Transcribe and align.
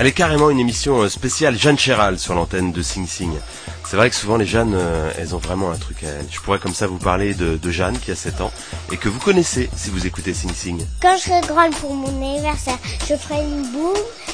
Allez, 0.00 0.12
carrément 0.12 0.48
une 0.48 0.58
émission 0.58 1.02
euh, 1.02 1.10
spéciale 1.10 1.58
Jeanne 1.58 1.78
Chéral 1.78 2.18
sur 2.18 2.32
l'antenne 2.32 2.72
de 2.72 2.80
Sing 2.80 3.06
Sing. 3.06 3.30
C'est 3.84 3.98
vrai 3.98 4.08
que 4.08 4.16
souvent 4.16 4.38
les 4.38 4.46
Jeannes, 4.46 4.72
euh, 4.74 5.12
elles 5.18 5.34
ont 5.34 5.38
vraiment 5.38 5.70
un 5.70 5.76
truc 5.76 6.04
à 6.04 6.06
elles. 6.06 6.26
Je 6.30 6.40
pourrais 6.40 6.58
comme 6.58 6.72
ça 6.72 6.86
vous 6.86 6.96
parler 6.96 7.34
de, 7.34 7.58
de 7.58 7.70
Jeanne 7.70 7.98
qui 7.98 8.10
a 8.10 8.14
7 8.14 8.40
ans 8.40 8.50
et 8.90 8.96
que 8.96 9.10
vous 9.10 9.18
connaissez 9.18 9.68
si 9.76 9.90
vous 9.90 10.06
écoutez 10.06 10.32
Sing 10.32 10.54
Sing. 10.54 10.86
Quand 11.02 11.14
je 11.18 11.24
serai 11.24 11.42
grande 11.42 11.74
pour 11.74 11.92
mon 11.92 12.06
anniversaire, 12.06 12.78
je 13.06 13.14
ferai 13.14 13.42
une 13.42 13.70
boum 13.72 13.92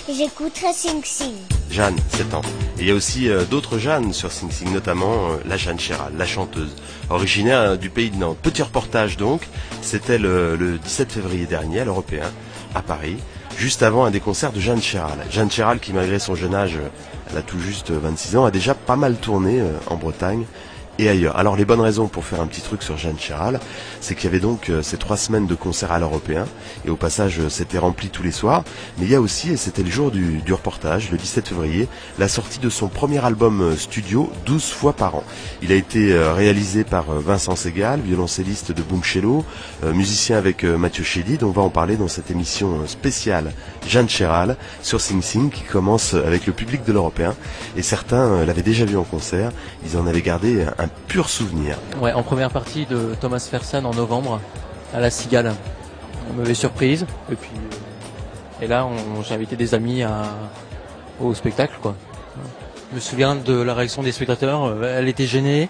et 0.08 0.14
j'écouterai 0.14 0.72
Sing 0.72 1.02
Sing. 1.02 1.34
Jeanne, 1.68 1.96
7 2.10 2.34
ans. 2.34 2.42
Et 2.78 2.82
il 2.82 2.86
y 2.86 2.92
a 2.92 2.94
aussi 2.94 3.28
euh, 3.28 3.42
d'autres 3.44 3.78
Jeannes 3.78 4.12
sur 4.12 4.30
Sing 4.30 4.52
Sing, 4.52 4.72
notamment 4.72 5.30
euh, 5.32 5.36
la 5.46 5.56
Jeanne 5.56 5.80
Chéral, 5.80 6.12
la 6.16 6.26
chanteuse, 6.26 6.76
originaire 7.10 7.58
euh, 7.58 7.76
du 7.76 7.90
pays 7.90 8.10
de 8.10 8.16
Nantes. 8.18 8.38
Petit 8.40 8.62
reportage 8.62 9.16
donc, 9.16 9.42
c'était 9.82 10.18
le, 10.18 10.54
le 10.54 10.78
17 10.78 11.10
février 11.10 11.46
dernier 11.46 11.80
à 11.80 11.84
l'Européen, 11.86 12.30
à 12.76 12.82
Paris, 12.82 13.16
juste 13.56 13.82
avant 13.82 14.04
un 14.04 14.10
des 14.10 14.20
concerts 14.20 14.52
de 14.52 14.60
Jeanne 14.60 14.82
Chéral. 14.82 15.18
Jeanne 15.30 15.50
Chéral 15.50 15.80
qui 15.80 15.92
malgré 15.92 16.18
son 16.18 16.34
jeune 16.34 16.54
âge, 16.54 16.78
elle 17.30 17.38
a 17.38 17.42
tout 17.42 17.58
juste 17.58 17.90
26 17.90 18.36
ans, 18.36 18.44
a 18.44 18.50
déjà 18.50 18.74
pas 18.74 18.96
mal 18.96 19.16
tourné 19.16 19.60
euh, 19.60 19.72
en 19.88 19.96
Bretagne 19.96 20.44
et 20.98 21.08
ailleurs. 21.08 21.36
Alors 21.36 21.56
les 21.56 21.64
bonnes 21.64 21.80
raisons 21.80 22.08
pour 22.08 22.24
faire 22.24 22.40
un 22.40 22.46
petit 22.46 22.60
truc 22.60 22.82
sur 22.82 22.96
Jeanne 22.96 23.18
Chéral, 23.18 23.60
c'est 24.00 24.14
qu'il 24.14 24.24
y 24.24 24.28
avait 24.28 24.40
donc 24.40 24.70
euh, 24.70 24.82
ces 24.82 24.96
trois 24.96 25.16
semaines 25.16 25.46
de 25.46 25.54
concerts 25.54 25.92
à 25.92 25.98
l'Européen, 25.98 26.46
et 26.84 26.90
au 26.90 26.96
passage 26.96 27.38
euh, 27.40 27.48
c'était 27.48 27.78
rempli 27.78 28.08
tous 28.08 28.22
les 28.22 28.30
soirs, 28.30 28.64
mais 28.98 29.06
il 29.06 29.10
y 29.10 29.14
a 29.14 29.20
aussi, 29.20 29.50
et 29.50 29.56
c'était 29.56 29.82
le 29.82 29.90
jour 29.90 30.10
du, 30.10 30.38
du 30.38 30.52
reportage, 30.52 31.10
le 31.10 31.18
17 31.18 31.48
février, 31.48 31.88
la 32.18 32.28
sortie 32.28 32.58
de 32.58 32.70
son 32.70 32.88
premier 32.88 33.24
album 33.24 33.60
euh, 33.60 33.76
studio, 33.76 34.30
12 34.46 34.70
fois 34.70 34.92
par 34.92 35.16
an. 35.16 35.24
Il 35.62 35.72
a 35.72 35.74
été 35.74 36.16
réalisé 36.16 36.84
par 36.84 37.06
Vincent 37.06 37.56
Segal, 37.56 38.00
violoncelliste 38.00 38.72
de 38.72 38.82
Boom 38.82 39.02
Cello, 39.02 39.44
euh, 39.84 39.92
musicien 39.92 40.36
avec 40.38 40.64
Mathieu 40.64 41.04
Chédid, 41.04 41.42
on 41.42 41.50
va 41.50 41.62
en 41.62 41.70
parler 41.70 41.96
dans 41.96 42.08
cette 42.08 42.30
émission 42.30 42.86
spéciale 42.86 43.52
Jeanne 43.88 44.08
Chéral 44.08 44.56
sur 44.82 45.00
Sing 45.00 45.22
Sing 45.22 45.50
qui 45.50 45.62
commence 45.62 46.14
avec 46.14 46.46
le 46.46 46.52
public 46.52 46.84
de 46.84 46.92
l'Européen, 46.92 47.34
et 47.76 47.82
certains 47.82 48.44
l'avaient 48.44 48.62
déjà 48.62 48.84
vu 48.84 48.96
en 48.96 49.04
concert, 49.04 49.52
ils 49.86 49.96
en 49.96 50.06
avaient 50.06 50.22
gardé 50.22 50.64
un 50.78 50.88
pur 51.08 51.28
souvenir. 51.28 51.76
Ouais, 52.00 52.12
en 52.12 52.22
première 52.22 52.50
partie 52.50 52.86
de 52.86 53.14
Thomas 53.20 53.46
Fersen 53.50 53.86
en 53.86 53.94
novembre 53.94 54.40
à 54.94 55.00
la 55.00 55.10
Cigale. 55.10 55.54
Mauvaise 56.36 56.56
surprise. 56.58 57.06
Et 57.30 57.36
puis 57.36 57.50
euh, 57.54 58.64
et 58.64 58.66
là, 58.66 58.86
on- 58.86 59.22
j'ai 59.22 59.34
invité 59.34 59.54
des 59.56 59.74
amis 59.74 60.02
à, 60.02 60.22
au 61.20 61.34
spectacle, 61.34 61.74
quoi. 61.80 61.94
Je 62.90 62.96
me 62.96 63.00
souviens 63.00 63.34
de 63.36 63.54
la 63.60 63.74
réaction 63.74 64.02
des 64.02 64.12
spectateurs. 64.12 64.64
euh, 64.64 64.98
Elle 64.98 65.08
était 65.08 65.26
gênée 65.26 65.68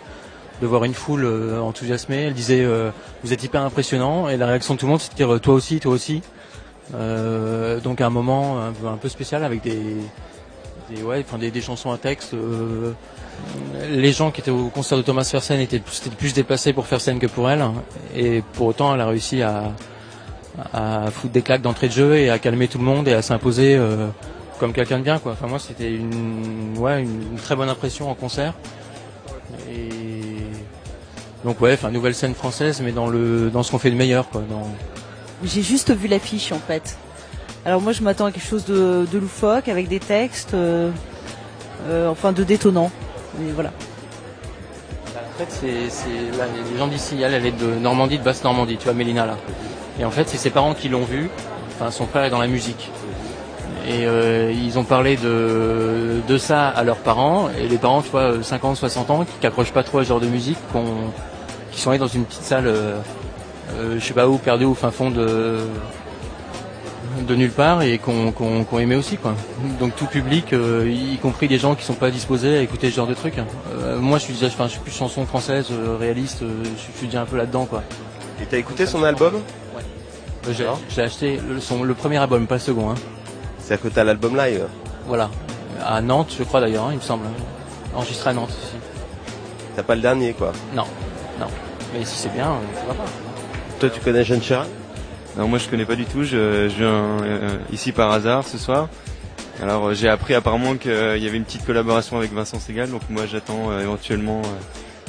de 0.62 0.66
voir 0.66 0.84
une 0.84 0.94
foule 0.94 1.24
euh, 1.24 1.60
enthousiasmée. 1.60 2.24
Elle 2.24 2.34
disait 2.34 2.62
euh, 2.64 2.90
vous 3.24 3.32
êtes 3.32 3.42
hyper 3.42 3.62
impressionnant. 3.62 4.28
Et 4.28 4.36
la 4.36 4.46
réaction 4.46 4.74
de 4.74 4.78
tout 4.78 4.86
le 4.86 4.90
monde, 4.92 5.00
c'est 5.00 5.10
de 5.12 5.16
dire 5.16 5.34
euh, 5.34 5.38
toi 5.40 5.54
aussi, 5.54 5.80
toi 5.80 5.92
aussi. 5.92 6.22
Euh, 6.94 7.80
donc 7.80 8.00
un 8.00 8.10
moment 8.10 8.60
un 8.62 8.72
peu, 8.72 8.86
un 8.86 8.96
peu 8.96 9.08
spécial 9.08 9.42
avec 9.44 9.62
des, 9.62 9.96
des 10.90 11.02
ouais, 11.02 11.24
enfin 11.26 11.38
des, 11.38 11.50
des 11.50 11.60
chansons 11.60 11.90
à 11.90 11.98
texte. 11.98 12.34
euh, 12.34 12.92
les 13.90 14.12
gens 14.12 14.30
qui 14.30 14.40
étaient 14.40 14.50
au 14.50 14.68
concert 14.68 14.98
de 14.98 15.02
Thomas 15.02 15.24
Fersen 15.24 15.60
étaient 15.60 15.80
plus, 16.18 16.34
déplacés 16.34 16.72
pour 16.72 16.86
Fersen 16.86 17.18
que 17.18 17.26
pour 17.26 17.50
elle. 17.50 17.64
Et 18.14 18.42
pour 18.54 18.66
autant, 18.66 18.94
elle 18.94 19.00
a 19.00 19.06
réussi 19.06 19.42
à, 19.42 19.72
foutre 21.10 21.32
des 21.32 21.42
claques 21.42 21.62
d'entrée 21.62 21.88
de 21.88 21.92
jeu 21.92 22.16
et 22.16 22.30
à 22.30 22.38
calmer 22.38 22.68
tout 22.68 22.78
le 22.78 22.84
monde 22.84 23.08
et 23.08 23.12
à 23.12 23.22
s'imposer 23.22 23.76
euh, 23.76 24.08
comme 24.58 24.72
quelqu'un 24.72 24.98
de 24.98 25.04
bien. 25.04 25.18
Quoi. 25.18 25.32
Enfin, 25.32 25.46
moi, 25.46 25.58
c'était 25.58 25.94
une, 25.94 26.74
très 27.42 27.56
bonne 27.56 27.68
impression 27.68 28.10
en 28.10 28.14
concert. 28.14 28.54
Et 29.70 29.88
donc, 31.44 31.60
ouais, 31.60 31.78
nouvelle 31.92 32.14
scène 32.14 32.34
française, 32.34 32.80
mais 32.82 32.92
dans, 32.92 33.06
le, 33.06 33.50
dans 33.50 33.62
ce 33.62 33.70
qu'on 33.70 33.78
fait 33.78 33.90
de 33.90 33.96
meilleur. 33.96 34.28
Quoi. 34.30 34.42
J'ai 35.44 35.62
juste 35.62 35.94
vu 35.94 36.08
l'affiche 36.08 36.52
en 36.52 36.58
fait. 36.58 36.96
Alors 37.66 37.80
moi 37.80 37.92
je 37.92 38.02
m'attends 38.02 38.26
à 38.26 38.32
quelque 38.32 38.46
chose 38.46 38.64
de, 38.64 39.06
de 39.10 39.18
loufoque 39.18 39.68
avec 39.68 39.88
des 39.88 39.98
textes, 39.98 40.54
euh, 40.54 40.90
euh, 41.88 42.08
enfin 42.08 42.32
de 42.32 42.44
détonnant. 42.44 42.90
Et 43.40 43.52
voilà. 43.52 43.70
En 45.16 45.38
fait, 45.38 45.46
c'est, 45.48 45.90
c'est, 45.90 46.38
là, 46.38 46.44
les 46.70 46.78
gens 46.78 46.86
d'ici, 46.86 47.20
elle, 47.20 47.34
elle 47.34 47.46
est 47.46 47.52
de 47.52 47.78
Normandie, 47.78 48.18
de 48.18 48.24
Basse-Normandie, 48.24 48.76
tu 48.78 48.84
vois, 48.84 48.94
Mélina, 48.94 49.26
là. 49.26 49.36
Et 50.00 50.04
en 50.04 50.10
fait, 50.10 50.28
c'est 50.28 50.36
ses 50.36 50.50
parents 50.50 50.74
qui 50.74 50.88
l'ont 50.88 51.04
vue. 51.04 51.30
Enfin, 51.74 51.90
son 51.90 52.06
frère 52.06 52.24
est 52.24 52.30
dans 52.30 52.40
la 52.40 52.46
musique. 52.46 52.90
Et 53.86 54.06
euh, 54.06 54.52
ils 54.52 54.78
ont 54.78 54.84
parlé 54.84 55.16
de, 55.16 56.20
de 56.26 56.38
ça 56.38 56.68
à 56.68 56.82
leurs 56.84 56.96
parents. 56.96 57.48
Et 57.58 57.68
les 57.68 57.78
parents, 57.78 58.02
tu 58.02 58.10
vois, 58.10 58.42
50, 58.42 58.76
60 58.76 59.10
ans, 59.10 59.24
qui 59.24 59.46
n'accrochent 59.46 59.72
pas 59.72 59.82
trop 59.82 59.98
à 59.98 60.04
ce 60.04 60.08
genre 60.08 60.20
de 60.20 60.26
musique, 60.26 60.58
qui 61.70 61.80
sont 61.80 61.90
allés 61.90 61.98
dans 61.98 62.06
une 62.06 62.24
petite 62.24 62.42
salle, 62.42 62.66
euh, 62.66 62.98
euh, 63.74 63.96
je 63.98 64.04
sais 64.04 64.14
pas 64.14 64.28
où, 64.28 64.38
perdue 64.38 64.64
au 64.64 64.74
fin 64.74 64.90
fond 64.90 65.10
de 65.10 65.58
de 67.26 67.34
nulle 67.34 67.50
part 67.50 67.82
et 67.82 67.98
qu'on 67.98 68.78
aimait 68.78 68.94
aussi 68.96 69.16
quoi. 69.16 69.34
Donc 69.80 69.94
tout 69.96 70.06
public, 70.06 70.52
euh, 70.52 70.88
y 70.90 71.16
compris 71.18 71.48
des 71.48 71.58
gens 71.58 71.74
qui 71.74 71.84
sont 71.84 71.94
pas 71.94 72.10
disposés 72.10 72.58
à 72.58 72.60
écouter 72.62 72.90
ce 72.90 72.96
genre 72.96 73.06
de 73.06 73.14
trucs. 73.14 73.38
Euh, 73.38 73.98
moi 73.98 74.18
je 74.18 74.24
suis 74.24 74.34
déjà, 74.34 74.46
enfin, 74.46 74.66
je 74.66 74.72
suis 74.72 74.80
plus 74.80 74.92
chanson 74.92 75.24
française, 75.26 75.68
euh, 75.70 75.96
réaliste, 75.98 76.40
je, 76.42 76.64
suis- 76.78 76.92
je 76.92 76.98
suis 76.98 77.06
déjà 77.06 77.22
un 77.22 77.26
peu 77.26 77.36
là-dedans 77.36 77.64
quoi. 77.66 77.82
Et 78.42 78.46
t'as 78.46 78.58
écouté 78.58 78.86
son 78.86 79.02
album? 79.04 79.34
J'ai 80.88 81.02
acheté 81.02 81.40
le, 81.48 81.60
son, 81.60 81.82
le 81.82 81.94
premier 81.94 82.18
album, 82.18 82.46
pas 82.46 82.54
le 82.56 82.60
second. 82.60 82.90
Hein. 82.90 82.94
C'est 83.58 83.74
à 83.74 83.78
côté 83.78 84.00
à 84.00 84.04
l'album 84.04 84.36
live? 84.36 84.66
Voilà, 85.08 85.28
à 85.84 86.00
Nantes 86.00 86.34
je 86.38 86.44
crois 86.44 86.60
d'ailleurs, 86.60 86.84
hein, 86.84 86.90
il 86.92 86.96
me 86.96 87.00
semble. 87.02 87.24
Enregistré 87.94 88.30
à 88.30 88.32
Nantes 88.34 88.50
aussi. 88.50 88.76
T'as 89.74 89.82
pas 89.82 89.94
le 89.94 90.02
dernier 90.02 90.32
quoi? 90.34 90.52
Non, 90.74 90.84
non. 91.40 91.46
Mais 91.92 92.04
si 92.04 92.16
c'est 92.16 92.32
bien, 92.32 92.46
euh, 92.50 92.56
pourquoi 92.74 93.04
pas. 93.04 93.10
Toi 93.80 93.90
tu 93.90 94.00
connais 94.00 94.24
Jeanne 94.24 94.42
Chéral 94.42 94.66
Non, 95.36 95.48
moi 95.48 95.58
je 95.58 95.68
connais 95.68 95.84
pas 95.84 95.96
du 95.96 96.04
tout. 96.06 96.22
Je, 96.24 96.68
je 96.68 96.76
viens 96.76 97.22
euh, 97.22 97.58
ici 97.72 97.92
par 97.92 98.10
hasard 98.10 98.46
ce 98.46 98.58
soir. 98.58 98.88
Alors 99.62 99.86
euh, 99.88 99.94
j'ai 99.94 100.08
appris 100.08 100.34
apparemment 100.34 100.76
qu'il 100.76 100.90
y 100.92 101.26
avait 101.26 101.36
une 101.36 101.44
petite 101.44 101.64
collaboration 101.64 102.16
avec 102.16 102.32
Vincent 102.32 102.58
Segal, 102.60 102.90
donc 102.90 103.02
moi 103.10 103.24
j'attends 103.26 103.70
euh, 103.70 103.80
éventuellement 103.80 104.40
euh, 104.40 104.48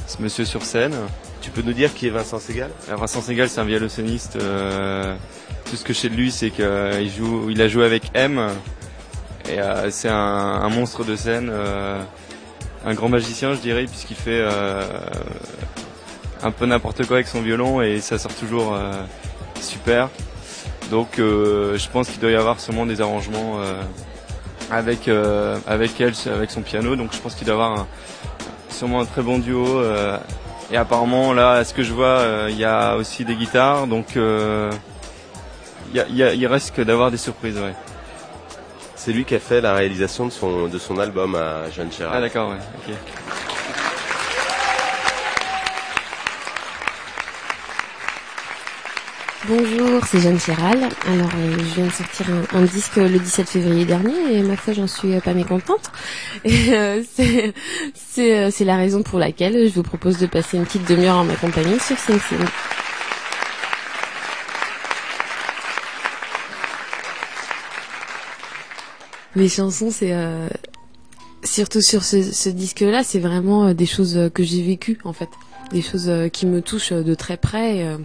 ce 0.06 0.22
monsieur 0.22 0.46
sur 0.46 0.64
scène. 0.64 0.96
Tu 1.42 1.50
peux 1.52 1.62
nous 1.62 1.74
dire 1.74 1.94
qui 1.94 2.08
est 2.08 2.10
Vincent 2.10 2.40
Segal? 2.40 2.72
Alors, 2.88 3.02
Vincent 3.02 3.22
Segal 3.22 3.48
c'est 3.50 3.62
un 3.62 3.66
violoncelliste. 3.66 4.38
euh, 4.38 5.16
tout 5.70 5.76
ce 5.76 5.84
que 5.84 5.94
je 5.94 6.00
sais 6.00 6.10
de 6.10 6.16
lui 6.16 6.32
c'est 6.32 6.50
qu'il 6.50 7.12
joue, 7.16 7.50
il 7.50 7.62
a 7.62 7.68
joué 7.68 7.86
avec 7.86 8.04
M. 8.14 8.50
Et 9.50 9.60
euh, 9.62 9.90
c'est 9.92 10.10
un, 10.10 10.16
un 10.16 10.70
monstre 10.70 11.06
de 11.06 11.16
scène, 11.16 11.50
euh, 11.52 12.02
un 12.86 12.94
grand 12.94 13.08
magicien 13.08 13.54
je 13.54 13.60
dirais, 13.60 13.86
puisqu'il 13.86 14.18
fait 14.18 14.42
euh, 14.42 14.82
un 16.44 16.52
peu 16.52 16.66
n'importe 16.66 17.06
quoi 17.06 17.18
avec 17.18 17.28
son 17.28 17.42
violon 17.42 17.82
et 17.82 18.02
ça 18.02 18.18
sort 18.18 18.34
toujours 18.34 18.74
euh, 18.76 18.92
super. 19.62 20.10
Donc 20.92 21.20
euh, 21.20 21.78
je 21.78 21.90
pense 21.90 22.08
qu'il 22.10 22.20
doit 22.20 22.32
y 22.32 22.36
avoir 22.36 22.60
sûrement 22.60 22.86
des 22.86 23.02
arrangements 23.02 23.60
euh, 23.60 23.82
avec 24.72 25.08
euh, 25.08 25.58
avec 25.68 26.00
elle, 26.02 26.14
avec 26.34 26.52
son 26.52 26.62
piano. 26.62 26.96
Donc 26.96 27.14
je 27.14 27.20
pense 27.20 27.36
qu'il 27.36 27.46
doit 27.46 27.56
y 27.56 27.60
avoir 27.60 27.80
un- 27.82 27.88
sûrement 28.70 29.02
un 29.02 29.06
très 29.06 29.22
bon 29.22 29.40
duo. 29.40 29.82
et 30.72 30.78
apparemment 30.78 31.34
là, 31.34 31.52
à 31.54 31.64
ce 31.64 31.74
que 31.74 31.84
je 31.84 31.94
vois, 31.94 32.24
il 32.50 32.58
y 32.58 32.66
a 32.66 32.96
aussi 32.96 33.24
des 33.26 33.36
guitares. 33.36 33.88
Donc 33.88 34.16
il 34.16 35.96
y, 35.96 36.24
a- 36.24 36.34
il 36.34 36.48
risque 36.48 36.82
d'avoir 36.82 37.12
des 37.12 37.18
surprises. 37.18 37.58
Ouais. 37.58 37.74
C'est 38.96 39.12
lui 39.14 39.24
qui 39.26 39.36
a 39.36 39.40
fait 39.40 39.62
la 39.62 39.74
réalisation 39.74 40.26
de 40.26 40.32
son, 40.32 40.68
de 40.68 40.78
son 40.78 41.00
album 41.00 41.36
à 41.36 41.70
Jeanne 41.72 41.88
Ah 41.92 41.96
Chéral. 41.98 42.22
d'accord, 42.22 42.50
ouais. 42.50 42.56
ok. 42.90 42.94
Bonjour, 49.48 50.06
c'est 50.06 50.20
Jeanne 50.20 50.40
Chéral. 50.40 50.78
Alors, 51.08 51.30
euh, 51.38 51.58
je 51.58 51.76
viens 51.76 51.86
de 51.86 51.92
sortir 51.92 52.26
un, 52.52 52.64
disque 52.64 52.98
le 52.98 53.18
17 53.18 53.48
février 53.48 53.86
dernier 53.86 54.34
et 54.34 54.42
ma 54.42 54.58
foi, 54.58 54.74
j'en 54.74 54.88
suis 54.88 55.14
euh, 55.14 55.22
pas 55.22 55.34
mécontente. 55.34 55.90
Euh, 56.46 57.02
euh, 58.18 58.50
c'est 58.52 58.66
la 58.66 58.76
raison 58.76 59.04
pour 59.04 59.20
laquelle 59.20 59.70
je 59.70 59.74
vous 59.74 59.84
propose 59.84 60.18
de 60.18 60.26
passer 60.26 60.58
une 60.58 60.66
petite 60.66 60.86
demi-heure 60.90 61.16
en 61.16 61.24
ma 61.24 61.36
sur 61.36 61.98
Sing. 61.98 62.20
Les 69.38 69.48
chansons, 69.48 69.92
c'est 69.92 70.14
surtout 71.46 71.80
sur 71.80 72.04
ce, 72.04 72.50
disque-là, 72.50 73.04
c'est 73.06 73.20
vraiment 73.20 73.74
des 73.74 73.86
choses 73.86 74.30
que 74.34 74.44
j'ai 74.44 74.62
vécues 74.62 75.00
en 75.06 75.14
fait, 75.14 75.30
des 75.72 75.82
choses 75.82 76.12
qui 76.34 76.48
me 76.48 76.62
touchent 76.62 76.92
de 76.92 77.16
très 77.16 77.38
près. 77.38 77.98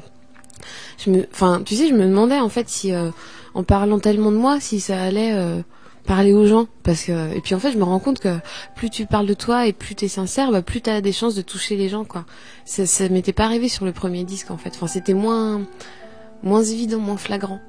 Je 0.99 1.11
me, 1.11 1.27
enfin, 1.33 1.63
tu 1.65 1.75
sais, 1.75 1.89
je 1.89 1.95
me 1.95 2.07
demandais 2.07 2.39
en 2.39 2.49
fait 2.49 2.69
si, 2.69 2.93
euh, 2.93 3.11
en 3.55 3.63
parlant 3.63 3.99
tellement 3.99 4.33
de 4.33 4.37
moi, 4.37 4.61
si 4.61 4.81
ça 4.81 5.01
allait 5.01 5.33
euh, 5.35 5.61
parler 6.07 6.33
aux 6.33 6.47
gens, 6.47 6.67
parce 6.83 7.05
que 7.05 7.35
et 7.35 7.41
puis 7.41 7.55
en 7.55 7.59
fait, 7.59 7.73
je 7.73 7.79
me 7.79 7.85
rends 7.85 7.99
compte 7.99 8.21
que 8.21 8.37
plus 8.77 8.91
tu 8.91 9.07
parles 9.07 9.27
de 9.27 9.35
toi 9.35 9.67
et 9.67 9.73
plus 9.73 9.95
t'es 9.95 10.09
sincère, 10.09 10.51
bah, 10.51 10.63
plus 10.63 10.81
t'as 10.81 11.01
des 11.01 11.13
chances 11.13 11.35
de 11.35 11.43
toucher 11.43 11.77
les 11.77 11.89
gens, 11.89 12.05
quoi. 12.05 12.25
Ça, 12.65 12.87
ça 12.87 13.09
m'était 13.09 13.33
pas 13.33 13.45
arrivé 13.45 13.69
sur 13.69 13.85
le 13.85 13.93
premier 13.93 14.25
disque 14.25 14.51
en 14.51 14.57
fait. 14.57 14.71
Enfin, 14.75 14.87
c'était 14.87 15.15
moins, 15.15 15.63
moins 16.43 16.63
évident, 16.63 16.99
moins 16.99 17.17
flagrant. 17.17 17.61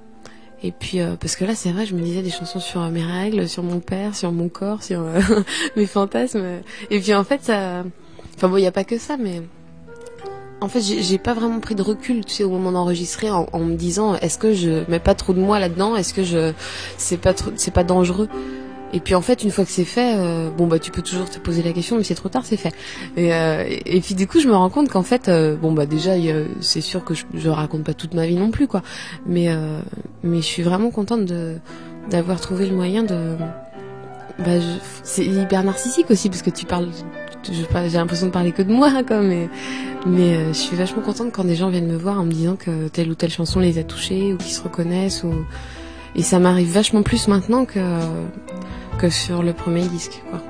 Et 0.65 0.71
puis 0.71 1.01
euh, 1.01 1.15
parce 1.19 1.35
que 1.35 1.43
là, 1.43 1.55
c'est 1.55 1.71
vrai, 1.71 1.85
je 1.85 1.93
me 1.93 2.01
disais 2.01 2.21
des 2.21 2.29
chansons 2.29 2.61
sur 2.61 2.81
mes 2.89 3.03
règles, 3.03 3.49
sur 3.49 3.63
mon 3.63 3.79
père, 3.79 4.15
sur 4.15 4.31
mon 4.31 4.47
corps, 4.49 4.81
sur 4.81 5.05
mes 5.75 5.85
fantasmes. 5.85 6.61
Et 6.89 6.99
puis 6.99 7.13
en 7.13 7.23
fait, 7.23 7.43
ça, 7.43 7.83
enfin 8.35 8.47
bon, 8.47 8.57
il 8.57 8.63
y 8.63 8.67
a 8.67 8.71
pas 8.71 8.85
que 8.85 8.97
ça, 8.97 9.17
mais 9.17 9.41
en 10.63 10.69
fait, 10.69 10.81
j'ai 10.81 11.18
pas 11.18 11.33
vraiment 11.33 11.60
pris 11.60 11.75
de 11.75 11.81
recul, 11.81 12.25
tu 12.25 12.33
sais, 12.33 12.44
au 12.44 12.50
moment 12.50 12.71
d'enregistrer, 12.71 13.30
en, 13.30 13.48
en 13.51 13.60
me 13.60 13.75
disant, 13.75 14.15
est-ce 14.15 14.38
que 14.38 14.54
je 14.54 14.89
mets 14.89 15.00
pas 15.00 15.15
trop 15.15 15.33
de 15.33 15.39
moi 15.39 15.60
là-dedans, 15.60 15.95
est-ce 15.95 16.13
que 16.13 16.24
je, 16.24 16.54
c'est 16.98 17.18
pas 17.18 17.33
trop, 17.33 17.51
c'est 17.56 17.74
pas 17.74 17.83
dangereux? 17.83 18.30
et 18.94 19.00
puis 19.00 19.15
en 19.15 19.21
fait, 19.21 19.44
une 19.44 19.50
fois 19.50 19.65
que 19.65 19.71
c'est 19.71 19.86
fait, 19.86 20.15
euh, 20.18 20.50
bon 20.51 20.68
bah 20.68 20.77
tu 20.77 20.92
peux 20.92 21.01
toujours 21.01 21.27
te 21.30 21.39
poser 21.39 21.63
la 21.63 21.74
question, 21.74 21.98
mais 21.98 22.04
c'est 22.04 22.15
trop 22.15 22.30
tard, 22.30 22.45
c'est 22.45 22.57
fait. 22.57 22.74
Et, 23.18 23.33
euh, 23.33 23.65
et, 23.68 24.00
puis 24.01 24.13
du 24.13 24.27
coup, 24.27 24.39
je 24.39 24.48
me 24.48 24.54
rends 24.54 24.69
compte 24.69 24.88
qu'en 24.89 25.01
fait, 25.01 25.30
euh, 25.30 25.56
bon 25.56 25.71
bah 25.71 25.88
déjà, 25.88 26.12
c'est 26.62 26.81
sûr 26.81 27.04
que 27.04 27.15
je, 27.15 27.25
je 27.33 27.50
raconte 27.50 27.83
pas 27.83 27.95
toute 27.95 28.13
ma 28.13 28.27
vie 28.27 28.36
non 28.36 28.51
plus, 28.51 28.68
quoi. 28.68 28.83
Mais 29.25 29.50
mais 30.21 30.38
je 30.38 30.45
suis 30.45 30.62
vraiment 30.62 30.92
contente 30.92 31.25
de 31.25 31.56
d'avoir 32.10 32.39
trouvé 32.39 32.68
le 32.68 32.75
moyen 32.75 33.04
de. 33.04 33.36
Bah, 34.39 34.51
c'est 35.03 35.25
hyper 35.25 35.63
narcissique 35.63 36.09
aussi 36.09 36.30
parce 36.30 36.41
que 36.41 36.50
tu 36.50 36.65
parles. 36.65 36.89
J'ai 37.44 37.97
l'impression 37.97 38.27
de 38.27 38.31
parler 38.31 38.51
que 38.51 38.62
de 38.62 38.71
moi, 38.71 39.03
quoi. 39.03 39.21
Mais 39.21 39.50
mais 40.06 40.47
je 40.47 40.53
suis 40.53 40.75
vachement 40.75 41.01
contente 41.01 41.31
quand 41.31 41.44
des 41.44 41.56
gens 41.56 41.69
viennent 41.69 41.91
me 41.91 41.97
voir 41.97 42.19
en 42.19 42.25
me 42.25 42.31
disant 42.31 42.56
que 42.56 42.88
telle 42.88 43.09
ou 43.09 43.15
telle 43.15 43.31
chanson 43.31 43.59
les 43.59 43.77
a 43.77 43.83
touchés 43.83 44.33
ou 44.33 44.38
qu'ils 44.38 44.51
se 44.51 44.62
reconnaissent 44.62 45.24
ou 45.24 45.33
et 46.15 46.24
ça 46.24 46.39
m'arrive 46.39 46.71
vachement 46.71 47.03
plus 47.03 47.27
maintenant 47.27 47.65
que 47.65 47.80
que 48.97 49.09
sur 49.09 49.44
le 49.44 49.53
premier 49.53 49.85
disque, 49.88 50.21
quoi. 50.30 50.41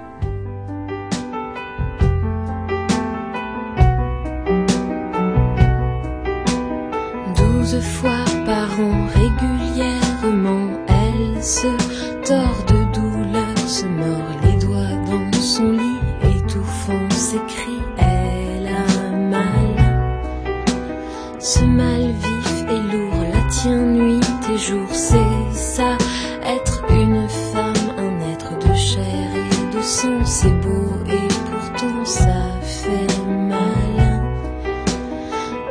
Douze 7.35 7.79
fois 7.79 8.25
par 8.45 8.79
an, 8.79 9.07
régulièrement, 9.13 10.69
elle 10.87 11.43
se 11.43 11.67
tord 12.27 12.72
Ce 21.55 21.65
mal 21.65 22.01
vif 22.01 22.63
et 22.67 22.81
lourd 22.91 23.23
la 23.31 23.41
tient 23.47 23.85
nuit 23.85 24.19
et 24.51 24.57
jour, 24.57 24.87
c'est 24.91 25.51
ça, 25.51 25.97
être 26.43 26.83
une 26.89 27.29
femme 27.29 27.83
c'est 30.25 30.49
beau 30.61 30.89
et 31.07 31.27
pourtant 31.49 32.05
ça 32.05 32.59
fait 32.61 33.21
mal. 33.27 34.23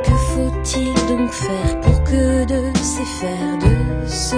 Que 0.03 0.11
faut-il 0.11 0.93
donc 1.07 1.31
faire 1.31 1.81
pour 1.81 2.03
que 2.03 2.45
de 2.45 2.77
ces 2.81 3.03
fers 3.03 3.57
de 3.59 4.07
ce 4.07 4.37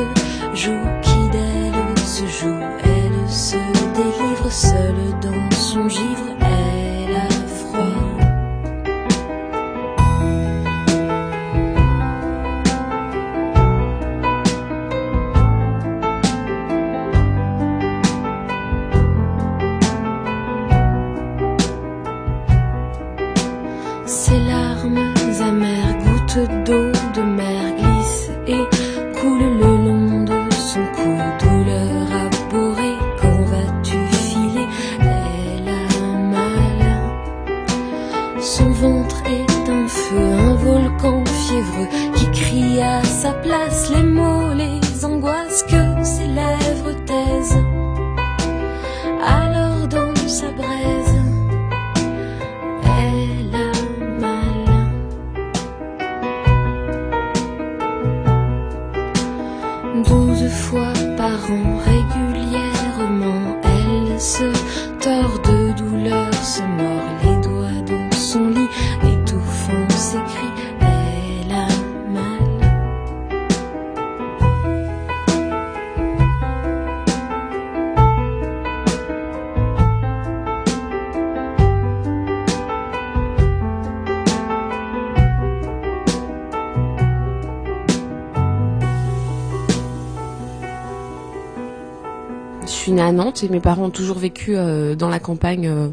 joue 0.53 0.88
qui 1.03 1.30
d'elle 1.30 2.00
se 2.00 2.25
joue, 2.25 2.62
elle 2.83 3.30
se 3.30 3.57
délivre 3.94 4.51
seule 4.51 5.19
dans 5.21 5.56
son 5.56 5.88
givre, 5.89 6.34
Nantes 93.15 93.44
et 93.44 93.50
mes 93.50 93.59
parents 93.59 93.85
ont 93.85 93.89
toujours 93.89 94.19
vécu 94.19 94.56
euh, 94.56 94.95
dans 94.95 95.09
la 95.09 95.19
campagne 95.19 95.67
euh, 95.67 95.88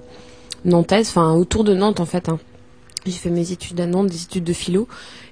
nantaise, 0.65 1.09
enfin 1.09 1.33
autour 1.33 1.65
de 1.65 1.75
Nantes 1.75 2.01
en 2.01 2.07
fait. 2.07 2.29
Hein. 2.29 2.39
J'ai 3.05 3.13
fait 3.13 3.31
mes 3.31 3.51
études 3.51 3.81
à 3.81 3.87
Nantes, 3.87 4.07
des 4.07 4.23
études 4.23 4.45
de 4.45 4.53
philo, 4.53 4.87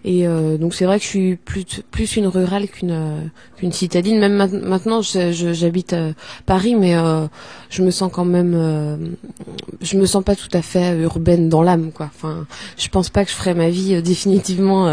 et 0.05 0.27
euh, 0.27 0.59
donc 0.59 0.75
c'est 0.75 0.87
vrai 0.87 0.99
que 0.99 1.05
je 1.05 1.09
suis 1.09 1.37
plus 1.37 2.17
une 2.17 2.27
rurale 2.27 2.67
qu'une 2.67 3.71
citadine. 3.71 4.19
Même 4.19 4.35
maintenant, 4.35 5.03
j'habite 5.03 5.95
Paris, 6.47 6.75
mais 6.75 6.97
je 7.69 7.83
me 7.85 7.93
sens 7.93 8.11
quand 8.13 8.25
même, 8.25 9.15
je 9.81 9.97
me 9.97 10.07
sens 10.07 10.25
pas 10.25 10.35
tout 10.35 10.49
à 10.53 10.63
fait 10.63 10.99
urbaine 10.99 11.49
dans 11.49 11.63
l'âme, 11.63 11.93
quoi. 11.93 12.11
Enfin, 12.13 12.45
je 12.77 12.89
pense 12.89 13.09
pas 13.09 13.25
que 13.25 13.31
je 13.31 13.37
ferai 13.37 13.55
ma 13.55 13.71
vie 13.71 14.03
définitivement 14.03 14.89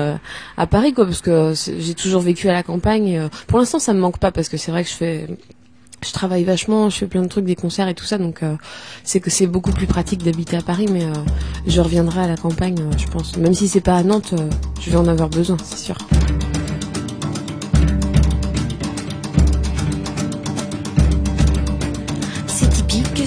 à 0.55 0.67
Paris, 0.67 0.93
quoi, 0.93 1.05
parce 1.05 1.21
que 1.21 1.53
j'ai 1.55 1.95
toujours 1.95 2.21
vécu 2.21 2.47
à 2.47 2.53
la 2.53 2.61
campagne. 2.61 3.27
pour 3.47 3.57
l'instant, 3.57 3.79
ça 3.79 3.95
me 3.95 4.00
manque 4.00 4.19
pas 4.19 4.31
parce 4.31 4.50
que 4.50 4.57
c'est 4.57 4.69
vrai 4.69 4.83
que 4.83 4.89
je 4.91 4.95
fais 4.95 5.27
je 6.05 6.11
travaille 6.11 6.44
vachement, 6.44 6.89
je 6.89 6.97
fais 6.97 7.07
plein 7.07 7.21
de 7.21 7.27
trucs, 7.27 7.45
des 7.45 7.55
concerts 7.55 7.88
et 7.88 7.94
tout 7.94 8.05
ça, 8.05 8.17
donc 8.17 8.44
euh, 8.44 8.55
c'est 9.03 9.19
que 9.19 9.29
c'est 9.29 9.47
beaucoup 9.47 9.71
plus 9.71 9.88
pratique 9.88 10.23
d'habiter 10.23 10.57
à 10.57 10.61
Paris, 10.61 10.88
mais 10.91 11.03
euh, 11.03 11.13
je 11.65 11.81
reviendrai 11.81 12.21
à 12.21 12.27
la 12.27 12.38
campagne, 12.38 12.79
euh, 12.79 12.97
je 12.97 13.07
pense. 13.07 13.38
Même 13.38 13.53
si 13.53 13.67
c'est 13.67 13.81
pas 13.81 13.95
à 13.95 14.03
Nantes, 14.03 14.33
je 14.79 14.89
vais 14.89 14.97
en 14.97 15.07
avoir 15.07 15.29
besoin, 15.29 15.57
c'est 15.63 15.77
sûr. 15.77 15.97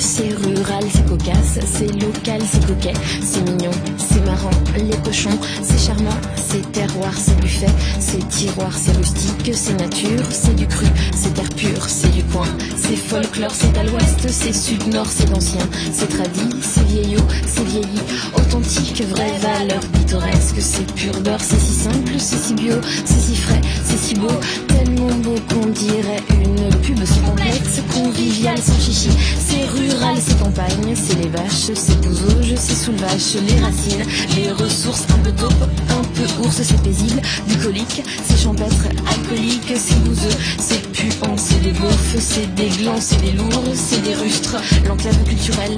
c'est 0.00 0.30
rural, 0.30 0.82
c'est 0.90 1.06
cocasse, 1.06 1.29
c'est 1.64 1.92
local, 2.00 2.40
c'est 2.50 2.66
coquet, 2.66 2.92
c'est 3.22 3.42
mignon, 3.42 3.70
c'est 3.98 4.24
marrant, 4.24 4.50
les 4.76 4.96
cochons, 5.04 5.38
c'est 5.62 5.78
charmant, 5.78 6.16
c'est 6.36 6.70
terroir, 6.72 7.12
c'est 7.16 7.38
buffet, 7.40 7.66
c'est 7.98 8.26
tiroir, 8.28 8.72
c'est 8.76 8.96
rustique, 8.96 9.50
c'est 9.54 9.74
nature, 9.74 10.24
c'est 10.30 10.54
du 10.54 10.66
cru, 10.66 10.86
c'est 11.14 11.34
terre 11.34 11.48
pure, 11.56 11.88
c'est 11.88 12.10
du 12.12 12.22
coin, 12.24 12.46
c'est 12.76 12.96
folklore, 12.96 13.52
c'est 13.52 13.76
à 13.78 13.84
l'ouest, 13.84 14.28
c'est 14.28 14.52
sud-nord, 14.52 15.06
c'est 15.08 15.32
ancien, 15.34 15.66
c'est 15.92 16.08
tradit, 16.08 16.56
c'est 16.62 16.84
vieillot, 16.86 17.22
c'est 17.46 17.64
vieilli, 17.64 18.00
authentique, 18.34 19.02
vraie 19.10 19.38
valeur 19.38 19.80
pittoresque, 19.92 20.60
c'est 20.60 20.90
pur 20.94 21.12
d'or, 21.20 21.40
c'est 21.40 21.58
si 21.60 21.72
simple, 21.72 22.12
c'est 22.18 22.36
si 22.36 22.54
bio, 22.54 22.74
c'est 23.04 23.20
si 23.20 23.36
frais, 23.36 23.60
c'est 23.84 23.98
si 23.98 24.14
beau, 24.14 24.28
tellement 24.68 25.14
beau 25.16 25.36
qu'on 25.48 25.66
dirait 25.66 26.22
une 26.30 26.70
pub 26.80 27.04
sans 27.04 27.20
complexe, 27.20 27.80
convivial, 27.92 28.58
sans 28.58 28.78
chichi, 28.80 29.10
c'est 29.38 29.64
rural, 29.66 30.16
c'est 30.20 30.38
campagne, 30.38 30.94
c'est 30.94 31.16
les 31.22 31.28
vaches, 31.28 31.49
c'est 31.50 31.74
je 31.74 32.54
c'est 32.56 32.74
sous 32.74 32.92
vache, 32.92 33.34
les 33.46 33.60
racines, 33.60 34.04
les 34.36 34.50
ressources, 34.52 35.04
un 35.12 35.18
peu 35.18 35.32
taupe, 35.32 35.52
un 35.90 36.02
peu 36.14 36.46
ours, 36.46 36.62
c'est 36.62 36.82
paisible, 36.82 37.20
bucolique, 37.48 38.02
c'est 38.24 38.40
champêtre, 38.40 38.86
alcoolique, 39.08 39.72
c'est 39.76 39.98
bouseux, 40.04 40.36
c'est 40.58 40.82
puant, 40.92 41.36
c'est 41.36 41.60
des 41.62 41.72
beaufs, 41.72 42.16
c'est 42.18 42.54
des 42.54 42.68
glands, 42.68 43.00
c'est 43.00 43.20
des 43.20 43.32
lourds, 43.32 43.62
c'est 43.74 44.02
des 44.02 44.14
rustres, 44.14 44.56
l'enclave 44.86 45.22
culturelle, 45.24 45.76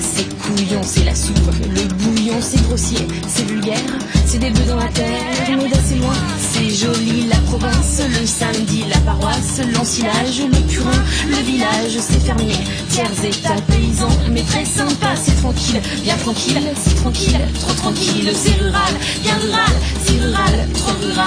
c'est 0.00 0.28
couillon, 0.38 0.80
c'est 0.82 1.04
la 1.04 1.14
soupe, 1.14 1.36
le 1.74 1.82
bouillon, 1.94 2.34
c'est 2.40 2.60
grossier, 2.62 3.06
c'est 3.28 3.44
vulgaire, 3.44 3.78
c'est 4.26 4.38
des 4.38 4.50
bœufs 4.50 4.66
dans 4.68 4.76
la 4.76 4.88
terre, 4.88 5.56
mais 5.56 5.68
d'assez 5.68 5.94
loin, 5.96 6.14
c'est 6.38 6.70
joli, 6.70 7.28
la 7.28 7.36
province, 7.36 8.02
le 8.20 8.26
samedi, 8.26 8.84
la 8.88 8.98
paroisse, 8.98 9.60
l'ensilage, 9.72 10.42
le 10.42 10.60
purin, 10.66 11.04
le 11.28 11.36
village, 11.36 11.98
c'est 12.00 12.20
fermier, 12.20 12.56
tiers 12.88 13.24
état 13.24 13.54
paysan, 13.68 14.08
mais 14.32 14.42
très 14.42 14.64
sympa, 14.64 15.14
c'est 15.16 15.36
tranquille, 15.36 15.80
bien 16.02 16.16
tranquille, 16.16 16.62
c'est 16.76 16.96
tranquille, 16.96 17.40
trop 17.60 17.74
tranquille, 17.74 18.30
c'est 18.34 18.60
rural, 18.60 18.94
bien 19.22 19.34
rural, 19.36 19.72
c'est 20.04 20.20
rural, 20.20 20.68
trop 20.74 20.92
rural. 21.00 21.24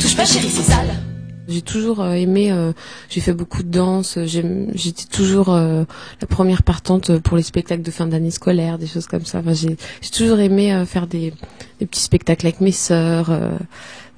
Touche 0.00 0.16
pas 0.16 0.24
chérie, 0.24 0.50
c'est 0.50 0.70
sale. 0.70 1.09
J'ai 1.50 1.62
toujours 1.62 2.00
euh, 2.00 2.12
aimé, 2.12 2.52
euh, 2.52 2.72
j'ai 3.08 3.20
fait 3.20 3.32
beaucoup 3.34 3.62
de 3.62 3.68
danse, 3.70 4.18
j'étais 4.24 5.04
toujours 5.10 5.52
euh, 5.52 5.84
la 6.20 6.26
première 6.26 6.62
partante 6.62 7.18
pour 7.18 7.36
les 7.36 7.42
spectacles 7.42 7.82
de 7.82 7.90
fin 7.90 8.06
d'année 8.06 8.30
scolaire, 8.30 8.78
des 8.78 8.86
choses 8.86 9.06
comme 9.06 9.24
ça. 9.24 9.40
Enfin, 9.40 9.52
j'ai 9.52 9.76
toujours 10.12 10.38
aimé 10.38 10.84
faire 10.86 11.06
des, 11.06 11.32
des, 11.80 11.86
petits 11.86 12.02
spectacles 12.02 12.46
avec 12.46 12.60
mes 12.60 12.72
sœurs. 12.72 13.30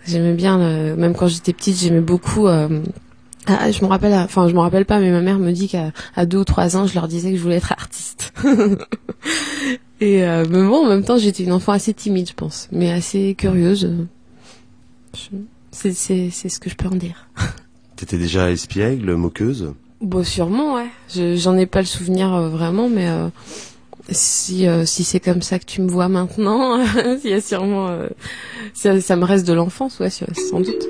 J'aimais 0.07 0.35
bien, 0.35 0.59
le- 0.59 0.95
même 0.97 1.15
quand 1.15 1.29
j'étais 1.29 1.53
petite, 1.53 1.79
j'aimais 1.79 2.01
beaucoup. 2.01 2.47
euh, 2.49 2.83
ah, 3.47 3.71
je 3.73 3.83
me 3.83 3.87
rappelle, 3.89 4.15
enfin 4.15 4.47
je 4.49 4.55
me 4.55 4.61
rappelle 4.61 4.85
pas, 4.85 5.01
mais 5.01 5.11
ma 5.11 5.21
mère 5.21 5.39
me 5.39 5.51
dit 5.53 5.67
qu'à 5.69 5.91
à 6.15 6.27
deux 6.27 6.39
ou 6.39 6.45
trois 6.45 6.77
ans, 6.77 6.87
je 6.87 6.95
leur 6.95 7.09
disais 7.09 7.31
que 7.33 7.37
je 7.37 7.43
voulais 7.43 7.57
être 7.57 7.73
artiste. 7.73 8.33
Et 10.01 10.25
euh, 10.25 10.45
mais 10.51 10.63
bon, 10.67 10.87
en 10.87 10.89
même 10.89 11.05
temps, 11.05 11.19
j'étais 11.19 11.45
une 11.45 11.53
enfant 11.53 11.73
assez 11.73 11.95
timide, 11.95 12.29
je 12.29 12.35
pense, 12.35 12.69
mais 12.73 12.91
assez 12.93 13.35
curieuse. 13.39 13.89
C'est 15.73 15.93
c'est 15.95 16.29
c'est 16.31 16.49
ce 16.49 16.61
que 16.61 16.71
je 16.71 16.77
peux 16.77 16.87
en 16.89 16.95
dire. 16.97 17.29
T'étais 17.97 18.19
déjà 18.19 18.51
espiègle, 18.51 19.15
moqueuse? 19.15 19.73
Bon, 20.01 20.23
sûrement, 20.25 20.75
ouais. 20.75 20.87
Je- 21.15 21.37
J'en 21.37 21.57
ai 21.57 21.67
pas 21.67 21.81
le 21.81 21.87
souvenir 21.87 22.33
euh, 22.35 22.49
vraiment, 22.49 22.89
mais 22.89 23.09
euh, 23.09 23.29
si 24.11 24.67
euh, 24.67 24.85
si 24.85 25.05
c'est 25.05 25.21
comme 25.21 25.43
ça 25.43 25.59
que 25.59 25.65
tu 25.65 25.81
me 25.81 25.89
vois 25.89 26.09
maintenant, 26.09 26.79
il 27.25 27.31
y 27.31 27.33
a 27.33 27.41
sûrement 27.41 27.97
ça, 28.75 29.01
ça 29.01 29.17
me 29.17 29.25
reste 29.25 29.47
de 29.47 29.53
l'enfance, 29.53 29.99
ouais, 30.01 30.11
sans 30.11 30.61
doute. 30.61 30.89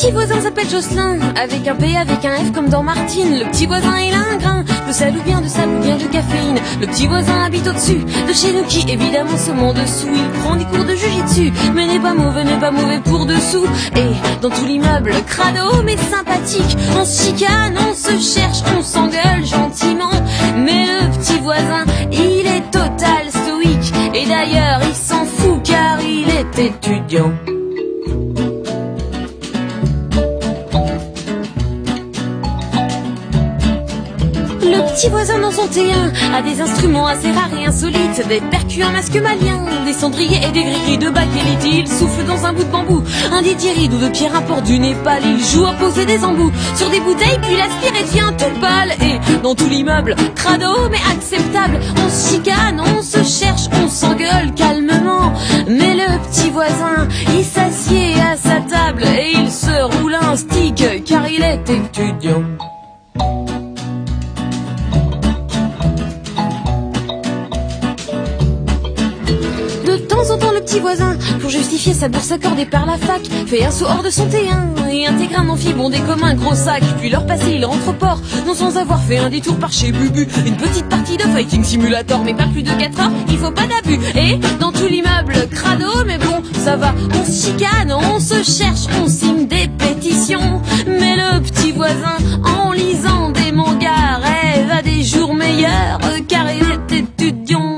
Petit 0.00 0.12
voisin 0.12 0.40
s'appelle 0.40 0.68
Jocelyn, 0.70 1.18
avec 1.36 1.68
un 1.68 1.74
P, 1.74 1.94
avec 1.94 2.24
un 2.24 2.36
F 2.36 2.52
comme 2.52 2.70
dans 2.70 2.82
Martine. 2.82 3.38
Le 3.38 3.44
petit 3.50 3.66
voisin, 3.66 4.00
il 4.00 4.14
a 4.14 4.32
un 4.32 4.36
grain 4.38 4.62
de 4.62 5.24
bien 5.24 5.42
de 5.42 5.46
sable 5.46 5.72
ou 5.72 5.82
de 5.82 6.10
caféine. 6.10 6.58
Le 6.80 6.86
petit 6.86 7.06
voisin 7.06 7.42
habite 7.42 7.66
au-dessus 7.66 7.98
de 8.26 8.32
chez 8.32 8.54
nous 8.54 8.64
qui, 8.64 8.90
évidemment, 8.90 9.36
se 9.36 9.50
en 9.50 9.74
dessous. 9.74 10.08
Il 10.10 10.40
prend 10.40 10.56
des 10.56 10.64
cours 10.64 10.86
de 10.86 10.94
jujitsu, 10.94 11.52
mais 11.74 11.86
n'est 11.86 12.00
pas 12.00 12.14
mauvais, 12.14 12.44
n'est 12.44 12.58
pas 12.58 12.70
mauvais 12.70 13.00
pour 13.00 13.26
dessous. 13.26 13.66
Et 13.94 14.40
dans 14.40 14.48
tout 14.48 14.64
l'immeuble, 14.64 15.12
crado 15.26 15.82
mais 15.84 15.98
sympathique. 15.98 16.78
On 16.98 17.04
se 17.04 17.24
chicane, 17.24 17.76
on 17.78 17.92
se 17.92 18.18
cherche, 18.18 18.62
on 18.78 18.82
s'engueule 18.82 19.44
gentiment. 19.44 20.12
Mais 20.56 20.86
le 20.86 21.10
petit 21.18 21.38
voisin, 21.40 21.84
il 22.10 22.46
est 22.46 22.70
total 22.70 23.28
stoïque. 23.28 23.92
Et 24.14 24.26
d'ailleurs, 24.26 24.80
il 24.82 24.94
s'en 24.94 25.26
fout 25.26 25.60
car 25.62 26.00
il 26.00 26.26
est 26.30 26.58
étudiant. 26.58 27.32
Petit 35.00 35.08
voisin 35.08 35.38
dans 35.38 35.50
son 35.50 35.66
T1 35.66 36.12
a 36.34 36.42
des 36.42 36.60
instruments 36.60 37.06
assez 37.06 37.30
rares 37.30 37.58
et 37.58 37.64
insolites, 37.64 38.28
des 38.28 38.40
percus, 38.50 38.84
un 38.84 38.90
masque 38.90 39.16
malien, 39.16 39.64
des 39.86 39.94
cendriers 39.94 40.40
et 40.46 40.52
des 40.52 40.62
gris 40.62 40.98
de 40.98 41.08
bakélite. 41.08 41.64
Il 41.64 41.88
souffle 41.88 42.22
dans 42.26 42.44
un 42.44 42.52
bout 42.52 42.64
de 42.64 42.68
bambou, 42.68 43.02
un 43.32 43.40
didgeridoo 43.40 43.96
de 43.96 44.08
pierre 44.08 44.36
importe 44.36 44.64
du 44.64 44.78
Népal. 44.78 45.22
Il 45.24 45.42
joue 45.42 45.64
à 45.64 45.72
poser 45.72 46.04
des 46.04 46.22
embouts 46.22 46.52
sur 46.76 46.90
des 46.90 47.00
bouteilles, 47.00 47.38
puis 47.40 47.56
l'aspire 47.56 47.98
et 47.98 48.04
devient 48.04 48.36
tout 48.36 48.60
pâle. 48.60 48.92
Et 49.00 49.38
dans 49.42 49.54
tout 49.54 49.68
l'immeuble, 49.68 50.16
crado 50.34 50.90
mais 50.90 51.00
acceptable, 51.10 51.80
on 51.96 52.10
se 52.10 52.34
chicane, 52.34 52.82
on 52.98 53.00
se 53.00 53.22
cherche, 53.22 53.68
on 53.82 53.88
s'engueule 53.88 54.52
calmement. 54.54 55.32
Mais 55.66 55.94
le 55.94 56.18
petit 56.28 56.50
voisin, 56.50 57.08
il 57.38 57.44
s'assied 57.44 58.16
à 58.20 58.36
sa 58.36 58.60
table 58.60 59.04
et 59.04 59.32
il 59.32 59.50
se 59.50 59.82
roule 59.96 60.16
un 60.20 60.36
stick 60.36 61.04
car 61.06 61.26
il 61.26 61.42
est 61.42 61.70
étudiant. 61.70 62.42
Petit 70.60 70.80
voisin, 70.80 71.16
pour 71.40 71.50
justifier 71.50 71.94
sa 71.94 72.08
bourse 72.08 72.30
accordée 72.30 72.66
par 72.66 72.86
la 72.86 72.98
fac, 72.98 73.22
fait 73.46 73.64
un 73.64 73.70
saut 73.70 73.86
hors 73.86 74.02
de 74.02 74.10
son 74.10 74.26
T1 74.26 74.90
et 74.92 75.06
intègre 75.06 75.40
un 75.40 75.48
amphi 75.48 75.72
bondé 75.72 75.98
comme 76.06 76.22
un 76.22 76.34
gros 76.34 76.54
sac. 76.54 76.82
Puis 76.98 77.08
leur 77.08 77.26
passé, 77.26 77.52
il 77.56 77.64
rentre 77.64 77.88
au 77.88 77.92
port, 77.92 78.20
non 78.46 78.54
sans 78.54 78.76
avoir 78.76 79.00
fait 79.02 79.18
un 79.18 79.30
détour 79.30 79.56
par 79.56 79.72
chez 79.72 79.92
Bubu. 79.92 80.26
Une 80.46 80.56
petite 80.56 80.88
partie 80.88 81.16
de 81.16 81.22
fighting 81.22 81.64
simulator, 81.64 82.22
mais 82.24 82.34
pas 82.34 82.46
plus 82.46 82.62
de 82.62 82.70
4 82.70 83.00
heures, 83.00 83.10
il 83.28 83.38
faut 83.38 83.50
pas 83.50 83.66
d'abus. 83.66 83.98
Et 84.14 84.38
dans 84.58 84.72
tout 84.72 84.86
l'immeuble, 84.86 85.48
crado, 85.50 86.04
mais 86.06 86.18
bon, 86.18 86.42
ça 86.52 86.76
va, 86.76 86.94
on 87.18 87.24
se 87.24 87.46
chicane, 87.46 87.92
on 87.92 88.20
se 88.20 88.42
cherche, 88.42 88.86
on 89.02 89.08
signe 89.08 89.46
des 89.46 89.68
pétitions. 89.78 90.60
Mais 90.86 91.16
le 91.16 91.40
petit 91.40 91.72
voisin, 91.72 92.16
en 92.44 92.72
lisant 92.72 93.30
des 93.30 93.52
mangas, 93.52 94.18
rêve 94.22 94.70
à 94.78 94.82
des 94.82 95.02
jours 95.02 95.34
meilleurs, 95.34 96.00
car 96.28 96.46
il 96.52 96.94
est 96.94 96.98
étudiant. 96.98 97.69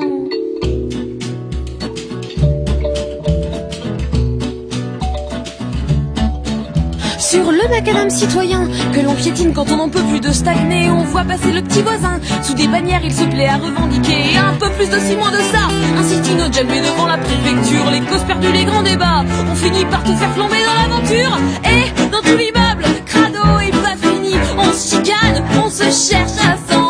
Sur 7.32 7.50
le 7.50 7.66
macadam 7.70 8.10
citoyen 8.10 8.68
que 8.92 9.00
l'on 9.00 9.14
piétine 9.14 9.54
quand 9.54 9.64
on 9.72 9.76
n'en 9.76 9.88
peut 9.88 10.02
plus 10.02 10.20
de 10.20 10.30
stagner, 10.30 10.90
on 10.90 11.04
voit 11.04 11.24
passer 11.24 11.50
le 11.50 11.62
petit 11.62 11.80
voisin. 11.80 12.20
Sous 12.42 12.52
des 12.52 12.68
bannières, 12.68 13.00
il 13.02 13.10
se 13.10 13.24
plaît 13.24 13.48
à 13.48 13.56
revendiquer 13.56 14.36
un 14.36 14.52
peu 14.58 14.68
plus 14.72 14.90
de 14.90 14.98
six 14.98 15.16
mois 15.16 15.30
de 15.30 15.38
ça. 15.38 15.64
Un 15.96 16.02
sitting 16.02 16.38
au 16.42 16.52
djembé 16.52 16.82
devant 16.82 17.06
la 17.06 17.16
préfecture, 17.16 17.90
les 17.90 18.00
causes 18.00 18.24
perdues, 18.24 18.52
les 18.52 18.66
grands 18.66 18.82
débats. 18.82 19.24
On 19.50 19.54
finit 19.54 19.86
par 19.86 20.04
tout 20.04 20.14
faire 20.14 20.30
flamber 20.34 20.58
dans 20.66 20.74
l'aventure. 20.82 21.38
Et 21.64 22.10
dans 22.10 22.20
tout 22.20 22.36
l'immeuble, 22.36 22.84
crado 23.06 23.60
et 23.60 23.70
pas 23.70 23.96
fini. 23.96 24.34
On 24.58 24.70
se 24.74 24.96
chicane, 24.96 25.42
on 25.64 25.70
se 25.70 25.84
cherche 25.84 26.36
à 26.36 26.58
s'en 26.70 26.81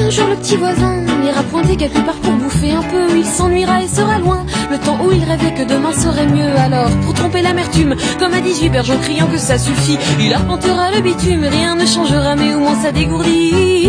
un 0.00 0.10
jour 0.10 0.26
le 0.28 0.36
petit 0.36 0.56
voisin 0.56 1.04
ira 1.24 1.42
pointer 1.42 1.76
quelque 1.76 2.00
part 2.04 2.16
pour 2.16 2.32
bouffer 2.32 2.72
un 2.72 2.82
peu. 2.82 3.16
Il 3.16 3.24
s'ennuiera 3.24 3.82
et 3.82 3.88
sera 3.88 4.18
loin. 4.18 4.44
Le 4.70 4.78
temps 4.78 4.98
où 5.04 5.12
il 5.12 5.22
rêvait 5.24 5.52
que 5.52 5.68
demain 5.68 5.92
serait 5.92 6.26
mieux. 6.26 6.56
Alors 6.56 6.90
pour 7.02 7.14
tromper 7.14 7.42
l'amertume, 7.42 7.94
comme 8.18 8.32
à 8.32 8.40
18 8.40 8.70
berges 8.70 8.90
en 8.90 8.98
criant 8.98 9.26
que 9.26 9.38
ça 9.38 9.58
suffit, 9.58 9.98
il 10.20 10.32
arpentera 10.32 10.90
le 10.92 11.00
bitume. 11.00 11.44
Rien 11.44 11.74
ne 11.74 11.86
changera 11.86 12.36
mais 12.36 12.54
au 12.54 12.60
moins 12.60 12.76
ça 12.76 12.92
dégourdit. 12.92 13.88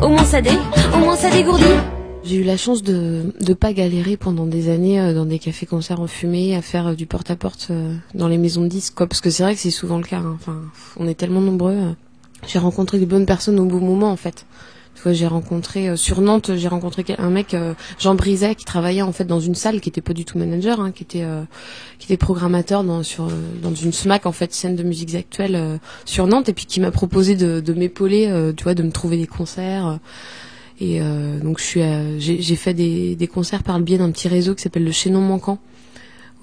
Au 0.00 0.08
moins 0.08 0.24
ça 0.24 0.40
dé, 0.40 0.52
au 0.94 0.98
moins 0.98 1.16
ça 1.16 1.30
dégourdit. 1.30 1.97
J'ai 2.28 2.36
eu 2.36 2.44
la 2.44 2.58
chance 2.58 2.82
de 2.82 3.32
de 3.40 3.54
pas 3.54 3.72
galérer 3.72 4.18
pendant 4.18 4.44
des 4.44 4.68
années 4.68 5.00
euh, 5.00 5.14
dans 5.14 5.24
des 5.24 5.38
cafés-concerts 5.38 5.98
en 5.98 6.06
fumée, 6.06 6.54
à 6.54 6.60
faire 6.60 6.88
euh, 6.88 6.94
du 6.94 7.06
porte-à-porte 7.06 7.68
euh, 7.70 7.94
dans 8.14 8.28
les 8.28 8.36
maisons 8.36 8.60
de 8.60 8.68
disques. 8.68 8.96
Parce 8.96 9.22
que 9.22 9.30
c'est 9.30 9.42
vrai 9.42 9.54
que 9.54 9.60
c'est 9.60 9.70
souvent 9.70 9.96
le 9.96 10.04
cas. 10.04 10.18
hein. 10.18 10.36
Enfin, 10.38 10.60
on 10.98 11.08
est 11.08 11.14
tellement 11.14 11.40
nombreux. 11.40 11.78
J'ai 12.46 12.58
rencontré 12.58 12.98
des 12.98 13.06
bonnes 13.06 13.24
personnes 13.24 13.58
au 13.58 13.64
bon 13.64 13.80
moment, 13.80 14.10
en 14.10 14.16
fait. 14.16 14.44
Tu 14.94 15.02
vois, 15.02 15.14
j'ai 15.14 15.26
rencontré 15.26 15.96
sur 15.96 16.20
Nantes, 16.20 16.50
j'ai 16.54 16.68
rencontré 16.68 17.02
un 17.16 17.30
mec, 17.30 17.56
Jean 17.98 18.14
Briset, 18.14 18.56
qui 18.56 18.64
travaillait 18.66 19.00
en 19.00 19.12
fait 19.12 19.24
dans 19.24 19.40
une 19.40 19.54
salle, 19.54 19.80
qui 19.80 19.88
était 19.88 20.02
pas 20.02 20.12
du 20.12 20.26
tout 20.26 20.36
manager, 20.36 20.80
hein, 20.80 20.90
qui 20.90 21.04
était 21.04 21.22
euh, 21.22 21.44
qui 21.98 22.12
était 22.12 22.18
programmateur 22.18 22.84
dans 22.84 23.02
sur 23.04 23.28
dans 23.62 23.74
une 23.74 23.92
SMAC 23.92 24.26
en 24.26 24.32
fait, 24.32 24.52
scène 24.52 24.76
de 24.76 24.82
musique 24.82 25.14
actuelle 25.14 25.78
sur 26.04 26.26
Nantes, 26.26 26.50
et 26.50 26.52
puis 26.52 26.66
qui 26.66 26.80
m'a 26.80 26.90
proposé 26.90 27.36
de 27.36 27.72
m'épauler, 27.72 28.52
tu 28.56 28.64
vois, 28.64 28.74
de 28.74 28.82
me 28.82 28.90
trouver 28.90 29.16
des 29.16 29.28
concerts. 29.28 29.98
Et 30.80 31.00
euh, 31.00 31.40
donc 31.40 31.58
je 31.58 31.64
suis, 31.64 31.80
j'ai 32.18 32.56
fait 32.56 32.74
des, 32.74 33.16
des 33.16 33.26
concerts 33.26 33.62
par 33.62 33.78
le 33.78 33.84
biais 33.84 33.98
d'un 33.98 34.10
petit 34.10 34.28
réseau 34.28 34.54
qui 34.54 34.62
s'appelle 34.62 34.84
le 34.84 34.92
Chaînon 34.92 35.20
Manquant. 35.20 35.58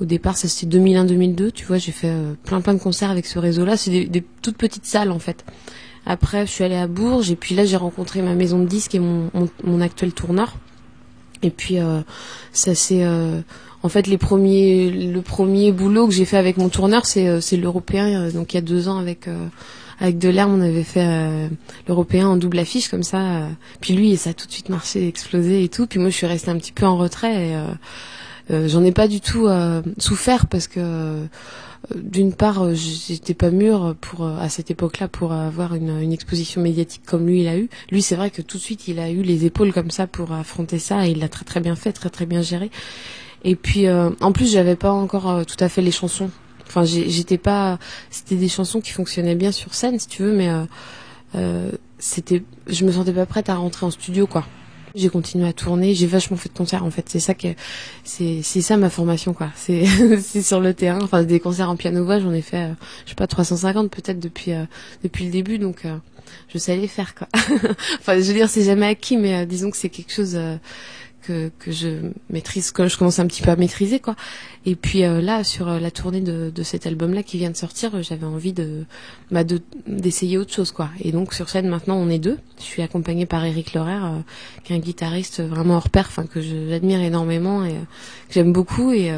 Au 0.01 0.05
départ, 0.05 0.35
ça 0.35 0.49
c'était 0.49 0.77
2001-2002. 0.77 1.51
Tu 1.53 1.65
vois, 1.65 1.77
j'ai 1.77 1.93
fait 1.93 2.09
euh, 2.09 2.33
plein 2.43 2.59
plein 2.59 2.73
de 2.73 2.79
concerts 2.79 3.11
avec 3.11 3.25
ce 3.25 3.39
réseau-là. 3.39 3.77
C'est 3.77 3.91
des, 3.91 4.05
des 4.05 4.23
toutes 4.41 4.57
petites 4.57 4.85
salles 4.85 5.11
en 5.11 5.19
fait. 5.19 5.45
Après, 6.05 6.45
je 6.45 6.51
suis 6.51 6.63
allée 6.63 6.75
à 6.75 6.87
Bourges 6.87 7.31
et 7.31 7.35
puis 7.35 7.55
là, 7.55 7.65
j'ai 7.65 7.77
rencontré 7.77 8.21
ma 8.21 8.35
maison 8.35 8.59
de 8.59 8.65
disques 8.65 8.93
et 8.93 8.99
mon, 8.99 9.31
mon, 9.33 9.49
mon 9.63 9.81
actuel 9.81 10.11
tourneur. 10.11 10.57
Et 11.43 11.49
puis 11.49 11.79
euh, 11.79 12.01
ça 12.53 12.73
c'est 12.75 13.03
euh, 13.03 13.41
en 13.83 13.89
fait 13.89 14.07
les 14.07 14.17
premiers 14.17 14.89
le 14.89 15.21
premier 15.21 15.71
boulot 15.71 16.07
que 16.07 16.13
j'ai 16.13 16.25
fait 16.25 16.37
avec 16.37 16.57
mon 16.57 16.69
tourneur, 16.69 17.05
c'est 17.05 17.27
euh, 17.27 17.39
c'est 17.41 17.57
l'européen. 17.57 18.07
euh, 18.25 18.31
donc 18.31 18.53
il 18.53 18.57
y 18.57 18.59
a 18.59 18.61
deux 18.61 18.87
ans 18.89 18.97
avec 18.97 19.27
euh, 19.27 19.47
avec 19.99 20.17
Delerme, 20.17 20.53
on 20.53 20.61
avait 20.61 20.83
fait 20.83 21.05
euh, 21.07 21.47
l'européen 21.87 22.27
en 22.27 22.37
double 22.37 22.59
affiche 22.59 22.89
comme 22.89 23.03
ça. 23.03 23.17
euh. 23.21 23.49
puis 23.79 23.93
lui, 23.93 24.17
ça 24.17 24.31
a 24.31 24.33
tout 24.33 24.45
de 24.45 24.51
suite 24.51 24.69
marché, 24.69 25.07
explosé 25.07 25.63
et 25.63 25.69
tout. 25.69 25.87
Puis 25.87 25.99
moi, 25.99 26.09
je 26.09 26.15
suis 26.15 26.27
restée 26.27 26.51
un 26.51 26.57
petit 26.57 26.73
peu 26.73 26.85
en 26.85 26.97
retrait. 26.97 27.49
Et, 27.49 27.55
euh, 27.55 27.67
euh, 28.51 28.67
J'en 28.67 28.83
ai 28.83 28.91
pas 28.91 29.07
du 29.07 29.21
tout 29.21 29.47
souffert 29.97 30.47
parce 30.47 30.67
que 30.67 31.25
d'une 31.95 32.33
part, 32.33 32.73
j'étais 32.73 33.33
pas 33.33 33.51
mûre 33.51 33.95
pour 34.01 34.27
à 34.27 34.49
cette 34.49 34.69
époque-là 34.69 35.07
pour 35.07 35.33
avoir 35.33 35.75
une, 35.75 36.01
une 36.01 36.11
exposition 36.11 36.61
médiatique 36.61 37.03
comme 37.05 37.25
lui 37.27 37.41
il 37.41 37.47
a 37.47 37.57
eu. 37.57 37.69
Lui, 37.91 38.01
c'est 38.01 38.15
vrai 38.15 38.29
que 38.29 38.41
tout 38.41 38.57
de 38.57 38.61
suite, 38.61 38.87
il 38.87 38.99
a 38.99 39.09
eu 39.09 39.21
les 39.21 39.45
épaules 39.45 39.73
comme 39.73 39.91
ça 39.91 40.07
pour 40.07 40.31
affronter 40.31 40.79
ça 40.79 41.07
et 41.07 41.11
il 41.11 41.19
l'a 41.19 41.29
très 41.29 41.45
très 41.45 41.59
bien 41.59 41.75
fait, 41.75 41.91
très 41.91 42.09
très 42.09 42.25
bien 42.25 42.41
géré. 42.41 42.69
Et 43.43 43.55
puis, 43.55 43.87
en 43.89 44.31
plus, 44.31 44.51
j'avais 44.51 44.75
pas 44.75 44.91
encore 44.91 45.43
tout 45.45 45.63
à 45.63 45.69
fait 45.69 45.81
les 45.81 45.91
chansons. 45.91 46.29
Enfin, 46.75 46.85
j'étais 46.85 47.37
pas. 47.37 47.79
C'était 48.09 48.35
des 48.35 48.49
chansons 48.49 48.81
qui 48.81 48.91
fonctionnaient 48.91 49.35
bien 49.35 49.53
sur 49.53 49.73
scène, 49.73 49.97
si 49.97 50.07
tu 50.07 50.23
veux, 50.23 50.33
mais 50.33 50.49
euh, 50.49 50.63
euh, 51.35 51.71
c'était. 51.99 52.43
Je 52.67 52.83
me 52.83 52.91
sentais 52.91 53.13
pas 53.13 53.25
prête 53.25 53.47
à 53.47 53.55
rentrer 53.55 53.85
en 53.85 53.91
studio, 53.91 54.27
quoi. 54.27 54.45
J'ai 54.93 55.09
continué 55.09 55.47
à 55.47 55.53
tourner, 55.53 55.93
j'ai 55.93 56.07
vachement 56.07 56.37
fait 56.37 56.47
de 56.47 56.57
concerts 56.57 56.85
en 56.85 56.91
fait. 56.91 57.05
C'est 57.09 57.19
ça 57.19 57.33
que 57.33 57.49
c'est 58.05 58.39
c'est 58.43 58.61
ça 58.61 58.77
ma 58.77 58.89
formation 58.89 59.33
quoi. 59.33 59.49
C'est 59.53 59.85
c'est 60.21 60.41
sur 60.41 60.61
le 60.61 60.73
terrain. 60.73 60.99
Enfin 61.01 61.23
des 61.23 61.41
concerts 61.41 61.69
en 61.69 61.75
piano 61.75 62.05
voix, 62.05 62.19
j'en 62.19 62.31
ai 62.31 62.41
fait 62.41 62.69
euh, 62.69 62.73
je 63.03 63.09
sais 63.09 63.15
pas 63.15 63.27
350 63.27 63.91
peut-être 63.91 64.19
depuis 64.19 64.53
euh, 64.53 64.63
depuis 65.03 65.25
le 65.25 65.31
début 65.31 65.59
donc 65.59 65.85
je 66.47 66.57
sais 66.57 66.77
les 66.77 66.87
faire 66.87 67.13
quoi. 67.13 67.27
enfin 67.99 68.15
je 68.15 68.27
veux 68.27 68.33
dire 68.33 68.49
c'est 68.49 68.63
jamais 68.63 68.85
acquis 68.85 69.17
mais 69.17 69.45
disons 69.45 69.69
que 69.69 69.75
c'est 69.75 69.89
quelque 69.89 70.13
chose 70.13 70.37
que, 71.25 71.51
je 71.67 72.11
maîtrise, 72.29 72.71
que 72.71 72.87
je 72.87 72.97
commence 72.97 73.19
un 73.19 73.27
petit 73.27 73.41
peu 73.41 73.51
à 73.51 73.55
maîtriser 73.55 73.99
quoi. 73.99 74.15
Et 74.65 74.75
puis 74.75 75.03
euh, 75.03 75.21
là, 75.21 75.43
sur 75.43 75.67
euh, 75.67 75.79
la 75.79 75.91
tournée 75.91 76.21
de, 76.21 76.51
cet 76.63 76.87
album-là 76.87 77.23
qui 77.23 77.37
vient 77.37 77.49
de 77.49 77.55
sortir, 77.55 77.95
euh, 77.95 78.01
j'avais 78.01 78.25
envie 78.25 78.53
de 78.53 78.85
bah, 79.31 79.43
de 79.43 79.61
d'essayer 79.87 80.37
autre 80.37 80.53
chose 80.53 80.71
quoi. 80.71 80.89
Et 81.01 81.11
donc 81.11 81.33
sur 81.33 81.49
scène 81.49 81.67
maintenant, 81.67 81.97
on 81.97 82.09
est 82.09 82.19
deux. 82.19 82.37
Je 82.59 82.63
suis 82.63 82.81
accompagnée 82.81 83.25
par 83.25 83.43
Eric 83.45 83.75
euh, 83.75 84.19
qui 84.63 84.73
est 84.73 84.75
un 84.75 84.79
guitariste 84.79 85.41
vraiment 85.41 85.75
hors 85.75 85.89
pair, 85.89 86.05
enfin 86.07 86.25
que 86.25 86.41
j'admire 86.41 87.01
énormément 87.01 87.65
et 87.65 87.73
que 87.73 88.33
j'aime 88.33 88.53
beaucoup. 88.53 88.91
Et 88.91 89.11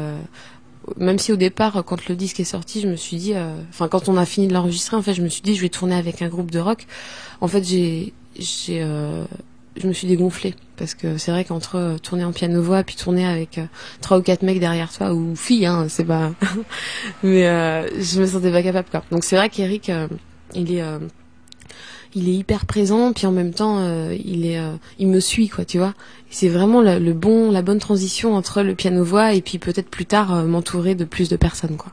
même 0.96 1.18
si 1.18 1.32
au 1.32 1.36
départ, 1.36 1.84
quand 1.84 2.08
le 2.08 2.16
disque 2.16 2.40
est 2.40 2.44
sorti, 2.44 2.80
je 2.80 2.88
me 2.88 2.96
suis 2.96 3.16
dit, 3.16 3.34
enfin 3.70 3.88
quand 3.88 4.08
on 4.08 4.16
a 4.16 4.24
fini 4.24 4.48
de 4.48 4.54
l'enregistrer, 4.54 4.96
en 4.96 5.02
fait, 5.02 5.14
je 5.14 5.22
me 5.22 5.28
suis 5.28 5.42
dit, 5.42 5.54
je 5.54 5.60
vais 5.60 5.68
tourner 5.68 5.94
avec 5.94 6.22
un 6.22 6.28
groupe 6.28 6.50
de 6.50 6.58
rock. 6.58 6.86
En 7.40 7.48
fait, 7.48 7.62
j'ai 7.64 8.12
je 9.80 9.86
me 9.86 9.92
suis 9.92 10.06
dégonflée. 10.06 10.54
Parce 10.76 10.94
que 10.94 11.18
c'est 11.18 11.32
vrai 11.32 11.44
qu'entre 11.44 11.76
euh, 11.76 11.98
tourner 11.98 12.24
en 12.24 12.32
piano 12.32 12.62
voix 12.62 12.84
puis 12.84 12.94
tourner 12.94 13.26
avec 13.26 13.58
euh, 13.58 13.64
trois 14.00 14.18
ou 14.18 14.22
quatre 14.22 14.42
mecs 14.42 14.60
derrière 14.60 14.92
toi 14.92 15.12
ou 15.12 15.34
filles 15.34 15.66
hein 15.66 15.86
c'est 15.88 16.04
pas 16.04 16.30
mais 17.24 17.48
euh, 17.48 17.88
je 18.00 18.20
me 18.20 18.26
sentais 18.26 18.52
pas 18.52 18.62
capable 18.62 18.88
quoi. 18.88 19.02
Donc 19.10 19.24
c'est 19.24 19.36
vrai 19.36 19.48
qu'Eric 19.48 19.90
euh, 19.90 20.06
il 20.54 20.72
est 20.72 20.82
il 22.14 22.28
est 22.28 22.32
hyper 22.32 22.64
présent 22.64 23.12
puis 23.12 23.26
en 23.26 23.32
même 23.32 23.52
temps 23.52 23.84
il 24.12 24.46
est 24.46 24.58
il 24.98 25.08
me 25.08 25.20
suit 25.20 25.48
quoi 25.48 25.64
tu 25.64 25.78
vois. 25.78 25.94
C'est 26.30 26.48
vraiment 26.48 26.80
le, 26.80 27.12
bon 27.12 27.50
la 27.50 27.60
bonne 27.60 27.80
transition 27.80 28.34
entre 28.34 28.62
le 28.62 28.74
piano 28.74 29.02
voix 29.04 29.34
et 29.34 29.42
puis 29.42 29.58
peut-être 29.58 29.90
plus 29.90 30.06
tard 30.06 30.44
m'entourer 30.44 30.94
de 30.94 31.04
plus 31.04 31.28
de 31.28 31.36
personnes 31.36 31.76
quoi 31.76 31.92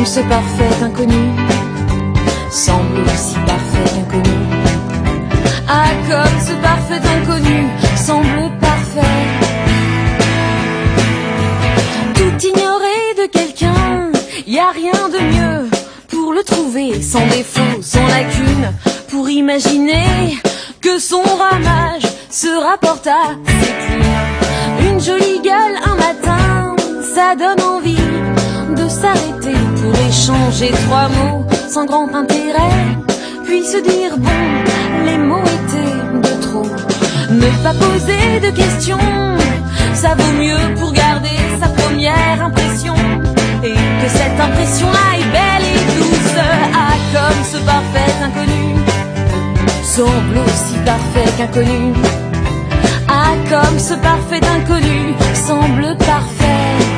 comme 0.00 0.06
ce 0.06 0.20
parfait 0.20 0.82
inconnu 0.82 1.28
semble 2.50 3.00
aussi 3.00 3.34
parfait 3.46 3.90
qu'inconnu. 3.94 4.34
Ah 5.68 5.90
comme 6.08 6.40
ce 6.40 6.52
parfait 6.62 7.02
inconnu 7.16 7.66
semble 7.96 8.50
parfait. 8.60 9.00
Tout 12.14 12.46
ignorer 12.46 13.14
de 13.18 13.26
quelqu'un, 13.26 14.10
y 14.46 14.58
a 14.58 14.70
rien 14.70 15.08
de 15.10 15.18
mieux 15.34 15.70
pour 16.08 16.32
le 16.32 16.44
trouver 16.44 17.02
sans 17.02 17.26
défaut, 17.26 17.82
sans 17.82 18.06
lacune, 18.06 18.72
pour 19.10 19.28
imaginer 19.28 20.38
que 20.80 20.98
son 20.98 21.22
ramage 21.22 22.06
se 22.30 22.48
rapporte 22.48 23.06
à 23.06 23.34
ses 23.46 23.72
plumes. 23.84 24.92
Une 24.92 25.00
jolie 25.00 25.40
gueule 25.42 25.76
un 25.84 25.96
matin, 25.96 26.74
ça 27.14 27.36
donne 27.36 27.62
envie 27.66 28.06
de 28.76 28.88
s'arrêter 28.88 29.39
échanger 30.10 30.72
trois 30.86 31.08
mots 31.08 31.46
sans 31.68 31.84
grand 31.84 32.08
intérêt, 32.22 32.78
puis 33.44 33.64
se 33.64 33.78
dire 33.78 34.12
bon, 34.18 34.42
les 35.06 35.18
mots 35.18 35.48
étaient 35.58 36.04
de 36.26 36.32
trop. 36.46 36.68
Ne 37.42 37.50
pas 37.64 37.74
poser 37.86 38.40
de 38.46 38.50
questions, 38.62 39.08
ça 39.94 40.10
vaut 40.18 40.34
mieux 40.44 40.64
pour 40.78 40.92
garder 40.92 41.38
sa 41.60 41.68
première 41.68 42.38
impression. 42.48 42.96
Et 43.62 43.78
que 44.00 44.08
cette 44.18 44.38
impression-là 44.46 45.06
est 45.20 45.30
belle 45.38 45.66
et 45.74 45.82
douce, 45.96 46.38
ah 46.84 46.96
comme 47.14 47.42
ce 47.52 47.58
parfait 47.72 48.14
inconnu 48.28 48.64
semble 49.96 50.38
aussi 50.46 50.76
parfait 50.92 51.30
qu'inconnu. 51.36 51.92
Ah 53.08 53.34
comme 53.48 53.78
ce 53.78 53.94
parfait 53.94 54.44
inconnu 54.56 55.14
semble 55.34 55.96
parfait. 55.98 56.89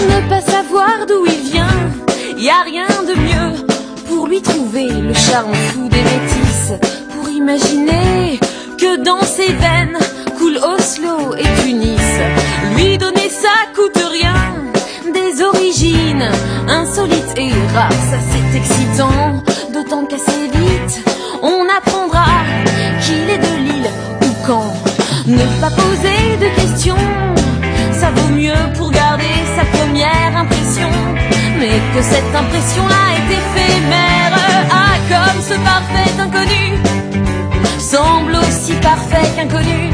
Ne 0.00 0.28
pas 0.28 0.40
savoir 0.40 1.06
d'où 1.06 1.24
il 1.26 1.50
vient, 1.50 1.66
y 2.36 2.48
a 2.50 2.62
rien 2.64 2.86
de 3.06 3.14
mieux 3.14 3.64
pour 4.06 4.26
lui 4.26 4.40
trouver 4.42 4.88
le 4.88 5.14
charme 5.14 5.54
fou 5.54 5.88
des 5.88 6.02
métisses, 6.02 6.72
pour 7.14 7.28
imaginer 7.28 8.38
que 8.78 9.02
dans 9.02 9.22
ses 9.22 9.52
veines 9.52 9.98
coule 10.38 10.58
Oslo 10.58 11.34
et 11.36 11.62
Tunis. 11.62 12.10
Lui 12.76 12.98
donner 12.98 13.28
ça 13.28 13.56
coûte 13.74 14.02
rien, 14.10 14.34
des 15.12 15.42
origines 15.42 16.28
insolites 16.68 17.34
et 17.36 17.50
rares, 17.74 17.90
ça 17.90 18.18
c'est 18.30 18.56
excitant, 18.56 19.42
d'autant 19.72 20.04
qu'assez 20.06 20.48
vite 20.52 21.04
on 21.42 21.66
apprendra 21.76 22.26
qu'il 23.02 23.30
est 23.30 23.38
de 23.38 23.56
Lille 23.58 23.90
ou 24.22 24.46
quand. 24.46 24.72
Ne 25.26 25.44
pas 25.60 25.70
poser 25.70 26.36
de 26.40 26.48
questions, 26.60 26.96
ça 27.92 28.10
vaut 28.10 28.34
mieux 28.34 28.54
pour 28.76 28.90
que 31.98 32.04
cette 32.04 32.32
impression-là 32.32 33.02
est 33.16 33.32
éphémère, 33.40 34.32
ah 34.70 34.96
comme 35.08 35.42
ce 35.42 35.54
parfait 35.54 36.12
inconnu 36.20 36.78
semble 37.80 38.36
aussi 38.36 38.74
parfait 38.74 39.28
qu'inconnu. 39.34 39.90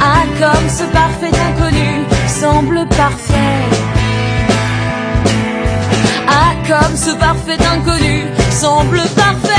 Ah 0.00 0.24
comme 0.38 0.68
ce 0.68 0.84
parfait 0.84 1.34
inconnu 1.48 2.04
semble 2.28 2.86
parfait. 2.88 3.62
Ah 6.28 6.52
comme 6.68 6.96
ce 6.96 7.12
parfait 7.12 7.58
inconnu 7.74 8.24
semble 8.50 9.00
parfait. 9.16 9.51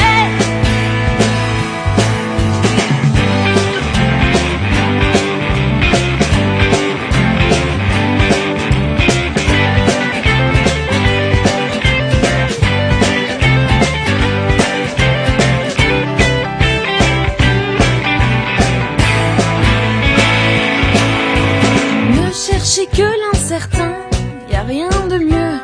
Rien 24.73 25.07
de 25.07 25.17
mieux 25.31 25.55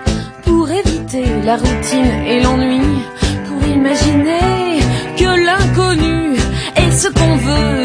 pour 0.45 0.69
éviter 0.69 1.25
la 1.43 1.55
routine 1.57 2.13
et 2.27 2.41
l'ennui, 2.43 2.81
pour 3.47 3.61
imaginer 3.67 4.79
que 5.17 5.29
l'inconnu 5.47 6.37
est 6.75 6.91
ce 6.91 7.07
qu'on 7.17 7.35
veut 7.47 7.78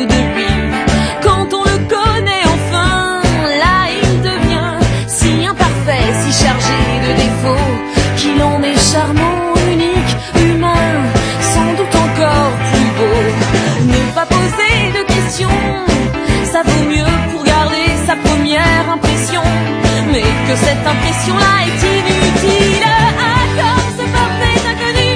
que 20.47 20.57
cette 20.57 20.87
impression-là 20.87 21.55
est 21.67 21.81
inutile. 21.97 22.85
Ah, 23.19 23.45
comme 23.59 23.91
ce 23.99 24.05
parfait 24.19 24.61
inconnu 24.73 25.13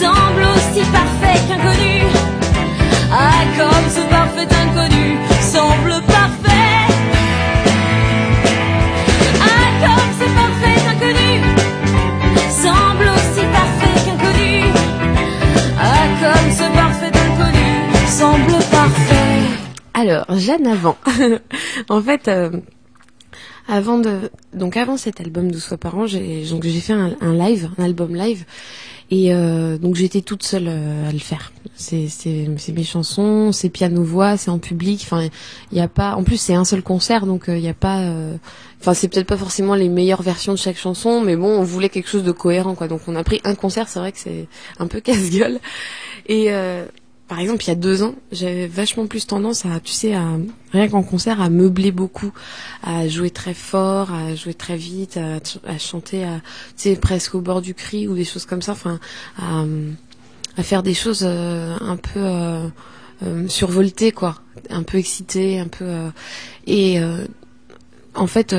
semble 0.00 0.42
aussi 0.54 0.82
parfait 0.90 1.40
qu'inconnu. 1.48 2.02
Ah, 3.10 3.44
comme 3.56 3.88
ce 3.96 4.02
parfait 4.10 4.48
inconnu 4.62 5.16
semble 5.40 6.02
parfait. 6.06 6.80
Ah, 9.40 9.66
comme 9.84 10.12
ce 10.20 10.26
parfait 10.40 10.78
inconnu 10.92 11.32
semble 12.62 13.08
aussi 13.16 13.44
parfait 13.58 13.96
qu'inconnu. 14.04 14.64
Ah, 15.80 16.06
comme 16.20 16.50
ce 16.50 16.66
parfait 16.76 17.12
inconnu 17.26 17.68
semble 18.08 18.58
parfait. 18.70 19.24
Alors, 19.94 20.26
Jeanne 20.36 20.66
avant. 20.66 20.96
en 21.88 22.02
fait, 22.02 22.28
euh, 22.28 22.50
avant 23.68 23.98
de, 23.98 24.30
donc 24.52 24.76
avant 24.76 24.96
cet 24.96 25.20
album 25.20 25.50
12 25.50 25.64
fois 25.64 25.78
par 25.78 25.96
an, 25.96 26.06
j'ai 26.06 26.44
donc 26.50 26.64
j'ai 26.64 26.80
fait 26.80 26.92
un, 26.92 27.34
live, 27.34 27.70
un 27.78 27.84
album 27.84 28.14
live, 28.14 28.44
et 29.10 29.34
euh, 29.34 29.78
donc 29.78 29.94
j'étais 29.94 30.20
toute 30.20 30.42
seule 30.42 30.66
euh, 30.68 31.08
à 31.08 31.12
le 31.12 31.18
faire. 31.18 31.52
C'est 31.74 32.08
c'est 32.08 32.72
mes 32.72 32.84
chansons, 32.84 33.52
c'est 33.52 33.68
piano 33.70 34.02
voix, 34.02 34.36
c'est 34.36 34.50
en 34.50 34.58
public. 34.58 35.00
Enfin, 35.04 35.28
il 35.72 35.78
y 35.78 35.80
a 35.80 35.88
pas. 35.88 36.14
En 36.16 36.22
plus, 36.24 36.36
c'est 36.36 36.54
un 36.54 36.64
seul 36.64 36.82
concert, 36.82 37.26
donc 37.26 37.44
il 37.48 37.58
y 37.60 37.68
a 37.68 37.74
pas. 37.74 38.00
euh, 38.00 38.36
Enfin, 38.84 38.92
c'est 38.92 39.08
peut-être 39.08 39.26
pas 39.26 39.38
forcément 39.38 39.74
les 39.74 39.88
meilleures 39.88 40.20
versions 40.20 40.52
de 40.52 40.58
chaque 40.58 40.76
chanson, 40.76 41.22
mais 41.22 41.36
bon, 41.36 41.48
on 41.48 41.62
voulait 41.62 41.88
quelque 41.88 42.06
chose 42.06 42.22
de 42.22 42.32
cohérent, 42.32 42.74
quoi. 42.74 42.86
Donc 42.86 43.00
on 43.06 43.16
a 43.16 43.24
pris 43.24 43.40
un 43.44 43.54
concert. 43.54 43.88
C'est 43.88 43.98
vrai 43.98 44.12
que 44.12 44.18
c'est 44.18 44.46
un 44.78 44.86
peu 44.88 45.00
casse-gueule. 45.00 45.58
Et 46.26 46.52
euh, 46.52 46.84
par 47.28 47.40
exemple, 47.40 47.64
il 47.64 47.68
y 47.68 47.70
a 47.70 47.76
deux 47.76 48.02
ans, 48.02 48.14
j'avais 48.32 48.66
vachement 48.66 49.06
plus 49.06 49.26
tendance 49.26 49.64
à, 49.64 49.80
tu 49.80 49.92
sais, 49.92 50.14
rien 50.72 50.88
qu'en 50.88 51.02
concert, 51.02 51.40
à 51.40 51.48
meubler 51.48 51.90
beaucoup, 51.90 52.32
à 52.82 53.08
jouer 53.08 53.30
très 53.30 53.54
fort, 53.54 54.12
à 54.12 54.34
jouer 54.34 54.52
très 54.52 54.76
vite, 54.76 55.16
à, 55.16 55.78
chanter, 55.78 56.24
à, 56.24 56.40
tu 56.76 56.82
sais, 56.90 56.96
presque 56.96 57.34
au 57.34 57.40
bord 57.40 57.62
du 57.62 57.72
cri 57.72 58.08
ou 58.08 58.14
des 58.14 58.24
choses 58.24 58.44
comme 58.44 58.60
ça. 58.60 58.72
Enfin, 58.72 59.00
à, 59.38 60.62
faire 60.62 60.82
des 60.82 60.94
choses 60.94 61.22
euh, 61.24 61.76
un 61.80 61.96
peu 61.96 62.20
euh, 62.20 62.68
euh, 63.22 63.48
survoltées, 63.48 64.12
quoi, 64.12 64.36
un 64.68 64.82
peu 64.82 64.98
excitées, 64.98 65.58
un 65.58 65.68
peu. 65.68 65.86
et 66.66 67.00
en 68.14 68.26
fait, 68.26 68.54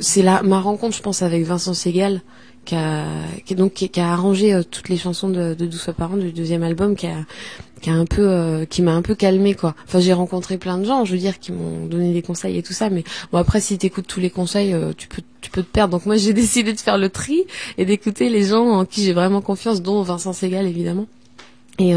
c'est 0.00 0.22
là 0.22 0.42
ma 0.42 0.60
rencontre, 0.60 0.96
je 0.96 1.02
pense, 1.02 1.22
avec 1.22 1.44
Vincent 1.44 1.74
Segal 1.74 2.20
qui 2.64 2.74
a, 2.74 3.06
donc 3.56 3.74
qui, 3.74 4.00
a 4.00 4.12
arrangé 4.12 4.54
euh, 4.54 4.62
toutes 4.62 4.88
les 4.88 4.96
chansons 4.96 5.28
de, 5.28 5.54
de 5.54 5.66
12 5.66 5.80
fois 5.80 6.08
du 6.16 6.32
deuxième 6.32 6.62
album 6.62 6.96
qui 6.96 7.06
a 7.06 7.24
qui 7.80 7.90
a 7.90 7.94
un 7.94 8.06
peu 8.06 8.26
euh, 8.26 8.64
qui 8.64 8.80
m'a 8.80 8.92
un 8.92 9.02
peu 9.02 9.14
calmé 9.14 9.54
quoi. 9.54 9.74
Enfin 9.86 10.00
j'ai 10.00 10.12
rencontré 10.12 10.56
plein 10.56 10.78
de 10.78 10.84
gens 10.84 11.04
je 11.04 11.12
veux 11.12 11.18
dire 11.18 11.38
qui 11.38 11.52
m'ont 11.52 11.86
donné 11.86 12.12
des 12.12 12.22
conseils 12.22 12.56
et 12.56 12.62
tout 12.62 12.72
ça 12.72 12.88
mais 12.88 13.04
bon 13.30 13.38
après 13.38 13.60
si 13.60 13.76
t'écoutes 13.76 14.06
tous 14.06 14.20
les 14.20 14.30
conseils 14.30 14.72
euh, 14.72 14.92
tu 14.96 15.06
peux 15.06 15.22
tu 15.40 15.50
peux 15.50 15.62
te 15.62 15.70
perdre. 15.70 15.92
Donc 15.92 16.06
moi 16.06 16.16
j'ai 16.18 16.32
décidé 16.32 16.72
de 16.72 16.80
faire 16.80 16.98
le 16.98 17.10
tri 17.10 17.44
et 17.76 17.84
d'écouter 17.84 18.30
les 18.30 18.44
gens 18.44 18.66
en 18.66 18.84
qui 18.84 19.04
j'ai 19.04 19.12
vraiment 19.12 19.42
confiance 19.42 19.82
dont 19.82 20.02
Vincent 20.02 20.32
Segal 20.32 20.66
évidemment. 20.66 21.06
Et 21.80 21.92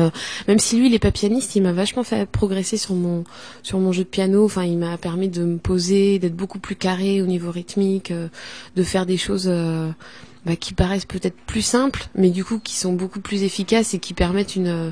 même 0.47 0.57
si 0.57 0.79
lui 0.79 0.87
il 0.87 0.95
est 0.95 0.99
pas 0.99 1.11
pianiste, 1.11 1.55
il 1.55 1.61
m'a 1.61 1.71
vachement 1.71 2.03
fait 2.03 2.27
progresser 2.27 2.77
sur 2.77 2.95
mon 2.95 3.25
sur 3.61 3.77
mon 3.77 3.91
jeu 3.91 4.03
de 4.03 4.09
piano. 4.09 4.43
Enfin, 4.43 4.63
il 4.63 4.75
m'a 4.75 4.97
permis 4.97 5.29
de 5.29 5.43
me 5.43 5.59
poser, 5.59 6.17
d'être 6.17 6.35
beaucoup 6.35 6.57
plus 6.57 6.75
carré 6.75 7.21
au 7.21 7.27
niveau 7.27 7.51
rythmique, 7.51 8.11
de 8.11 8.83
faire 8.83 9.05
des 9.05 9.17
choses 9.17 9.47
bah, 10.47 10.55
qui 10.55 10.73
paraissent 10.73 11.05
peut-être 11.05 11.35
plus 11.45 11.61
simples, 11.61 12.07
mais 12.15 12.29
du 12.29 12.45
coup 12.45 12.57
qui 12.57 12.73
sont 12.75 12.93
beaucoup 12.93 13.19
plus 13.19 13.43
efficaces 13.43 13.93
et 13.93 13.99
qui 13.99 14.13
permettent 14.13 14.55
une 14.55 14.67
euh, 14.67 14.91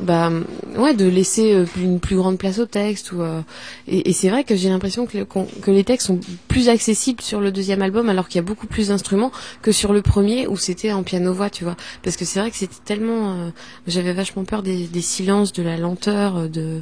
bah 0.00 0.32
ouais 0.78 0.94
de 0.94 1.04
laisser 1.04 1.52
euh, 1.52 1.66
une 1.76 2.00
plus 2.00 2.16
grande 2.16 2.38
place 2.38 2.58
au 2.58 2.64
texte 2.64 3.12
ou 3.12 3.20
euh, 3.20 3.42
et, 3.86 4.14
c'est 4.14 4.30
vrai 4.30 4.44
que 4.44 4.56
j'ai 4.56 4.70
l'impression 4.70 5.06
que, 5.06 5.70
les 5.70 5.84
textes 5.84 6.06
sont 6.06 6.20
plus 6.46 6.70
accessibles 6.70 7.20
sur 7.20 7.42
le 7.42 7.52
deuxième 7.52 7.82
album 7.82 8.08
alors 8.08 8.28
qu'il 8.28 8.36
y 8.36 8.38
a 8.38 8.46
beaucoup 8.46 8.66
plus 8.66 8.88
d'instruments 8.88 9.30
que 9.60 9.72
sur 9.72 9.92
le 9.92 10.00
premier 10.00 10.46
où 10.46 10.56
c'était 10.56 10.92
en 10.92 11.02
piano 11.02 11.34
voix 11.34 11.50
tu 11.50 11.64
vois. 11.64 11.76
Parce 12.02 12.16
que 12.16 12.24
c'est 12.24 12.40
vrai 12.40 12.50
que 12.50 12.56
c'était 12.56 12.80
tellement 12.86 13.52
j'avais 13.86 14.14
vachement 14.14 14.44
peur 14.44 14.62
des, 14.62 14.86
des 14.86 15.02
silences 15.02 15.52
de 15.52 15.62
la 15.62 15.76
lenteur 15.76 16.48
de 16.48 16.80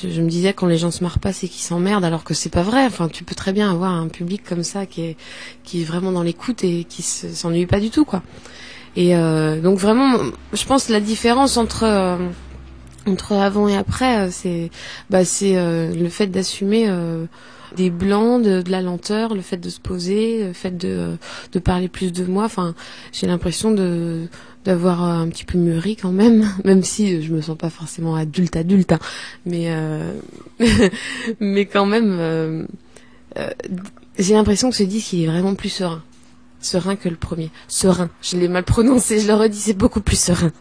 je, 0.00 0.20
me 0.20 0.28
disais 0.28 0.52
quand 0.52 0.66
les 0.66 0.78
gens 0.78 0.90
se 0.90 1.02
marrent 1.02 1.18
pas 1.18 1.32
c'est 1.32 1.48
qu'ils 1.48 1.62
s'emmerdent 1.62 2.04
alors 2.04 2.24
que 2.24 2.34
c'est 2.34 2.50
pas 2.50 2.62
vrai 2.62 2.84
enfin 2.86 3.08
tu 3.08 3.24
peux 3.24 3.34
très 3.34 3.52
bien 3.52 3.70
avoir 3.70 3.92
un 3.92 4.08
public 4.08 4.42
comme 4.44 4.62
ça 4.64 4.86
qui 4.86 5.02
est 5.02 5.16
qui 5.64 5.82
est 5.82 5.84
vraiment 5.84 6.12
dans 6.12 6.22
l'écoute 6.22 6.64
et 6.64 6.84
qui 6.84 7.02
se- 7.02 7.28
s'ennuie 7.28 7.66
pas 7.66 7.80
du 7.80 7.90
tout 7.90 8.04
quoi 8.04 8.22
et 8.94 9.16
euh, 9.16 9.60
donc 9.60 9.78
vraiment, 9.78 10.18
je 10.52 10.64
pense 10.66 10.88
la 10.88 11.00
différence 11.00 11.56
entre 11.56 11.84
euh, 11.84 12.18
entre 13.06 13.32
avant 13.32 13.66
et 13.68 13.76
après, 13.76 14.26
euh, 14.26 14.28
c'est 14.30 14.70
bah 15.10 15.24
c'est 15.24 15.56
euh, 15.56 15.92
le 15.94 16.08
fait 16.08 16.26
d'assumer 16.26 16.84
euh, 16.88 17.24
des 17.74 17.88
blancs, 17.88 18.42
de, 18.42 18.60
de 18.60 18.70
la 18.70 18.82
lenteur, 18.82 19.34
le 19.34 19.40
fait 19.40 19.56
de 19.56 19.70
se 19.70 19.80
poser, 19.80 20.44
le 20.48 20.52
fait 20.52 20.76
de 20.76 21.16
de 21.52 21.58
parler 21.58 21.88
plus 21.88 22.12
de 22.12 22.24
moi. 22.26 22.44
Enfin, 22.44 22.74
j'ai 23.12 23.26
l'impression 23.26 23.70
de 23.70 24.26
d'avoir 24.64 25.04
euh, 25.04 25.22
un 25.22 25.28
petit 25.28 25.44
peu 25.44 25.58
mûri 25.58 25.96
quand 25.96 26.12
même, 26.12 26.48
même 26.64 26.82
si 26.82 27.22
je 27.22 27.32
me 27.32 27.40
sens 27.40 27.56
pas 27.56 27.70
forcément 27.70 28.14
adulte 28.14 28.56
adulte, 28.56 28.92
hein. 28.92 28.98
mais 29.46 29.66
euh, 29.68 30.12
mais 31.40 31.66
quand 31.66 31.86
même, 31.86 32.16
euh, 32.18 32.64
j'ai 34.18 34.34
l'impression 34.34 34.70
que 34.70 34.76
ce 34.76 34.82
disque 34.82 35.14
est 35.14 35.26
vraiment 35.26 35.54
plus 35.54 35.70
serein 35.70 36.02
serein 36.60 36.96
que 36.96 37.08
le 37.08 37.16
premier. 37.16 37.50
Serein. 37.68 38.08
Je 38.22 38.36
l'ai 38.36 38.48
mal 38.48 38.62
prononcé, 38.62 39.18
je 39.18 39.26
le 39.26 39.34
redis, 39.34 39.58
c'est 39.58 39.72
beaucoup 39.72 40.00
plus 40.00 40.18
serein. 40.18 40.52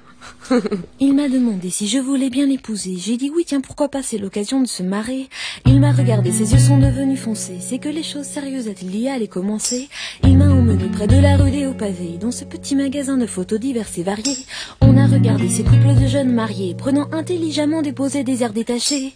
Il 1.00 1.14
m'a 1.14 1.30
demandé 1.30 1.70
si 1.70 1.88
je 1.88 1.98
voulais 1.98 2.30
bien 2.30 2.46
l'épouser. 2.46 2.96
J'ai 2.98 3.18
dit 3.18 3.32
oui, 3.34 3.44
tiens, 3.46 3.62
pourquoi 3.62 3.90
pas, 3.90 4.04
c'est 4.04 4.18
l'occasion 4.18 4.62
de 4.62 4.68
se 4.68 4.84
marrer. 4.84 5.30
Il 5.66 5.80
m'a 5.80 5.92
regardé, 5.92 6.32
ses 6.32 6.54
yeux 6.54 6.60
sont 6.60 6.78
devenus 6.78 7.20
foncés. 7.20 7.58
C'est 7.60 7.80
que 7.80 7.90
les 7.90 8.04
choses 8.04 8.26
sérieuses 8.26 8.68
a-t-il 8.68 8.96
y 8.98 9.10
allaient 9.10 9.28
commencer? 9.28 9.90
Il 10.24 10.38
m'a 10.38 10.50
emmené 10.50 10.86
près 10.86 11.08
de 11.08 11.18
la 11.18 11.38
rue 11.38 11.52
des 11.52 11.66
Hauts-Pavés, 11.66 12.18
dans 12.20 12.32
ce 12.32 12.46
petit 12.46 12.76
magasin 12.76 13.18
de 13.18 13.26
photos 13.26 13.60
diverses 13.60 13.98
et 13.98 14.04
variées. 14.04 14.38
On 14.82 14.98
a 14.98 15.08
regardé 15.08 15.50
ces 15.50 15.64
couples 15.64 15.96
de 16.00 16.08
jeunes 16.08 16.34
mariés, 16.34 16.76
prenant 16.78 17.08
intelligemment 17.12 17.82
des 17.82 17.94
poses 17.94 18.16
et 18.16 18.24
des 18.24 18.44
airs 18.44 18.54
détachés. 18.54 19.14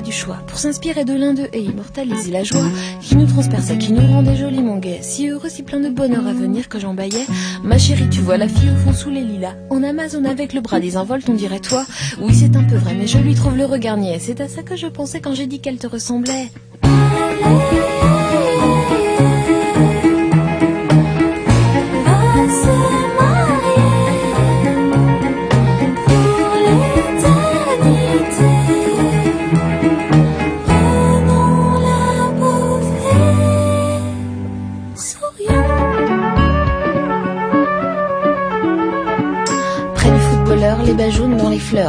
Du 0.00 0.12
choix 0.12 0.38
pour 0.46 0.58
s'inspirer 0.58 1.04
de 1.04 1.14
l'un 1.14 1.34
d'eux 1.34 1.48
et 1.52 1.60
immortaliser 1.60 2.30
la 2.30 2.44
joie 2.44 2.66
qui 3.00 3.16
nous 3.16 3.26
transperçait, 3.26 3.78
qui 3.78 3.92
nous 3.92 4.06
rendait 4.06 4.36
joliment 4.36 4.76
gais. 4.76 4.98
Si 5.02 5.28
heureux, 5.28 5.48
si 5.48 5.62
plein 5.62 5.80
de 5.80 5.88
bonheur 5.88 6.26
à 6.26 6.32
venir 6.32 6.68
que 6.68 6.78
j'embaillais. 6.78 7.26
Ma 7.62 7.78
chérie, 7.78 8.08
tu 8.08 8.20
vois 8.20 8.36
la 8.36 8.48
fille 8.48 8.70
au 8.70 8.76
fond 8.76 8.92
sous 8.92 9.10
les 9.10 9.22
lilas. 9.22 9.54
En 9.70 9.82
Amazon 9.82 10.24
avec 10.24 10.52
le 10.52 10.60
bras 10.60 10.80
désinvolte, 10.80 11.28
on 11.28 11.34
dirait 11.34 11.60
toi. 11.60 11.84
Oui, 12.20 12.34
c'est 12.34 12.56
un 12.56 12.64
peu 12.64 12.76
vrai, 12.76 12.94
mais 12.94 13.06
je 13.06 13.18
lui 13.18 13.34
trouve 13.34 13.56
le 13.56 13.64
regard 13.64 13.96
niais. 13.96 14.18
C'est 14.20 14.40
à 14.40 14.48
ça 14.48 14.62
que 14.62 14.76
je 14.76 14.86
pensais 14.86 15.20
quand 15.20 15.34
j'ai 15.34 15.46
dit 15.46 15.60
qu'elle 15.60 15.78
te 15.78 15.86
ressemblait. 15.86 16.50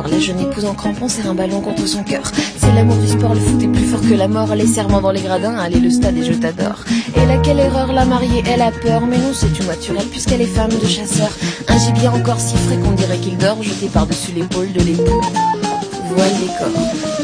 La 0.05 0.19
jeune 0.19 0.39
épouse 0.39 0.65
en 0.65 0.75
crampon 0.75 1.07
serre 1.07 1.31
un 1.31 1.33
ballon 1.33 1.59
contre 1.59 1.87
son 1.87 2.03
cœur. 2.03 2.21
C'est 2.57 2.71
l'amour 2.73 2.97
du 2.97 3.07
sport, 3.07 3.33
le 3.33 3.39
foot 3.39 3.61
est 3.63 3.67
plus 3.67 3.83
fort 3.83 4.01
que 4.01 4.13
la 4.13 4.27
mort. 4.27 4.53
Les 4.53 4.67
serments 4.67 5.01
dans 5.01 5.09
les 5.09 5.21
gradins, 5.21 5.57
allez 5.57 5.79
le 5.79 5.89
stade 5.89 6.15
et 6.15 6.23
je 6.23 6.33
t'adore. 6.33 6.83
Et 7.15 7.25
là, 7.25 7.37
quelle 7.37 7.59
erreur, 7.59 7.91
la 7.91 8.05
mariée, 8.05 8.43
elle 8.47 8.61
a 8.61 8.71
peur. 8.71 9.01
Mais 9.07 9.17
non, 9.17 9.33
c'est 9.33 9.51
tout 9.53 9.63
naturel 9.63 10.05
puisqu'elle 10.05 10.41
est 10.41 10.45
femme 10.45 10.69
de 10.69 10.87
chasseur. 10.87 11.29
Un 11.67 11.77
gibier 11.79 12.09
encore 12.09 12.39
si 12.39 12.55
frais 12.55 12.77
qu'on 12.77 12.91
dirait 12.91 13.17
qu'il 13.17 13.37
dort, 13.37 13.61
jeté 13.63 13.87
par-dessus 13.87 14.33
l'épaule 14.33 14.71
de 14.71 14.81
l'époux. 14.81 15.21
Voile 16.13 16.31
les 16.41 16.47
corps. 16.47 17.16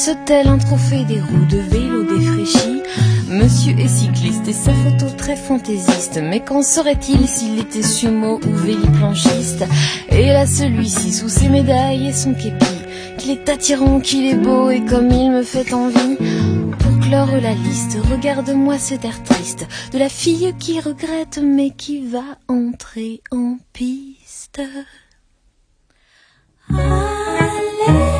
Brandissent 0.00 0.24
tel 0.24 0.48
un 0.48 0.58
trophée 0.58 1.04
des 1.04 1.20
roues 1.20 1.46
de 1.50 1.58
vélo 1.58 2.04
défraîchies. 2.04 2.82
Monsieur 3.28 3.78
est 3.78 3.88
cycliste 3.88 4.48
et 4.48 4.52
sa 4.52 4.72
photo 4.72 5.06
très 5.16 5.36
fantaisiste, 5.36 6.20
mais 6.22 6.40
qu'en 6.40 6.62
serait-il 6.62 7.28
s'il 7.28 7.58
était 7.58 7.82
sumo 7.82 8.40
ou 8.46 8.50
véliplanchiste? 8.50 9.64
Et 10.08 10.26
là 10.26 10.46
celui-ci 10.46 11.12
sous 11.12 11.28
ses 11.28 11.48
médailles 11.48 12.08
et 12.08 12.12
son 12.12 12.34
képi, 12.34 12.64
qu'il 13.18 13.30
est 13.32 13.48
attirant, 13.48 14.00
qu'il 14.00 14.26
est 14.26 14.36
beau 14.36 14.70
et 14.70 14.84
comme 14.84 15.10
il 15.10 15.30
me 15.30 15.42
fait 15.42 15.72
envie. 15.74 16.16
Pour 16.78 16.98
clore 17.00 17.40
la 17.40 17.52
liste, 17.52 17.98
regarde-moi 18.10 18.78
cet 18.78 19.04
air 19.04 19.22
triste 19.22 19.66
de 19.92 19.98
la 19.98 20.08
fille 20.08 20.54
qui 20.58 20.80
regrette 20.80 21.40
mais 21.42 21.70
qui 21.70 22.06
va 22.06 22.24
entrer 22.48 23.20
en 23.30 23.58
piste. 23.72 24.62
Allez. 26.70 28.19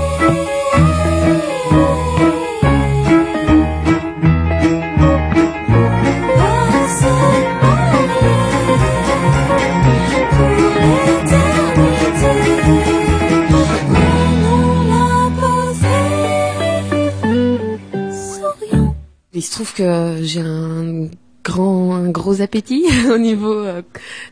Que 19.74 20.18
j'ai 20.22 20.40
un 20.40 21.09
grand, 21.44 21.94
un 21.94 22.11
gros 22.11 22.40
appétit 22.40 22.85
au 23.12 23.18
niveau 23.18 23.53
euh, 23.53 23.83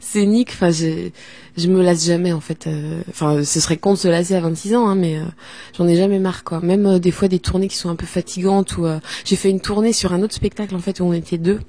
scénique. 0.00 0.50
Enfin, 0.52 0.70
j'ai, 0.70 1.12
je 1.56 1.68
me 1.68 1.82
lasse 1.82 2.06
jamais 2.06 2.32
en 2.32 2.40
fait. 2.40 2.66
Euh, 2.66 3.02
ce 3.44 3.60
serait 3.60 3.76
con 3.76 3.94
de 3.94 3.98
se 3.98 4.08
lasser 4.08 4.34
à 4.34 4.40
26 4.40 4.74
ans, 4.74 4.88
hein, 4.88 4.94
mais 4.94 5.16
euh, 5.16 5.24
j'en 5.76 5.86
ai 5.86 5.96
jamais 5.96 6.18
marre 6.18 6.44
quoi. 6.44 6.60
Même 6.60 6.98
des 6.98 7.10
fois 7.10 7.28
des 7.28 7.38
tournées 7.38 7.68
qui 7.68 7.76
sont 7.76 7.90
un 7.90 7.96
peu 7.96 8.06
fatigantes 8.06 8.76
ou 8.76 8.86
j'ai 9.24 9.36
fait 9.36 9.50
une 9.50 9.60
tournée 9.60 9.92
sur 9.92 10.12
un 10.12 10.22
autre 10.22 10.34
spectacle 10.34 10.74
en 10.74 10.80
fait 10.80 11.00
où 11.00 11.04
on 11.04 11.12
était 11.12 11.38
deux 11.38 11.60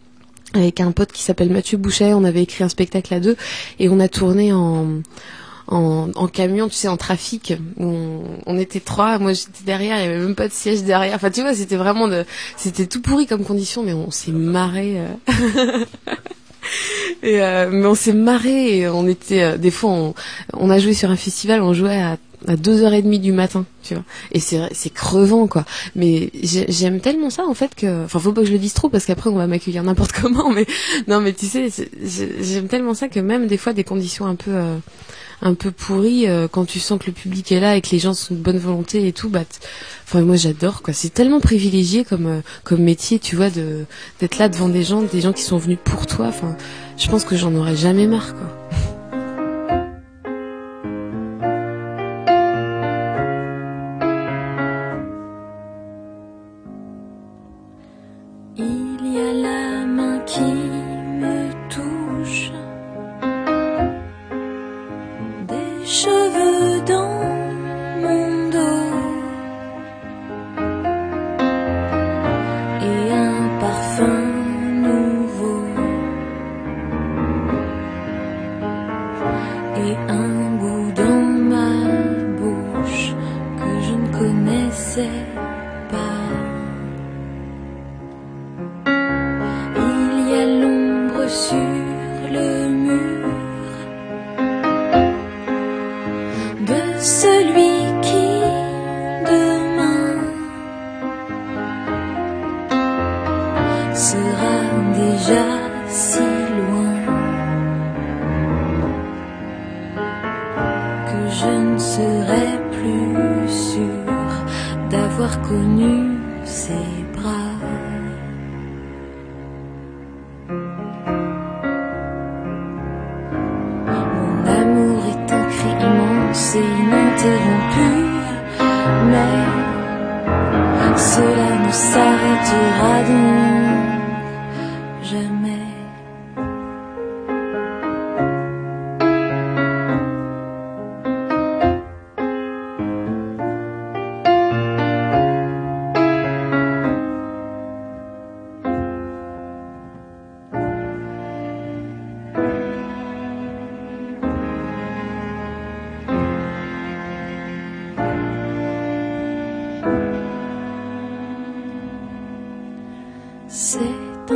avec 0.53 0.81
un 0.81 0.91
pote 0.91 1.11
qui 1.11 1.23
s'appelle 1.23 1.51
Mathieu 1.51 1.77
Boucher. 1.77 2.13
On 2.13 2.23
avait 2.23 2.43
écrit 2.43 2.63
un 2.63 2.69
spectacle 2.69 3.13
à 3.13 3.19
deux 3.19 3.37
et 3.79 3.89
on 3.89 3.99
a 3.99 4.07
tourné 4.07 4.51
en 4.51 5.01
en, 5.69 6.09
en 6.15 6.27
camion, 6.27 6.67
tu 6.67 6.75
sais, 6.75 6.87
en 6.87 6.97
trafic. 6.97 7.53
On, 7.79 8.21
on 8.45 8.57
était 8.57 8.79
trois, 8.79 9.19
moi 9.19 9.33
j'étais 9.33 9.63
derrière, 9.65 9.97
il 9.99 10.05
y 10.05 10.07
avait 10.07 10.19
même 10.19 10.35
pas 10.35 10.47
de 10.47 10.53
siège 10.53 10.83
derrière. 10.83 11.15
Enfin, 11.15 11.29
tu 11.29 11.41
vois, 11.41 11.53
c'était 11.53 11.75
vraiment 11.75 12.07
de, 12.07 12.25
c'était 12.57 12.87
tout 12.87 13.01
pourri 13.01 13.27
comme 13.27 13.43
condition, 13.43 13.83
mais 13.83 13.93
on 13.93 14.11
s'est 14.11 14.31
marré. 14.31 14.97
euh. 14.99 15.85
euh, 17.23 17.69
mais 17.71 17.85
on 17.85 17.95
s'est 17.95 18.13
marré 18.13 18.87
on 18.89 19.07
était, 19.07 19.43
euh, 19.43 19.57
des 19.57 19.71
fois, 19.71 19.91
on, 19.91 20.13
on 20.53 20.69
a 20.69 20.79
joué 20.79 20.93
sur 20.93 21.09
un 21.11 21.15
festival, 21.15 21.61
on 21.61 21.73
jouait 21.73 22.01
à 22.01 22.17
à 22.47 22.55
deux 22.55 22.83
heures 22.83 22.93
et 22.93 23.01
demie 23.01 23.19
du 23.19 23.31
matin, 23.31 23.65
tu 23.83 23.93
vois. 23.95 24.03
Et 24.31 24.39
c'est 24.39 24.89
crevant 24.93 25.47
quoi. 25.47 25.65
Mais 25.95 26.29
j'ai- 26.41 26.65
j'aime 26.71 26.99
tellement 27.01 27.29
ça 27.29 27.45
en 27.45 27.53
fait 27.53 27.75
que, 27.75 28.05
enfin 28.05 28.19
faut 28.19 28.31
pas 28.31 28.41
que 28.41 28.47
je 28.47 28.53
le 28.53 28.59
dise 28.59 28.73
trop 28.73 28.89
parce 28.89 29.05
qu'après 29.05 29.29
on 29.29 29.35
va 29.35 29.47
m'accueillir 29.47 29.83
n'importe 29.83 30.11
comment. 30.21 30.49
Mais 30.51 30.65
non 31.07 31.19
mais 31.21 31.33
tu 31.33 31.45
sais, 31.47 31.67
j'aime 32.41 32.67
tellement 32.67 32.93
ça 32.93 33.07
que 33.09 33.19
même 33.19 33.47
des 33.47 33.57
fois 33.57 33.73
des 33.73 33.83
conditions 33.83 34.25
un 34.25 34.35
peu 34.35 34.51
euh, 34.51 34.77
un 35.41 35.53
peu 35.53 35.71
pourries 35.71 36.27
euh, 36.27 36.47
quand 36.49 36.65
tu 36.65 36.79
sens 36.79 36.99
que 36.99 37.07
le 37.07 37.13
public 37.13 37.51
est 37.51 37.59
là 37.59 37.75
et 37.77 37.81
que 37.81 37.89
les 37.91 37.99
gens 37.99 38.13
sont 38.13 38.33
de 38.35 38.39
bonne 38.39 38.57
volonté 38.57 39.07
et 39.07 39.13
tout, 39.13 39.29
bah 39.29 39.43
enfin 40.05 40.21
moi 40.21 40.35
j'adore 40.35 40.81
quoi. 40.81 40.93
C'est 40.93 41.13
tellement 41.13 41.39
privilégié 41.39 42.03
comme 42.03 42.27
euh, 42.27 42.39
comme 42.63 42.81
métier, 42.81 43.19
tu 43.19 43.35
vois, 43.35 43.49
d'être 43.49 44.37
là 44.37 44.49
devant 44.49 44.69
des 44.69 44.83
gens, 44.83 45.01
des 45.01 45.21
gens 45.21 45.33
qui 45.33 45.43
sont 45.43 45.57
venus 45.57 45.77
pour 45.83 46.07
toi. 46.07 46.27
Enfin, 46.27 46.55
je 46.97 47.07
pense 47.09 47.23
que 47.25 47.35
j'en 47.37 47.53
aurais 47.55 47.75
jamais 47.75 48.07
marre 48.07 48.33
quoi. 48.35 48.58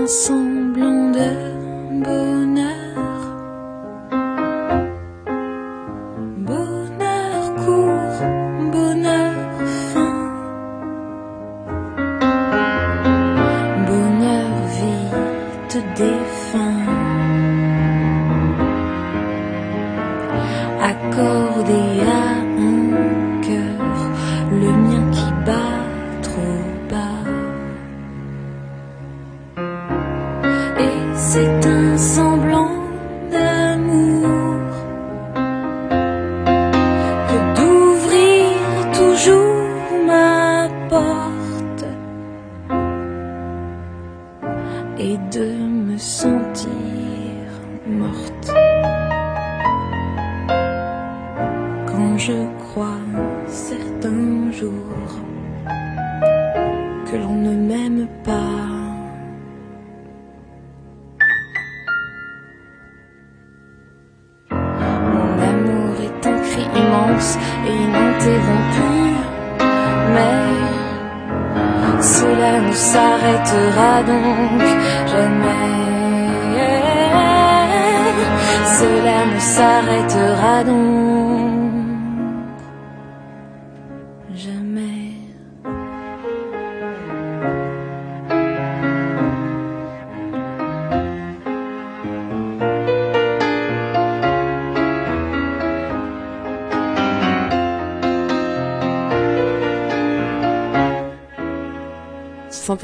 C'est 0.05 0.31
un 0.31 0.52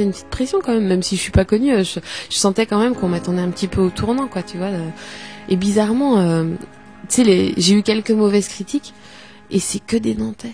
une 0.03 0.11
petite 0.11 0.29
pression 0.29 0.59
quand 0.63 0.73
même, 0.73 0.87
même 0.87 1.03
si 1.03 1.15
je 1.15 1.21
suis 1.21 1.31
pas 1.31 1.45
connue. 1.45 1.73
euh, 1.73 1.83
Je, 1.83 1.99
sentais 2.37 2.65
quand 2.65 2.79
même 2.79 2.95
qu'on 2.95 3.07
m'attendait 3.09 3.41
un 3.41 3.49
petit 3.49 3.67
peu 3.67 3.81
au 3.81 3.89
tournant, 3.89 4.27
quoi, 4.27 4.43
tu 4.43 4.57
vois. 4.57 4.67
euh. 4.67 4.89
Et 5.49 5.55
bizarrement, 5.55 6.19
euh, 6.19 6.43
tu 7.09 7.23
sais, 7.23 7.53
j'ai 7.57 7.73
eu 7.73 7.83
quelques 7.83 8.11
mauvaises 8.11 8.47
critiques 8.47 8.93
et 9.51 9.59
c'est 9.59 9.79
que 9.79 9.97
des 9.97 10.15
Nantais. 10.15 10.53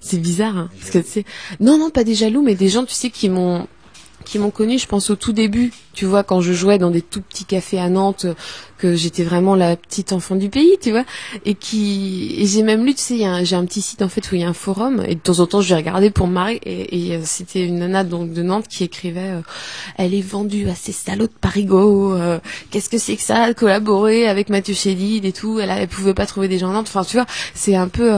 C'est 0.00 0.18
bizarre, 0.18 0.56
hein, 0.56 0.70
parce 0.78 0.90
que 0.90 0.98
tu 0.98 1.08
sais, 1.10 1.24
non, 1.60 1.76
non, 1.78 1.90
pas 1.90 2.04
des 2.04 2.14
jaloux, 2.14 2.42
mais 2.42 2.54
des 2.54 2.68
gens, 2.68 2.84
tu 2.84 2.94
sais, 2.94 3.10
qui 3.10 3.28
m'ont 3.28 3.66
qui 4.24 4.38
m'ont 4.38 4.50
connu, 4.50 4.78
je 4.78 4.86
pense 4.86 5.10
au 5.10 5.16
tout 5.16 5.32
début, 5.32 5.72
tu 5.92 6.06
vois, 6.06 6.22
quand 6.22 6.40
je 6.40 6.52
jouais 6.52 6.78
dans 6.78 6.90
des 6.90 7.02
tout 7.02 7.20
petits 7.20 7.44
cafés 7.44 7.78
à 7.78 7.88
Nantes, 7.88 8.26
que 8.78 8.94
j'étais 8.94 9.24
vraiment 9.24 9.54
la 9.54 9.76
petite 9.76 10.12
enfant 10.12 10.36
du 10.36 10.48
pays, 10.48 10.78
tu 10.80 10.90
vois, 10.90 11.04
et 11.44 11.54
qui, 11.54 12.34
et 12.38 12.46
j'ai 12.46 12.62
même 12.62 12.84
lu, 12.84 12.94
tu 12.94 13.02
sais, 13.02 13.44
j'ai 13.44 13.56
un 13.56 13.64
petit 13.64 13.82
site 13.82 14.00
en 14.02 14.08
fait 14.08 14.30
où 14.30 14.36
il 14.36 14.40
y 14.40 14.44
a 14.44 14.48
un 14.48 14.54
forum, 14.54 15.04
et 15.06 15.14
de 15.14 15.20
temps 15.20 15.40
en 15.40 15.46
temps 15.46 15.60
je 15.60 15.68
vais 15.68 15.76
regarder 15.76 16.10
pour 16.10 16.26
me 16.26 16.32
marrer, 16.32 16.60
et, 16.64 17.16
euh, 17.16 17.20
c'était 17.24 17.64
une 17.64 17.80
nana 17.80 18.04
donc 18.04 18.32
de 18.32 18.42
Nantes 18.42 18.68
qui 18.68 18.84
écrivait, 18.84 19.30
euh, 19.30 19.40
elle 19.96 20.14
est 20.14 20.22
vendue 20.22 20.68
à 20.68 20.74
ces 20.74 20.92
salauds 20.92 21.26
de 21.26 21.32
Parigo, 21.40 22.14
euh, 22.14 22.38
qu'est-ce 22.70 22.88
que 22.88 22.98
c'est 22.98 23.16
que 23.16 23.22
ça, 23.22 23.52
collaborer 23.52 24.26
avec 24.28 24.48
Mathieu 24.48 24.74
Chédid 24.74 25.24
et 25.24 25.32
tout, 25.32 25.60
elle, 25.60 25.70
elle 25.70 25.88
pouvait 25.88 26.14
pas 26.14 26.26
trouver 26.26 26.48
des 26.48 26.58
gens 26.58 26.70
à 26.70 26.72
Nantes, 26.72 26.88
enfin 26.88 27.04
tu 27.04 27.16
vois, 27.16 27.26
c'est 27.54 27.76
un 27.76 27.88
peu, 27.88 28.10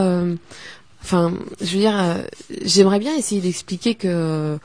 enfin, 1.03 1.33
je 1.59 1.73
veux 1.73 1.79
dire, 1.79 2.23
j'aimerais 2.63 2.99
bien 2.99 3.15
essayer 3.15 3.41
d'expliquer 3.41 3.95
que 3.95 4.57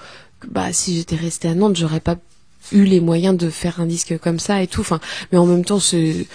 bah 0.47 0.73
si 0.73 0.95
j'étais 0.97 1.17
restée 1.17 1.49
à 1.49 1.55
Nantes, 1.55 1.77
j'aurais 1.77 1.99
pas 2.01 2.15
eu 2.73 2.85
les 2.85 3.01
moyens 3.01 3.37
de 3.37 3.51
faire 3.51 3.81
un 3.81 3.87
disque 3.87 4.19
comme 4.19 4.39
ça 4.39 4.63
et 4.63 4.67
tout. 4.67 4.81
Enfin, 4.81 5.01
mais 5.33 5.39
en 5.39 5.47
même 5.47 5.65
temps, 5.65 5.81
c'est, 5.81 6.27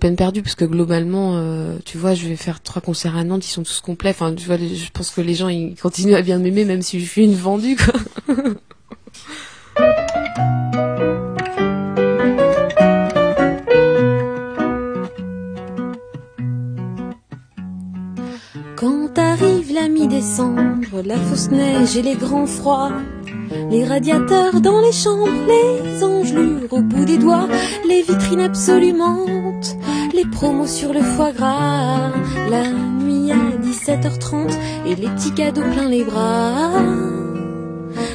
peine 0.00 0.16
perdue 0.16 0.42
parce 0.42 0.54
que 0.54 0.64
globalement, 0.64 1.36
euh, 1.36 1.76
tu 1.84 1.98
vois, 1.98 2.14
je 2.14 2.26
vais 2.26 2.36
faire 2.36 2.62
trois 2.62 2.82
concerts 2.82 3.16
à 3.16 3.24
Nantes, 3.24 3.46
ils 3.46 3.50
sont 3.50 3.62
tous 3.62 3.80
complets. 3.80 4.14
Je 4.18 4.90
pense 4.92 5.10
que 5.10 5.20
les 5.20 5.34
gens 5.34 5.48
ils 5.48 5.74
continuent 5.74 6.14
à 6.14 6.22
bien 6.22 6.38
m'aimer 6.38 6.64
même 6.64 6.82
si 6.82 7.00
je 7.00 7.06
suis 7.06 7.24
une 7.24 7.34
vendue. 7.34 7.76
Quand 18.76 19.16
arrive 19.16 19.72
la 19.72 19.88
mi-décembre, 19.88 21.02
la 21.04 21.16
fausse 21.16 21.50
neige 21.50 21.96
et 21.96 22.02
les 22.02 22.16
grands 22.16 22.46
froids, 22.46 22.92
les 23.70 23.84
radiateurs 23.84 24.60
dans 24.60 24.80
les 24.80 24.92
chambres, 24.92 25.28
les 25.46 26.04
engelures 26.04 26.72
au 26.72 26.80
bout 26.80 27.04
des 27.04 27.18
doigts, 27.18 27.48
les 27.88 28.02
vitrines 28.02 28.40
absolument, 28.40 29.26
les 30.14 30.24
promos 30.24 30.66
sur 30.66 30.92
le 30.92 31.00
foie 31.00 31.32
gras, 31.32 32.10
la 32.50 32.68
nuit 32.68 33.32
à 33.32 33.36
17h30 33.64 34.52
et 34.86 34.94
les 34.94 35.08
petits 35.08 35.32
cadeaux 35.32 35.62
plein 35.72 35.88
les 35.88 36.04
bras. 36.04 36.70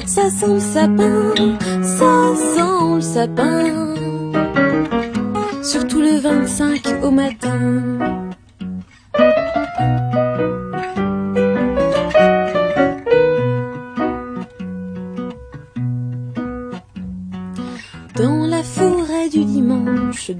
Ça 0.06 0.30
sent 0.30 0.54
le 0.54 0.60
sapin, 0.60 1.34
ça 1.82 2.34
sent 2.34 2.94
le 2.94 3.00
sapin, 3.00 3.94
surtout 5.62 6.00
le 6.00 6.18
25 6.18 7.04
au 7.04 7.10
matin. 7.10 8.17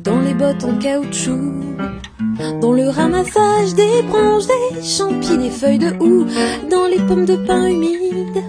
Dans 0.04 0.20
les 0.20 0.34
bottes 0.34 0.64
en 0.64 0.78
caoutchouc, 0.78 1.52
dans 2.60 2.72
le 2.72 2.88
ramassage 2.88 3.74
des 3.74 4.02
branches, 4.08 4.46
des 4.46 4.82
champis, 4.82 5.38
des 5.38 5.50
feuilles 5.50 5.78
de 5.78 5.92
houx, 6.00 6.26
dans 6.70 6.86
les 6.86 6.98
pommes 7.06 7.24
de 7.24 7.36
pin 7.36 7.66
humides, 7.68 8.42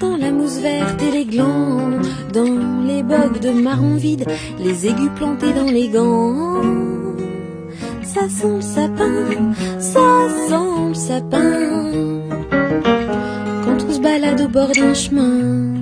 dans 0.00 0.16
la 0.16 0.30
mousse 0.30 0.58
verte 0.58 1.00
et 1.02 1.10
les 1.10 1.24
glands, 1.24 1.90
dans 2.32 2.84
les 2.86 3.02
bogues 3.02 3.40
de 3.40 3.50
marron 3.50 3.94
vide, 3.94 4.26
les 4.58 4.86
aigus 4.86 5.10
plantés 5.16 5.52
dans 5.52 5.70
les 5.70 5.88
gants. 5.88 6.62
Ça 8.02 8.28
sent 8.28 8.56
le 8.56 8.60
sapin, 8.60 9.52
ça 9.78 10.28
sent 10.48 10.88
le 10.88 10.94
sapin, 10.94 11.70
quand 13.64 13.84
on 13.88 13.92
se 13.92 14.00
balade 14.00 14.40
au 14.40 14.48
bord 14.48 14.72
d'un 14.74 14.94
chemin. 14.94 15.74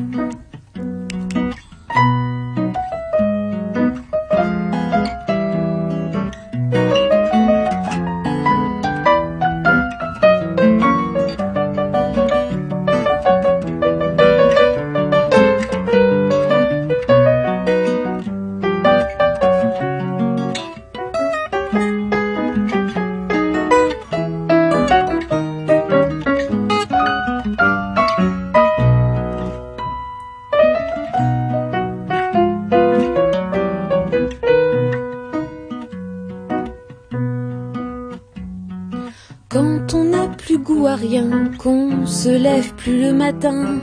Se 42.23 42.29
lève 42.29 42.73
plus 42.75 43.01
le 43.01 43.13
matin, 43.13 43.81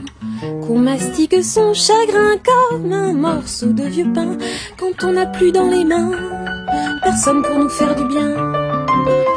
qu'on 0.66 0.78
mastique 0.78 1.44
son 1.44 1.74
chagrin 1.74 2.36
comme 2.48 2.90
un 2.90 3.12
morceau 3.12 3.66
de 3.66 3.82
vieux 3.82 4.10
pain, 4.14 4.38
quand 4.78 5.04
on 5.04 5.12
n'a 5.12 5.26
plus 5.26 5.52
dans 5.52 5.68
les 5.68 5.84
mains 5.84 6.12
personne 7.02 7.42
pour 7.42 7.58
nous 7.58 7.68
faire 7.68 7.94
du 7.96 8.04
bien, 8.04 8.34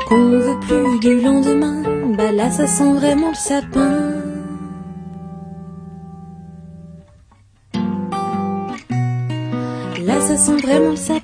qu'on 0.08 0.30
veut 0.40 0.60
plus 0.62 1.00
du 1.00 1.20
lendemain, 1.20 1.84
bah 2.16 2.32
là 2.32 2.50
ça 2.50 2.66
sent 2.66 2.94
vraiment 2.94 3.30
le 3.30 3.36
sapin. 3.36 3.90
Là 10.06 10.22
ça 10.22 10.38
sent 10.38 10.58
vraiment 10.62 10.92
le 10.92 10.96
sapin. 10.96 11.23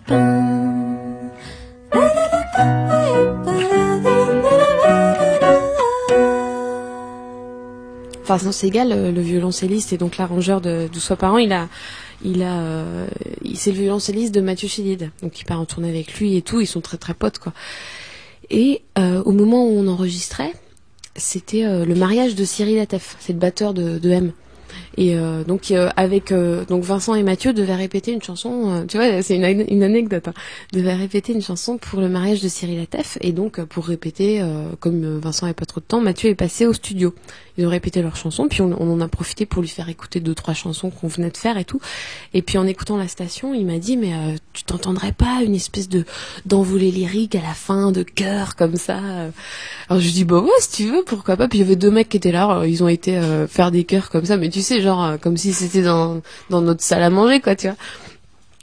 Vincent 8.37 8.51
Segal, 8.51 8.89
le, 8.89 9.11
le 9.11 9.21
violoncelliste 9.21 9.93
et 9.93 9.97
donc 9.97 10.17
l'arrangeur 10.17 10.61
de 10.61 10.87
Douze 10.91 11.11
par 11.17 11.33
an, 11.33 11.37
il 11.37 11.51
a, 11.51 11.67
il 12.23 12.43
a, 12.43 12.59
euh, 12.59 13.07
c'est 13.55 13.71
le 13.71 13.77
violoncelliste 13.77 14.33
de 14.33 14.41
Mathieu 14.41 14.67
Chédid, 14.67 15.11
donc 15.21 15.39
il 15.39 15.45
part 15.45 15.59
en 15.59 15.65
tournée 15.65 15.89
avec 15.89 16.13
lui 16.19 16.35
et 16.35 16.41
tout, 16.41 16.61
ils 16.61 16.67
sont 16.67 16.81
très 16.81 16.97
très 16.97 17.13
potes 17.13 17.39
quoi. 17.39 17.53
Et 18.49 18.81
euh, 18.97 19.21
au 19.23 19.31
moment 19.31 19.65
où 19.65 19.77
on 19.77 19.87
enregistrait, 19.87 20.53
c'était 21.15 21.65
euh, 21.65 21.85
le 21.85 21.95
mariage 21.95 22.35
de 22.35 22.45
Cyril 22.45 22.79
Atef, 22.79 23.15
c'est 23.19 23.33
le 23.33 23.39
batteur 23.39 23.73
de 23.73 24.09
M. 24.09 24.31
Et 24.99 25.15
euh, 25.15 25.45
donc 25.45 25.71
euh, 25.71 25.89
avec 25.95 26.33
euh, 26.33 26.65
donc 26.65 26.83
Vincent 26.83 27.15
et 27.15 27.23
Mathieu 27.23 27.53
devaient 27.53 27.73
répéter 27.73 28.11
une 28.11 28.21
chanson. 28.21 28.85
tu 28.85 28.97
vois, 28.97 29.21
c'est 29.21 29.37
une, 29.37 29.81
anecdote. 29.81 30.27
Hein, 30.27 30.33
devaient 30.73 30.93
répéter 30.93 31.31
une 31.31 31.41
chanson 31.41 31.77
pour 31.77 32.01
le 32.01 32.09
mariage 32.09 32.41
de 32.41 32.49
Cyril 32.49 32.81
Atef. 32.81 33.17
Et 33.21 33.31
donc 33.31 33.63
pour 33.63 33.85
répéter, 33.85 34.43
comme 34.81 35.19
Vincent 35.19 35.45
n'avait 35.45 35.53
pas 35.53 35.65
trop 35.65 35.79
de 35.79 35.85
temps, 35.85 36.01
Mathieu 36.01 36.29
est 36.29 36.35
passé 36.35 36.65
au 36.65 36.73
studio. 36.73 37.15
Ils 37.57 37.65
ont 37.65 37.69
répété 37.69 38.01
leur 38.01 38.15
chanson, 38.15 38.47
puis 38.47 38.61
on, 38.61 38.73
en 38.73 39.01
a 39.01 39.07
profité 39.09 39.45
pour 39.45 39.61
lui 39.61 39.67
faire 39.67 39.89
écouter 39.89 40.21
deux 40.21 40.33
trois 40.33 40.53
chansons 40.53 40.89
qu'on 40.89 41.07
venait 41.07 41.29
de 41.29 41.37
faire 41.37 41.57
et 41.57 41.65
tout. 41.65 41.79
Et 42.33 42.41
puis 42.41 42.57
en 42.57 42.67
écoutant 42.67 42.97
la 42.97 43.07
station, 43.07 43.53
il 43.53 43.65
m'a 43.65 43.79
dit 43.79 43.95
mais 43.95 44.35
tu 44.51 44.63
t'entendrais 44.63 45.13
pas 45.13 45.43
une 45.43 45.55
espèce 45.55 45.87
de 45.87 46.03
d'envolée 46.45 46.91
lyrique 46.91 47.35
à 47.35 47.41
la 47.41 47.53
fin, 47.53 47.93
de 47.93 48.03
chœur 48.03 48.57
comme 48.57 48.75
ça. 48.75 48.99
Alors 49.87 50.01
je 50.01 50.09
dis 50.09 50.25
bah 50.25 50.39
ouais 50.39 50.49
si 50.59 50.83
tu 50.83 50.91
veux, 50.91 51.03
pourquoi 51.05 51.37
pas. 51.37 51.47
Puis 51.47 51.59
il 51.59 51.61
y 51.61 51.65
avait 51.65 51.77
deux 51.77 51.91
mecs 51.91 52.09
qui 52.09 52.17
étaient 52.17 52.33
là, 52.33 52.63
ils 52.65 52.83
ont 52.83 52.89
été 52.89 53.17
faire 53.47 53.71
des 53.71 53.85
chœurs 53.85 54.09
comme 54.09 54.25
ça, 54.25 54.35
mais 54.35 54.49
tu 54.49 54.61
sais 54.61 54.81
genre 54.81 54.88
euh, 54.97 55.17
comme 55.17 55.37
si 55.37 55.53
c'était 55.53 55.81
dans 55.81 56.21
dans 56.49 56.61
notre 56.61 56.83
salle 56.83 57.03
à 57.03 57.09
manger 57.09 57.39
quoi, 57.39 57.55
tu 57.55 57.67
vois. 57.67 57.77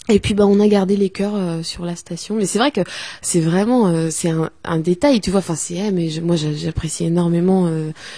Et 0.08 0.20
puis 0.20 0.34
bah 0.34 0.46
on 0.46 0.60
a 0.60 0.68
gardé 0.68 0.96
les 0.96 1.10
chœurs 1.10 1.34
euh, 1.34 1.64
sur 1.64 1.84
la 1.84 1.96
station, 1.96 2.36
mais 2.36 2.46
c'est 2.46 2.60
vrai 2.60 2.70
que 2.70 2.80
c'est 3.22 3.40
vraiment 3.40 3.88
euh, 3.88 4.08
c'est 4.10 4.30
un, 4.62 4.78
détail, 4.78 5.20
tu 5.20 5.30
vois. 5.30 5.40
Enfin 5.40 5.56
c'est 5.56 5.90
mais 5.90 6.08
moi 6.22 6.36
j'apprécie 6.36 7.04
énormément, 7.04 7.68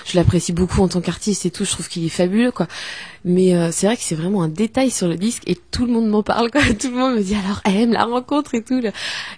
je 0.05 0.17
l'apprécie 0.17 0.53
beaucoup 0.53 0.83
en 0.83 0.89
tant 0.89 1.01
qu'artiste 1.01 1.47
et 1.47 1.51
tout. 1.51 1.65
Je 1.65 1.71
trouve 1.71 1.89
qu'il 1.89 2.05
est 2.05 2.11
fabuleux 2.11 2.51
quoi. 2.51 2.67
Mais 3.25 3.55
c'est 3.73 3.87
vrai 3.87 3.97
que 3.97 4.03
c'est 4.03 4.15
vraiment 4.15 4.43
un 4.43 4.49
détail 4.49 4.91
sur 4.91 5.09
le 5.09 5.17
disque 5.17 5.43
et 5.47 5.57
tout 5.71 5.87
le 5.87 5.93
monde 5.93 6.09
m'en 6.09 6.23
parle 6.23 6.51
quoi. 6.51 6.61
Tout 6.79 6.91
le 6.91 6.97
monde 6.97 7.17
me 7.17 7.23
dit 7.23 7.35
alors 7.35 7.61
aime 7.65 7.93
la 7.93 8.05
rencontre 8.05 8.55
et 8.55 8.63
tout. 8.63 8.83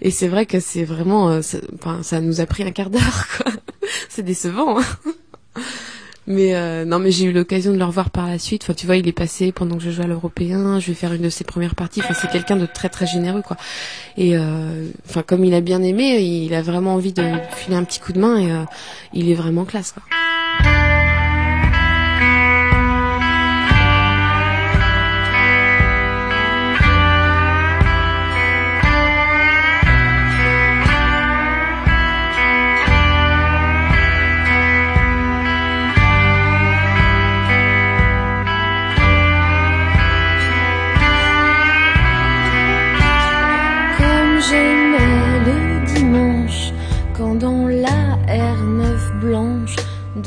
Et 0.02 0.10
c'est 0.10 0.28
vrai 0.28 0.44
que 0.44 0.58
c'est 0.58 0.84
vraiment, 0.84 1.40
ça, 1.42 1.58
ça 2.02 2.20
nous 2.20 2.40
a 2.40 2.46
pris 2.46 2.64
un 2.64 2.72
quart 2.72 2.90
d'heure 2.90 3.28
quoi. 3.36 3.52
c'est 4.08 4.24
décevant. 4.24 4.80
Hein. 4.80 4.84
Mais 6.30 6.54
euh, 6.54 6.84
non, 6.84 7.00
mais 7.00 7.10
j'ai 7.10 7.24
eu 7.24 7.32
l'occasion 7.32 7.72
de 7.72 7.76
le 7.76 7.84
revoir 7.84 8.10
par 8.10 8.28
la 8.28 8.38
suite. 8.38 8.62
Enfin, 8.62 8.72
tu 8.72 8.86
vois, 8.86 8.96
il 8.96 9.08
est 9.08 9.12
passé 9.12 9.50
pendant 9.50 9.76
que 9.76 9.82
je 9.82 9.90
jouais 9.90 10.04
à 10.04 10.06
l'européen. 10.06 10.78
Je 10.78 10.86
vais 10.86 10.94
faire 10.94 11.12
une 11.12 11.22
de 11.22 11.28
ses 11.28 11.42
premières 11.42 11.74
parties. 11.74 12.02
Enfin, 12.04 12.14
c'est 12.14 12.30
quelqu'un 12.30 12.54
de 12.54 12.66
très 12.66 12.88
très 12.88 13.04
généreux, 13.04 13.42
quoi. 13.42 13.56
Et 14.16 14.36
euh, 14.36 14.88
enfin, 15.08 15.24
comme 15.24 15.44
il 15.44 15.54
a 15.54 15.60
bien 15.60 15.82
aimé, 15.82 16.20
il 16.20 16.54
a 16.54 16.62
vraiment 16.62 16.94
envie 16.94 17.12
de 17.12 17.24
filer 17.56 17.74
un 17.74 17.82
petit 17.82 17.98
coup 17.98 18.12
de 18.12 18.20
main 18.20 18.38
et 18.38 18.52
euh, 18.52 18.62
il 19.12 19.28
est 19.28 19.34
vraiment 19.34 19.64
classe, 19.64 19.90
quoi. 19.90 20.04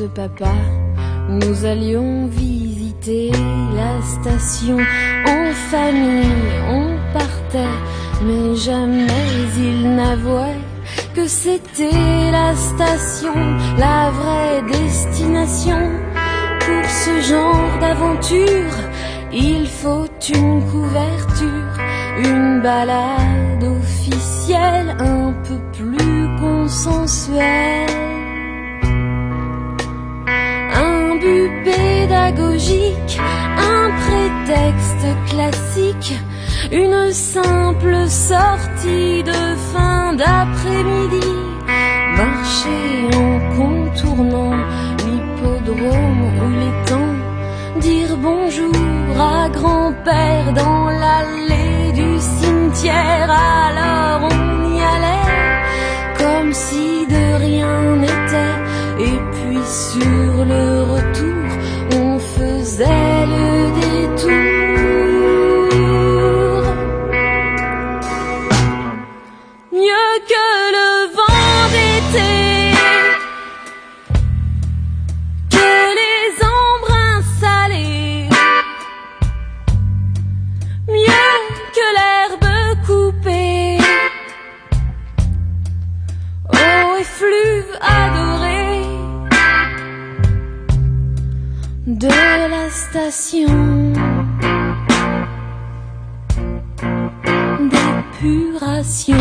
Papa, 0.08 0.54
nous 1.30 1.66
allions 1.66 2.28
visiter 2.28 3.32
la 3.76 4.01
station 4.01 4.78
en 5.28 5.51
famille, 5.72 6.51
on 6.70 6.97
partait, 7.14 7.80
mais 8.26 8.56
jamais 8.56 9.08
il 9.58 9.95
n'avouait 9.95 10.60
que 11.16 11.28
c'était 11.28 12.32
la 12.32 12.56
station, 12.56 13.34
la 13.78 14.12
vraie 14.12 14.62
destination. 14.72 15.91
Pour 16.60 16.86
ce 16.89 17.22
genre 17.30 17.80
d'aventure, 17.80 18.76
il 19.32 19.68
faut 19.68 20.08
une 20.30 20.62
couverture, 20.72 21.78
une 22.24 22.62
balade 22.62 23.64
officielle 23.64 24.95
un 24.99 25.34
peu 25.43 25.60
plus 25.72 26.28
consensuelle. 26.39 28.12
Pédagogique, 31.64 33.20
un 33.58 33.90
prétexte 34.04 35.08
classique, 35.30 36.14
une 36.72 37.12
simple 37.12 38.08
sortie 38.08 39.24
de 39.24 39.42
fin 39.72 40.14
d'après-midi. 40.14 41.28
Marcher 42.18 43.18
en 43.18 43.34
contournant 43.58 44.58
l'hippodrome 45.04 46.24
ou 46.40 46.50
les 46.62 46.76
temps, 46.90 47.16
dire 47.80 48.16
bonjour 48.18 49.20
à 49.20 49.50
grand-père 49.50 50.54
dans 50.54 50.86
l'allée 51.02 51.92
du 51.94 52.20
cimetière, 52.20 53.30
alors 53.32 54.30
on 54.32 54.76
y 54.76 54.80
allait 54.94 55.34
comme 56.20 56.54
si 56.54 57.08
de 57.08 57.24
rien 57.46 57.83
sur 59.74 60.45
le 60.45 60.84
retour, 60.84 61.47
on 61.99 62.19
faisait 62.19 63.22
station 92.94 93.48
d'épuration. 97.72 99.18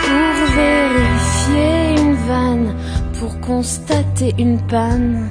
Pour 0.00 0.36
vérifier 0.56 2.00
une 2.00 2.14
vanne, 2.14 2.74
pour 3.20 3.38
constater 3.40 4.34
une 4.38 4.58
panne, 4.68 5.28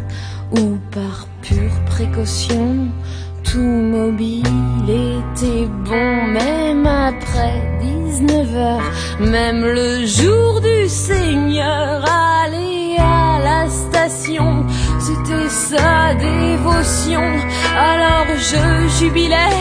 tout 3.43 3.59
mobile 3.59 4.45
était 4.87 5.67
bon, 5.83 6.27
même 6.27 6.87
après 6.87 7.61
19 7.81 8.55
heures, 8.55 8.91
même 9.19 9.65
le 9.65 10.05
jour 10.05 10.61
du 10.61 10.87
Seigneur, 10.87 12.05
aller 12.05 12.95
à 12.97 13.39
la 13.43 13.69
station, 13.69 14.65
c'était 14.99 15.49
sa 15.49 16.13
dévotion, 16.13 17.29
alors 17.77 18.27
je 18.37 18.87
jubilais, 18.99 19.59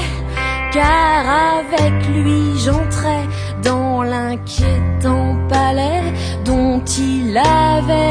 car 0.73 1.25
avec 1.59 2.07
lui 2.15 2.61
j'entrais 2.65 3.27
dans 3.65 4.05
l'inquiétant 4.05 5.37
palais 5.49 6.13
dont 6.45 6.81
il 6.97 7.37
avait 7.37 8.02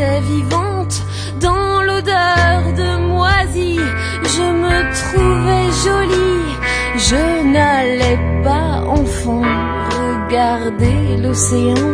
vivante. 0.00 1.02
Dans 1.40 1.82
l'odeur 1.82 2.72
de 2.76 2.96
moisie, 2.96 3.80
je 4.22 4.42
me 4.62 4.76
trouvais 5.00 5.66
jolie. 5.84 6.56
Je 6.96 7.44
n'allais 7.52 8.18
pas, 8.42 8.82
enfant, 8.86 9.42
regarder 9.90 11.16
l'océan 11.22 11.92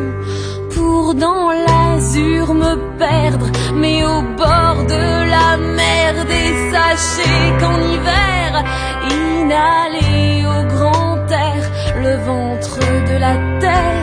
pour 0.75 1.15
dans 1.15 1.51
l'azur 1.51 2.55
me 2.55 2.77
perdre, 2.99 3.47
mais 3.75 4.05
au 4.05 4.23
bord 4.37 4.85
de 4.87 5.31
la 5.35 5.57
mer 5.57 6.25
des 6.27 6.51
sachets 6.71 7.51
qu'en 7.59 7.79
hiver, 7.93 8.65
inhaler 9.11 10.45
au 10.47 10.63
grand 10.75 11.19
air 11.31 11.63
le 12.05 12.17
ventre 12.25 12.79
de 13.11 13.17
la 13.19 13.35
terre, 13.61 14.00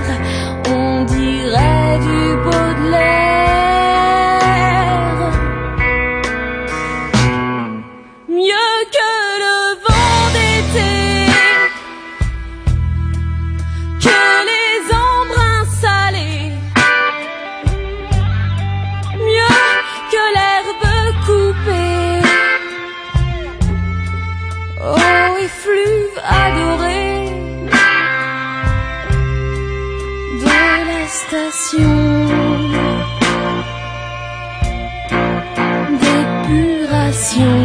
d'épuration. 36.01 37.57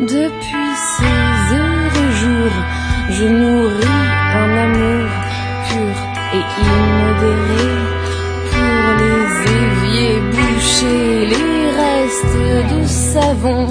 Depuis 0.00 0.74
ces 0.92 1.54
heureux 1.54 2.12
jours, 2.22 2.58
je 3.10 3.24
nourris 3.24 4.04
un 4.42 4.50
amour 4.66 5.08
pur 5.68 5.96
et 6.36 6.44
immodéré 6.68 7.68
pour 8.52 8.86
les 9.02 9.26
éviers 9.62 10.20
bouchés, 10.32 11.14
les 11.32 11.62
restes 11.80 12.42
de 12.74 12.80
savon 12.86 13.64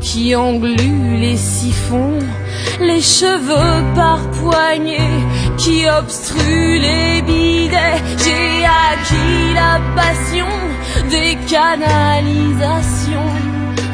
qui 0.00 0.36
engluent 0.36 1.16
les 1.18 1.36
siphons, 1.36 2.18
les 2.80 3.00
cheveux 3.00 3.82
par 3.94 4.20
poignée 4.30 5.03
qui 5.64 5.88
obstruent 5.88 6.78
les 6.78 7.22
bidets. 7.22 8.00
J'ai 8.22 8.64
acquis 8.86 9.54
la 9.62 9.74
passion 9.98 10.52
des 11.14 11.32
canalisations. 11.54 13.32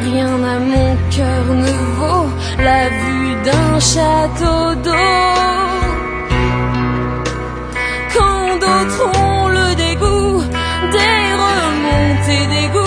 Rien 0.08 0.34
à 0.54 0.58
mon 0.72 0.90
cœur 1.16 1.44
ne 1.64 1.74
vaut 1.98 2.30
la 2.68 2.82
vue 3.00 3.34
d'un 3.46 3.72
château 3.92 4.62
d'eau. 4.84 5.16
Quand 8.14 8.48
d'autres 8.62 9.04
ont 9.24 9.48
le 9.58 9.68
dégoût 9.84 10.42
des 10.96 11.18
remontées 11.44 12.46
d'égout, 12.52 12.79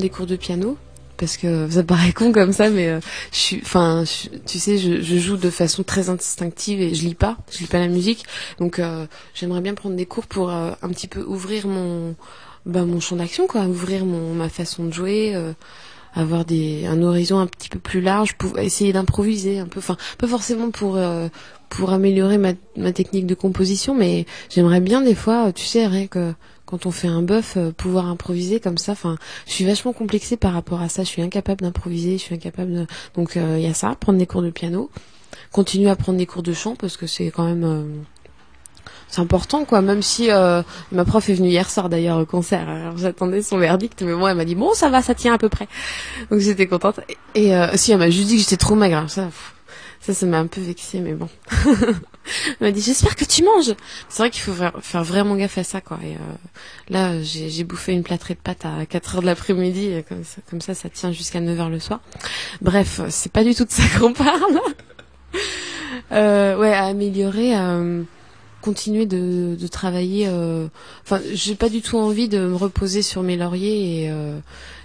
des 0.00 0.10
cours 0.10 0.26
de 0.26 0.36
piano 0.36 0.76
parce 1.22 1.36
que 1.36 1.70
ça 1.70 1.84
paraît 1.84 2.12
con 2.12 2.32
comme 2.32 2.52
ça, 2.52 2.68
mais 2.68 2.88
euh, 2.88 2.98
je 3.30 3.38
suis, 3.38 3.60
enfin, 3.62 4.02
tu 4.44 4.58
sais, 4.58 4.76
je, 4.76 5.00
joue 5.18 5.36
de 5.36 5.50
façon 5.50 5.84
très 5.84 6.08
instinctive 6.08 6.80
et 6.80 6.96
je 6.96 7.04
lis 7.04 7.14
pas, 7.14 7.36
je 7.52 7.58
lis 7.58 7.66
pas 7.66 7.78
la 7.78 7.86
musique, 7.86 8.24
donc 8.58 8.80
euh, 8.80 9.06
j'aimerais 9.32 9.60
bien 9.60 9.74
prendre 9.74 9.94
des 9.94 10.04
cours 10.04 10.26
pour 10.26 10.50
euh, 10.50 10.72
un 10.82 10.88
petit 10.88 11.06
peu 11.06 11.22
ouvrir 11.22 11.68
mon, 11.68 12.16
bah, 12.66 12.84
mon 12.84 12.98
champ 12.98 13.14
d'action, 13.14 13.46
quoi, 13.46 13.66
ouvrir 13.66 14.04
mon 14.04 14.34
ma 14.34 14.48
façon 14.48 14.84
de 14.84 14.92
jouer. 14.92 15.36
avoir 16.14 16.44
des 16.44 16.86
un 16.86 17.00
horizon 17.02 17.38
un 17.38 17.46
petit 17.46 17.68
peu 17.68 17.78
plus 17.78 18.00
large 18.00 18.34
pour 18.34 18.58
essayer 18.58 18.92
d'improviser 18.92 19.60
un 19.60 19.66
peu 19.66 19.78
enfin 19.78 19.96
pas 20.18 20.26
forcément 20.26 20.70
pour 20.70 20.98
pour 21.70 21.90
améliorer 21.90 22.36
ma, 22.36 22.52
ma 22.76 22.92
technique 22.92 23.26
de 23.26 23.34
composition 23.34 23.94
mais 23.94 24.26
j'aimerais 24.50 24.80
bien 24.80 25.00
des 25.00 25.14
fois 25.14 25.52
tu 25.54 25.64
sais 25.64 25.86
rien 25.86 26.08
que 26.08 26.34
quand 26.72 26.86
on 26.86 26.90
fait 26.90 27.06
un 27.06 27.22
bœuf 27.22 27.54
euh, 27.56 27.70
pouvoir 27.70 28.06
improviser 28.06 28.58
comme 28.58 28.78
ça 28.78 28.92
enfin 28.92 29.16
je 29.46 29.52
suis 29.52 29.64
vachement 29.64 29.92
complexée 29.92 30.36
par 30.36 30.52
rapport 30.54 30.82
à 30.82 30.88
ça. 30.88 31.04
Je 31.04 31.08
suis 31.08 31.22
incapable 31.22 31.60
d'improviser 31.60 32.18
je 32.18 32.22
suis 32.22 32.34
incapable 32.34 32.72
de 32.72 32.86
donc 33.14 33.36
il 33.36 33.60
y 33.60 33.66
a 33.66 33.74
ça 33.74 33.94
prendre 33.94 34.18
des 34.18 34.26
cours 34.26 34.42
de 34.42 34.50
piano 34.50 34.90
continuer 35.52 35.90
à 35.90 35.96
prendre 35.96 36.18
des 36.18 36.26
cours 36.26 36.42
de 36.42 36.52
chant 36.52 36.74
parce 36.74 36.96
que 36.96 37.06
c'est 37.06 37.30
quand 37.30 37.44
même 37.44 37.64
euh, 37.64 37.84
c'est 39.08 39.20
important 39.20 39.64
quoi. 39.64 39.82
Même 39.82 40.02
si 40.02 40.30
euh, 40.30 40.62
ma 40.90 41.04
prof 41.04 41.28
est 41.28 41.34
venue 41.34 41.48
hier 41.48 41.70
soir 41.70 41.88
d'ailleurs 41.88 42.18
au 42.18 42.26
concert 42.26 42.66
j'attendais 42.96 43.42
son 43.42 43.58
verdict 43.58 44.02
mais 44.02 44.14
moi 44.14 44.30
elle 44.30 44.36
m'a 44.36 44.44
dit 44.44 44.54
bon 44.54 44.72
ça 44.74 44.88
va 44.88 45.02
ça 45.02 45.14
tient 45.14 45.34
à 45.34 45.38
peu 45.38 45.48
près. 45.48 45.68
Donc 46.30 46.40
j'étais 46.40 46.66
contente. 46.66 47.00
Et, 47.34 47.54
euh, 47.54 47.68
si 47.76 47.92
elle 47.92 47.98
m'a 47.98 48.10
juste 48.10 48.28
dit 48.28 48.36
que 48.36 48.42
j'étais 48.42 48.56
trop 48.56 48.74
maigre 48.74 49.04
ça 49.08 49.28
ça 50.02 50.12
ça 50.12 50.26
m'a 50.26 50.38
un 50.38 50.46
peu 50.46 50.60
vexée 50.60 51.00
mais 51.00 51.14
bon. 51.14 51.28
Elle 52.60 52.68
m'a 52.68 52.70
dit 52.70 52.82
j'espère 52.82 53.16
que 53.16 53.24
tu 53.24 53.42
manges. 53.42 53.72
C'est 54.08 54.18
vrai 54.18 54.30
qu'il 54.30 54.42
faut 54.42 54.52
faire, 54.52 55.02
vraiment 55.04 55.34
gaffe 55.36 55.56
à 55.58 55.64
ça 55.64 55.80
quoi. 55.80 55.98
Et 56.04 56.12
euh, 56.14 56.18
là 56.90 57.20
j'ai 57.22 57.64
bouffé 57.64 57.92
une 57.92 58.02
plâtrée 58.02 58.34
de 58.34 58.40
pâtes 58.40 58.64
à 58.66 58.84
4 58.86 59.14
heures 59.16 59.20
de 59.22 59.26
l'après-midi 59.26 59.92
comme 60.50 60.60
ça, 60.60 60.74
ça 60.74 60.88
tient 60.90 61.10
jusqu'à 61.12 61.40
9 61.40 61.58
heures 61.60 61.70
le 61.70 61.80
soir. 61.80 62.00
Bref 62.60 63.00
c'est 63.08 63.32
pas 63.32 63.42
du 63.44 63.54
tout 63.54 63.64
de 63.64 63.70
ça 63.70 63.82
qu'on 63.98 64.12
parle. 64.12 64.60
Euh, 66.10 66.56
ouais 66.58 66.72
à 66.72 66.84
améliorer 66.86 67.56
euh, 67.56 68.02
continuer 68.60 69.06
de, 69.06 69.56
de 69.58 69.66
travailler. 69.66 70.26
euh, 70.28 70.66
Enfin, 71.04 71.20
j'ai 71.32 71.54
pas 71.54 71.68
du 71.68 71.80
tout 71.82 71.96
envie 71.98 72.28
de 72.28 72.38
me 72.38 72.54
reposer 72.56 73.02
sur 73.02 73.22
mes 73.22 73.36
lauriers 73.36 74.04
et, 74.04 74.10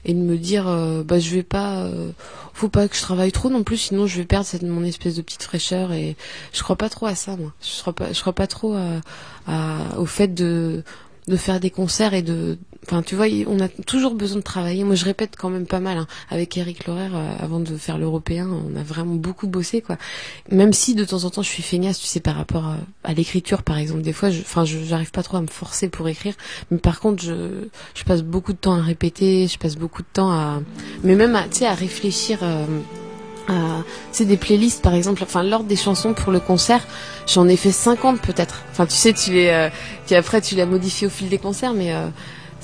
et 0.07 0.13
de 0.13 0.19
me 0.19 0.37
dire, 0.37 0.67
euh, 0.67 1.03
bah 1.03 1.19
je 1.19 1.29
vais 1.35 1.43
pas, 1.43 1.83
euh, 1.83 2.09
faut 2.53 2.69
pas 2.69 2.87
que 2.87 2.95
je 2.95 3.01
travaille 3.01 3.31
trop 3.31 3.49
non 3.49 3.63
plus, 3.63 3.77
sinon 3.77 4.07
je 4.07 4.17
vais 4.17 4.25
perdre 4.25 4.47
mon 4.63 4.83
espèce 4.83 5.15
de 5.15 5.21
petite 5.21 5.43
fraîcheur 5.43 5.91
et 5.91 6.15
je 6.53 6.63
crois 6.63 6.75
pas 6.77 6.89
trop 6.89 7.05
à 7.05 7.13
ça 7.15 7.35
moi. 7.35 7.53
Je 7.61 7.81
crois 7.81 7.93
pas, 7.93 8.11
je 8.13 8.19
crois 8.21 8.33
pas 8.33 8.47
trop 8.47 8.75
à- 8.75 9.97
au 9.99 10.05
fait 10.05 10.33
de 10.33 10.83
de 11.27 11.35
faire 11.35 11.59
des 11.59 11.69
concerts 11.71 12.13
et 12.13 12.21
de 12.21 12.57
enfin 12.87 13.01
tu 13.01 13.15
vois 13.15 13.25
on 13.47 13.59
a 13.59 13.67
toujours 13.67 14.13
besoin 14.13 14.37
de 14.37 14.43
travailler. 14.43 14.83
Moi 14.83 14.95
je 14.95 15.05
répète 15.05 15.35
quand 15.37 15.49
même 15.49 15.65
pas 15.65 15.79
mal 15.79 15.97
hein. 15.97 16.07
avec 16.29 16.57
Eric 16.57 16.87
Laurer 16.87 17.09
euh, 17.13 17.35
avant 17.39 17.59
de 17.59 17.75
faire 17.75 17.97
l'européen 17.97 18.47
on 18.47 18.75
a 18.79 18.83
vraiment 18.83 19.15
beaucoup 19.15 19.47
bossé 19.47 19.81
quoi. 19.81 19.97
Même 20.51 20.73
si 20.73 20.95
de 20.95 21.03
temps 21.03 21.23
en 21.23 21.29
temps 21.29 21.41
je 21.41 21.49
suis 21.49 21.63
feignasse 21.63 21.99
tu 21.99 22.07
sais 22.07 22.19
par 22.19 22.35
rapport 22.35 22.65
à, 22.65 22.77
à 23.03 23.13
l'écriture 23.13 23.63
par 23.63 23.77
exemple 23.77 24.01
des 24.01 24.13
fois 24.13 24.29
enfin 24.29 24.65
je 24.65 24.77
j'arrive 24.79 25.11
pas 25.11 25.23
trop 25.23 25.37
à 25.37 25.41
me 25.41 25.47
forcer 25.47 25.89
pour 25.89 26.07
écrire. 26.07 26.35
Mais 26.71 26.77
par 26.77 26.99
contre 26.99 27.21
je 27.23 27.67
je 27.93 28.03
passe 28.03 28.23
beaucoup 28.23 28.53
de 28.53 28.57
temps 28.57 28.73
à 28.73 28.81
répéter 28.81 29.47
je 29.47 29.57
passe 29.57 29.75
beaucoup 29.75 30.01
de 30.01 30.07
temps 30.11 30.31
à 30.31 30.61
mais 31.03 31.15
même 31.15 31.35
à 31.35 31.43
tu 31.43 31.57
sais 31.57 31.65
à 31.65 31.73
réfléchir 31.73 32.39
euh, 32.41 32.65
à 33.47 33.83
c'est 34.11 34.25
des 34.25 34.37
playlists 34.37 34.81
par 34.81 34.93
exemple. 34.93 35.23
Enfin 35.23 35.43
l'ordre 35.43 35.67
des 35.67 35.75
chansons 35.75 36.13
pour 36.13 36.31
le 36.31 36.39
concert 36.39 36.85
j'en 37.27 37.47
ai 37.47 37.57
fait 37.57 37.71
50 37.71 38.21
peut-être. 38.21 38.63
Enfin 38.71 38.85
tu 38.85 38.95
sais 38.95 39.13
tu 39.13 39.31
les 39.31 39.47
euh, 39.47 39.69
tu 40.07 40.15
après 40.15 40.41
tu 40.41 40.55
l'as 40.55 40.65
modifié 40.65 41.07
au 41.07 41.09
fil 41.09 41.29
des 41.29 41.37
concerts 41.37 41.73
mais 41.73 41.93
euh, 41.93 42.07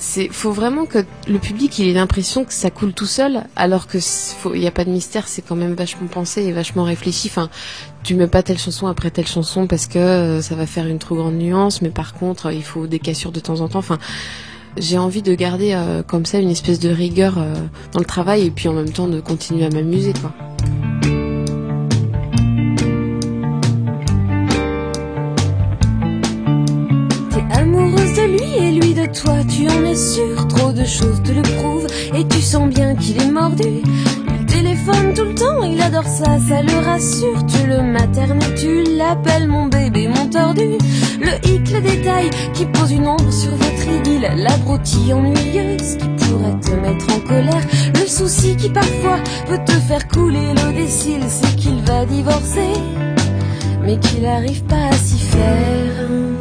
c'est 0.06 0.28
faut 0.28 0.52
vraiment 0.52 0.84
que 0.84 0.98
le 1.28 1.38
public 1.38 1.80
ait 1.80 1.92
l'impression 1.94 2.44
que 2.44 2.52
ça 2.52 2.70
coule 2.70 2.92
tout 2.92 3.06
seul 3.06 3.44
alors 3.56 3.86
que 3.86 3.98
c'est- 4.00 4.34
faut 4.36 4.54
il 4.54 4.60
y 4.62 4.66
a 4.66 4.70
pas 4.70 4.84
de 4.84 4.90
mystère 4.90 5.26
c'est 5.28 5.40
quand 5.40 5.56
même 5.56 5.72
vachement 5.74 6.06
pensé 6.08 6.42
et 6.42 6.52
vachement 6.52 6.84
réfléchi. 6.84 7.28
Enfin 7.30 7.48
tu 8.02 8.14
mets 8.14 8.26
pas 8.26 8.42
telle 8.42 8.58
chanson 8.58 8.86
après 8.86 9.10
telle 9.10 9.26
chanson 9.26 9.66
parce 9.66 9.86
que 9.86 9.98
euh, 9.98 10.42
ça 10.42 10.54
va 10.56 10.66
faire 10.66 10.86
une 10.86 10.98
trop 10.98 11.16
grande 11.16 11.36
nuance 11.36 11.80
mais 11.80 11.88
par 11.88 12.12
contre 12.12 12.52
il 12.52 12.62
faut 12.62 12.86
des 12.86 12.98
cassures 12.98 13.32
de 13.32 13.40
temps 13.40 13.60
en 13.62 13.68
temps. 13.68 13.78
Enfin 13.78 13.98
j'ai 14.76 14.98
envie 14.98 15.22
de 15.22 15.34
garder 15.34 15.72
euh, 15.72 16.02
comme 16.02 16.26
ça 16.26 16.38
une 16.38 16.50
espèce 16.50 16.80
de 16.80 16.90
rigueur 16.90 17.38
euh, 17.38 17.54
dans 17.92 18.00
le 18.00 18.04
travail 18.06 18.44
et 18.46 18.50
puis 18.50 18.68
en 18.68 18.74
même 18.74 18.90
temps 18.90 19.08
de 19.08 19.20
continuer 19.20 19.64
à 19.64 19.70
m'amuser 19.70 20.12
quoi 20.20 20.32
toi, 29.14 29.36
tu 29.48 29.68
en 29.68 29.84
es 29.84 29.96
sûr. 29.96 30.46
Trop 30.48 30.72
de 30.72 30.84
choses 30.84 31.22
te 31.22 31.32
le 31.32 31.42
prouvent 31.42 31.86
et 32.14 32.26
tu 32.26 32.40
sens 32.40 32.68
bien 32.68 32.94
qu'il 32.96 33.20
est 33.20 33.30
mordu. 33.30 33.82
Il 34.28 34.46
téléphone 34.46 35.14
tout 35.14 35.24
le 35.24 35.34
temps, 35.34 35.62
il 35.62 35.80
adore 35.80 36.06
ça, 36.06 36.38
ça 36.48 36.62
le 36.62 36.84
rassure. 36.84 37.46
Tu 37.46 37.66
le 37.66 37.82
maternes 37.82 38.38
tu 38.56 38.84
l'appelles 38.96 39.48
mon 39.48 39.66
bébé, 39.66 40.08
mon 40.08 40.28
tordu. 40.28 40.78
Le 41.20 41.34
hic, 41.48 41.70
le 41.70 41.80
détail 41.80 42.30
qui 42.52 42.66
pose 42.66 42.92
une 42.92 43.06
ombre 43.06 43.32
sur 43.32 43.52
votre 43.52 43.88
idylle. 43.88 44.28
La 44.36 44.54
ennuyeuse 45.14 45.96
qui 45.96 46.08
pourrait 46.08 46.60
te 46.60 46.72
mettre 46.72 47.06
en 47.14 47.20
colère. 47.20 47.66
Le 47.94 48.06
souci 48.06 48.56
qui 48.56 48.68
parfois 48.68 49.18
peut 49.46 49.60
te 49.64 49.72
faire 49.72 50.06
couler 50.08 50.54
l'eau 50.54 50.72
des 50.72 50.88
cils, 50.88 51.28
c'est 51.28 51.56
qu'il 51.56 51.82
va 51.82 52.04
divorcer, 52.04 52.72
mais 53.82 53.98
qu'il 53.98 54.26
arrive 54.26 54.64
pas 54.64 54.88
à 54.90 54.92
s'y 54.92 55.18
faire. 55.18 56.33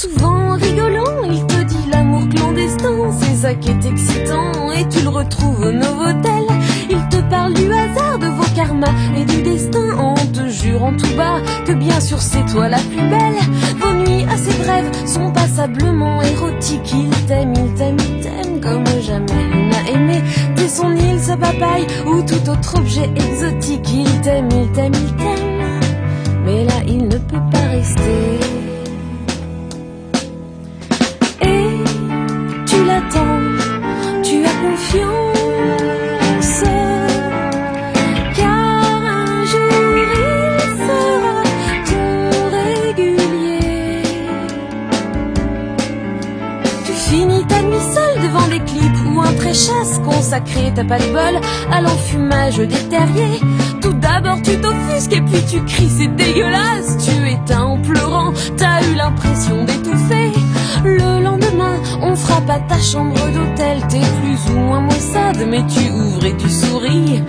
Souvent 0.00 0.54
rigolant, 0.54 1.24
il 1.30 1.46
te 1.46 1.62
dit 1.62 1.90
l'amour 1.92 2.26
clandestin, 2.30 3.10
c'est 3.20 3.34
ça 3.34 3.52
qui 3.52 3.68
est 3.68 3.84
excitant, 3.84 4.72
et 4.72 4.88
tu 4.88 5.02
le 5.02 5.10
retrouves 5.10 5.60
au 5.60 5.72
Novotel. 5.72 6.46
Il 6.88 7.06
te 7.10 7.20
parle 7.28 7.52
du 7.52 7.70
hasard, 7.70 8.18
de 8.18 8.28
vos 8.28 8.54
karmas 8.56 8.94
et 9.14 9.26
du 9.26 9.42
destin, 9.42 9.98
en 9.98 10.14
te 10.14 10.48
jurant 10.48 10.96
tout 10.96 11.14
bas 11.18 11.42
que 11.66 11.72
bien 11.72 12.00
sûr 12.00 12.18
c'est 12.18 12.46
toi 12.46 12.68
la 12.68 12.78
plus 12.78 13.10
belle. 13.10 13.40
Vos 13.78 13.92
nuits 13.92 14.24
assez 14.24 14.56
brèves 14.62 14.90
sont 15.06 15.30
passablement 15.32 16.22
érotiques. 16.22 16.94
Il 16.94 17.10
t'aime, 17.26 17.52
il 17.54 17.74
t'aime, 17.74 17.96
il 17.98 18.20
t'aime 18.22 18.60
comme 18.62 18.86
jamais 19.02 19.50
il 19.52 19.68
n'a 19.68 19.90
aimé. 19.90 20.22
T'es 20.56 20.68
son 20.68 20.96
île, 20.96 21.20
sa 21.20 21.36
papaye 21.36 21.86
ou 22.06 22.22
tout 22.22 22.48
autre 22.48 22.78
objet 22.78 23.10
exotique. 23.16 23.92
Il 23.92 24.20
t'aime, 24.22 24.48
il 24.50 24.72
t'aime, 24.72 24.94
il 24.94 25.16
t'aime, 25.16 25.80
mais 26.46 26.64
là 26.64 26.82
il 26.88 27.06
ne 27.06 27.18
peut 27.18 27.50
pas 27.52 27.68
rester. 27.70 28.69
Tu 34.22 34.44
as 34.44 34.54
confiance. 34.62 36.62
Car 38.36 39.02
un 39.04 39.44
jour 39.44 39.96
il 39.96 40.60
sera 40.86 41.36
ton 41.88 42.06
régulier. 42.56 44.02
Tu 46.84 46.92
finis 46.92 47.44
ta 47.46 47.62
nuit 47.62 47.84
seule 47.94 48.18
devant 48.22 48.46
des 48.48 48.60
clips 48.60 49.00
ou 49.12 49.20
un 49.20 49.32
pré-chasse 49.32 49.98
consacré, 50.04 50.72
t'as 50.74 50.84
pas 50.84 50.98
de 50.98 51.06
bol 51.12 51.40
à 51.72 51.80
l'enfumage 51.80 52.58
des 52.58 52.88
terriers. 52.88 53.40
Tout 53.80 53.94
d'abord 53.94 54.40
tu 54.42 54.60
t'offusques 54.60 55.12
et 55.12 55.22
puis 55.22 55.42
tu 55.50 55.64
cries, 55.64 55.88
c'est 55.88 56.14
dégueulasse. 56.14 56.96
Tu 57.04 57.10
éteins 57.30 57.64
en 57.64 57.78
pleurant, 57.78 58.32
t'as 58.56 58.82
eu 58.82 58.94
l'impression 58.94 59.64
d'étouffer. 59.64 59.79
On 62.02 62.16
frappe 62.16 62.48
à 62.48 62.60
ta 62.60 62.78
chambre 62.78 63.20
d'hôtel. 63.30 63.78
T'es 63.88 64.00
plus 64.00 64.52
ou 64.52 64.58
moins 64.58 64.80
maussade, 64.80 65.44
mais 65.48 65.64
tu 65.66 65.90
ouvres 65.90 66.24
et 66.24 66.36
tu 66.36 66.48
souris. 66.48 67.22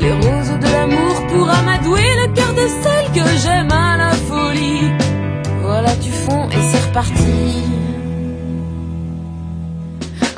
Les 0.00 0.12
roses 0.12 0.58
de 0.60 0.72
l'amour 0.72 1.26
pour 1.28 1.50
amadouer 1.50 2.10
le 2.22 2.32
cœur 2.34 2.52
de 2.54 2.68
celle 2.82 3.06
que 3.12 3.28
j'aime 3.42 3.72
à 3.72 3.96
la 3.96 4.10
folie. 4.10 4.92
Voilà, 5.62 5.94
tu 5.96 6.10
fonds 6.10 6.48
et 6.50 6.60
c'est 6.70 6.86
reparti. 6.88 7.87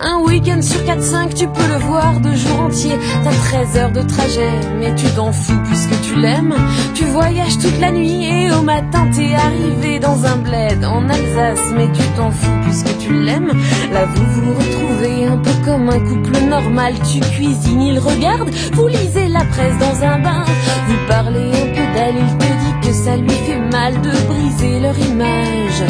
Un 0.02 0.20
week-end 0.20 0.62
sur 0.62 0.80
4-5, 0.80 1.34
tu 1.34 1.46
peux 1.46 1.66
le 1.66 1.78
voir 1.78 2.20
de 2.20 2.32
jour 2.34 2.60
entier. 2.60 2.98
T'as 3.22 3.32
13 3.32 3.76
heures 3.76 3.92
de 3.92 4.00
trajet, 4.00 4.50
mais 4.78 4.94
tu 4.94 5.04
t'en 5.10 5.30
fous 5.30 5.60
puisque 5.66 6.00
tu 6.00 6.14
l'aimes. 6.14 6.54
Tu 6.94 7.04
voyages 7.04 7.58
toute 7.58 7.78
la 7.80 7.92
nuit 7.92 8.24
et 8.24 8.50
au 8.50 8.62
matin 8.62 9.10
t'es 9.14 9.34
arrivé 9.34 9.98
dans 9.98 10.24
un 10.24 10.38
bled 10.38 10.82
en 10.86 11.06
Alsace, 11.06 11.70
mais 11.76 11.92
tu 11.92 12.02
t'en 12.16 12.30
fous 12.30 12.60
puisque 12.62 12.96
tu 12.96 13.12
l'aimes. 13.12 13.52
Là 13.92 14.06
vous 14.06 14.24
vous 14.40 14.54
retrouvez 14.54 15.26
un 15.26 15.36
peu 15.36 15.52
comme 15.66 15.90
un 15.90 16.00
couple 16.00 16.38
normal. 16.48 16.94
Tu 17.12 17.20
cuisines, 17.20 17.82
il 17.82 17.98
regarde, 17.98 18.48
vous 18.72 18.86
lisez 18.86 19.28
la 19.28 19.44
presse 19.44 19.76
dans 19.78 20.02
un 20.02 20.18
bain. 20.18 20.44
Vous 20.88 20.96
parlez 21.08 21.50
un 21.50 21.74
peu 21.74 21.92
d'elle, 21.92 22.14
il 22.16 22.38
te 22.38 22.44
dit 22.46 22.88
que 22.88 22.94
ça 22.94 23.16
lui 23.16 23.28
fait 23.28 23.60
mal 23.70 24.00
de 24.00 24.10
briser 24.28 24.80
leur 24.80 24.98
image 24.98 25.84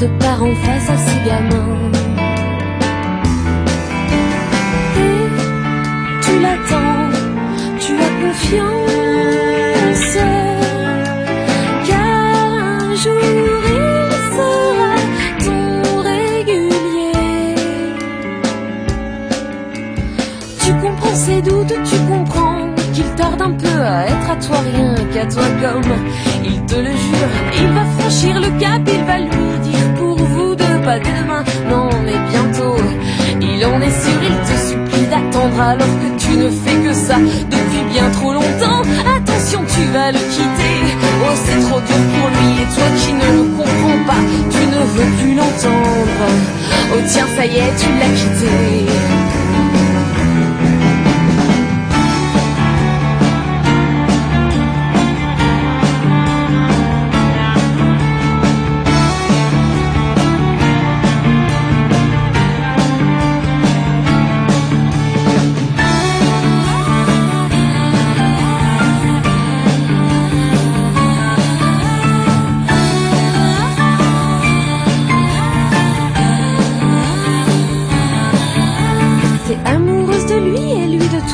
de 0.00 0.06
parents 0.18 0.54
face 0.64 0.90
à 0.90 0.96
ses 0.96 1.28
gamins. 1.28 2.05
tu 6.36 6.42
l'attends, 6.42 7.10
tu 7.78 7.92
as 7.94 8.12
confiance 8.20 10.16
un 11.92 12.94
jour 12.94 13.22
il 13.80 14.12
sera 14.34 14.94
ton 15.44 16.02
régulier. 16.02 17.54
Tu 20.62 20.70
comprends 20.74 21.14
ses 21.14 21.40
doutes, 21.42 21.74
tu 21.84 21.98
comprends 22.10 22.68
qu'il 22.92 23.08
tarde 23.16 23.40
un 23.40 23.52
peu 23.52 23.80
à 23.80 24.06
être 24.06 24.30
à 24.30 24.36
toi 24.36 24.58
rien 24.72 24.94
qu'à 25.12 25.26
toi 25.26 25.44
comme 25.62 25.92
il 26.44 26.60
te 26.66 26.76
le 26.76 26.90
jure. 26.90 27.32
Il 27.60 27.68
va 27.68 27.84
franchir 27.98 28.40
le 28.40 28.50
cap, 28.60 28.82
il 28.86 29.04
va 29.04 29.18
lui 29.18 29.58
dire 29.62 29.94
pour 29.96 30.16
vous 30.16 30.54
deux 30.54 30.80
pas 30.84 30.98
demain, 30.98 31.44
non 31.70 31.88
mais 32.04 32.18
bientôt. 32.30 32.76
Il 33.40 33.64
en 33.64 33.80
est 33.80 33.90
sûr, 33.90 34.20
il 34.22 34.36
te 34.48 34.56
supplie 34.68 35.06
d'attendre 35.06 35.60
alors 35.60 35.94
que 36.00 36.15
tu 36.26 36.36
ne 36.36 36.50
fais 36.50 36.76
que 36.86 36.92
ça 36.92 37.16
depuis 37.16 37.82
bien 37.92 38.10
trop 38.10 38.32
longtemps. 38.32 38.82
Attention, 39.16 39.60
tu 39.74 39.82
vas 39.92 40.12
le 40.12 40.18
quitter. 40.18 40.78
Oh, 41.22 41.34
c'est 41.44 41.60
trop 41.60 41.80
dur 41.80 42.02
pour 42.14 42.28
lui 42.36 42.62
et 42.62 42.68
toi 42.74 42.88
qui 43.00 43.12
ne 43.12 43.28
le 43.36 43.44
comprends 43.56 44.00
pas, 44.06 44.22
tu 44.50 44.62
ne 44.66 44.80
veux 44.94 45.10
plus 45.18 45.34
l'entendre. 45.34 46.26
Oh 46.92 47.00
tiens, 47.08 47.26
ça 47.36 47.46
y 47.46 47.56
est, 47.56 47.74
tu 47.78 47.88
l'as 47.98 48.14
quitté. 48.18 49.35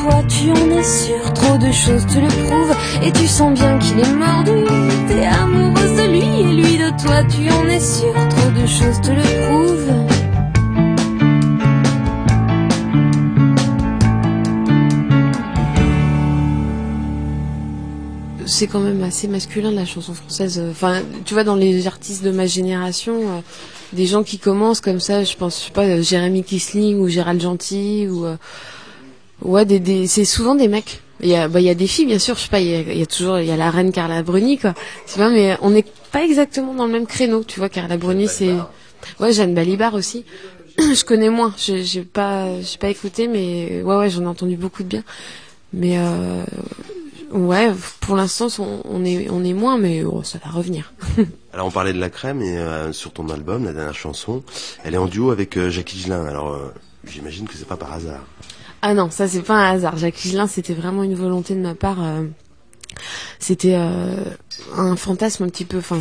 Toi, 0.01 0.23
tu 0.29 0.51
en 0.51 0.71
es 0.71 0.83
sûr. 0.83 1.33
Trop 1.35 1.59
de 1.59 1.71
choses 1.73 2.07
te 2.07 2.19
le 2.19 2.29
prouvent 2.47 2.77
et 3.03 3.13
tu 3.13 3.27
sens 3.27 3.53
bien 3.53 3.79
qu'il 3.79 3.99
est 4.01 4.15
mordu. 4.15 4.65
T'es 5.09 5.27
amoureuse 5.27 5.97
de 5.97 6.11
lui 6.11 6.41
et 6.41 6.53
lui 6.55 6.79
de 6.79 6.91
toi, 7.03 7.23
tu 7.25 7.51
en 7.51 7.69
es 7.69 7.81
sûr. 7.81 8.13
Trop 8.31 8.51
de 8.51 8.67
choses 8.67 9.01
te 9.01 9.11
le 9.11 9.23
prouvent. 9.23 10.13
c'est 18.63 18.67
quand 18.67 18.81
même 18.81 19.03
assez 19.03 19.27
masculin 19.29 19.73
la 19.73 19.85
chanson 19.85 20.15
française. 20.15 20.63
Enfin, 20.71 21.01
tu 21.25 21.35
vois, 21.35 21.43
dans 21.43 21.57
les 21.57 21.87
artistes 21.87 22.23
de 22.23 22.31
ma 22.31 22.47
génération, 22.47 23.15
euh, 23.15 23.41
des 23.93 24.07
gens 24.07 24.23
qui 24.23 24.39
commencent 24.39 24.81
comme 24.81 25.01
ça, 25.01 25.25
je 25.25 25.37
pense, 25.37 25.61
je 25.61 25.67
sais 25.67 25.73
pas, 25.73 25.85
euh, 25.85 26.03
Jérémy 26.03 26.45
Kisling 26.45 26.99
ou 26.99 27.09
Gérald 27.09 27.41
Gentil 27.41 28.09
ou 28.09 28.25
euh, 28.25 28.37
ouais, 29.45 29.65
des, 29.65 29.81
des, 29.81 30.07
c'est 30.07 30.25
souvent 30.25 30.55
des 30.55 30.69
mecs. 30.69 31.01
Il 31.21 31.29
y 31.29 31.37
a, 31.37 31.47
bah, 31.49 31.61
il 31.61 31.67
y 31.67 31.71
a 31.71 31.75
des 31.75 31.87
filles, 31.87 32.07
bien 32.07 32.19
sûr. 32.19 32.37
Je 32.37 32.43
sais 32.43 32.49
pas, 32.49 32.61
il 32.61 32.69
y 32.69 32.75
a, 32.75 32.81
il 32.81 32.99
y 32.99 33.03
a 33.03 33.07
toujours, 33.07 33.39
il 33.39 33.47
y 33.47 33.51
a 33.53 33.57
la 33.57 33.71
reine 33.71 33.93
Carla 33.93 34.23
Bruni, 34.23 34.59
quoi. 34.59 34.75
Tu 35.07 35.19
vois, 35.19 35.31
mais 35.31 35.57
on 35.63 35.71
n'est 35.71 35.85
pas 36.11 36.25
exactement 36.25 36.75
dans 36.75 36.87
le 36.87 36.93
même 36.93 37.07
créneau. 37.07 37.45
Tu 37.45 37.61
vois, 37.61 37.69
Carla 37.69 37.97
Bruni, 37.97 38.29
c'est 38.29 38.55
ouais, 39.21 39.33
Jeanne 39.33 39.55
Balibar 39.55 39.95
aussi. 39.95 40.25
je 40.79 41.05
connais 41.05 41.31
moins. 41.31 41.55
J'ai 41.57 41.85
j'ai 41.85 42.03
pas, 42.03 42.61
j'ai 42.61 42.79
pas 42.79 42.89
écouté, 42.89 43.29
mais 43.29 43.83
ouais, 43.83 43.97
ouais, 43.97 44.11
j'en 44.11 44.23
ai 44.23 44.27
entendu 44.27 44.57
beaucoup 44.57 44.83
de 44.83 44.89
bien. 44.89 45.05
Mais 45.73 45.97
euh, 45.99 46.45
Ouais, 47.33 47.73
pour 48.01 48.15
l'instant, 48.15 48.49
on, 48.59 48.83
on 48.85 49.05
est, 49.07 49.31
on 49.31 49.43
est 49.43 49.55
moins, 49.55 49.79
mais 49.79 50.05
oh, 50.05 50.23
ça 50.23 50.39
va 50.45 50.51
revenir. 50.51 50.93
Alors 51.55 51.67
on 51.67 51.71
parlait 51.71 51.95
de 51.95 51.99
la 51.99 52.11
crème 52.11 52.43
et 52.43 52.59
euh, 52.59 52.93
sur 52.93 53.13
ton 53.13 53.29
album, 53.31 53.65
la 53.65 53.73
dernière 53.73 53.95
chanson, 53.95 54.43
elle 54.85 54.95
est 54.95 54.99
en 54.99 55.07
duo 55.07 55.31
avec 55.31 55.57
euh, 55.57 55.71
Jacques 55.71 55.95
Higelin. 55.95 56.27
Alors 56.27 56.53
euh, 56.53 56.73
j'imagine 57.07 57.49
que 57.49 57.55
c'est 57.57 57.67
pas 57.67 57.79
par 57.79 57.95
hasard. 57.95 58.21
Ah 58.83 58.95
non, 58.95 59.11
ça 59.11 59.29
c'est 59.29 59.43
pas 59.43 59.55
un 59.55 59.75
hasard. 59.75 59.97
Jacques 59.97 60.25
Higelin, 60.25 60.49
c'était 60.49 60.75
vraiment 60.75 61.05
une 61.05 61.15
volonté 61.15 61.55
de 61.55 61.61
ma 61.61 61.75
part. 61.75 62.03
euh, 62.03 62.25
c'était 63.39 63.75
euh, 63.75 64.17
un 64.77 64.97
fantasme 64.97 65.45
un 65.45 65.49
petit 65.49 65.65
peu. 65.65 65.79
Enfin, 65.79 66.01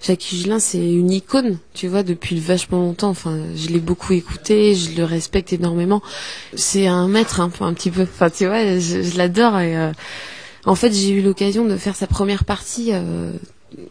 Jacques 0.00 0.32
Higelin, 0.32 0.60
c'est 0.60 0.78
une 0.78 1.10
icône, 1.10 1.58
tu 1.74 1.88
vois, 1.88 2.04
depuis 2.04 2.38
vachement 2.38 2.78
longtemps. 2.78 3.10
Enfin, 3.10 3.36
je 3.56 3.68
l'ai 3.68 3.80
beaucoup 3.80 4.12
écouté, 4.12 4.74
je 4.76 4.96
le 4.96 5.04
respecte 5.04 5.52
énormément. 5.52 6.02
C'est 6.54 6.86
un 6.86 7.08
maître, 7.08 7.40
un 7.40 7.50
peu, 7.50 7.64
un 7.64 7.74
petit 7.74 7.90
peu. 7.90 8.02
Enfin, 8.02 8.30
tu 8.30 8.46
vois, 8.46 8.78
je, 8.78 9.16
l'adore 9.16 9.56
euh, 9.56 9.92
en 10.66 10.74
fait, 10.76 10.92
j'ai 10.92 11.10
eu 11.10 11.22
l'occasion 11.22 11.64
de 11.64 11.76
faire 11.76 11.96
sa 11.96 12.06
première 12.06 12.44
partie 12.44 12.92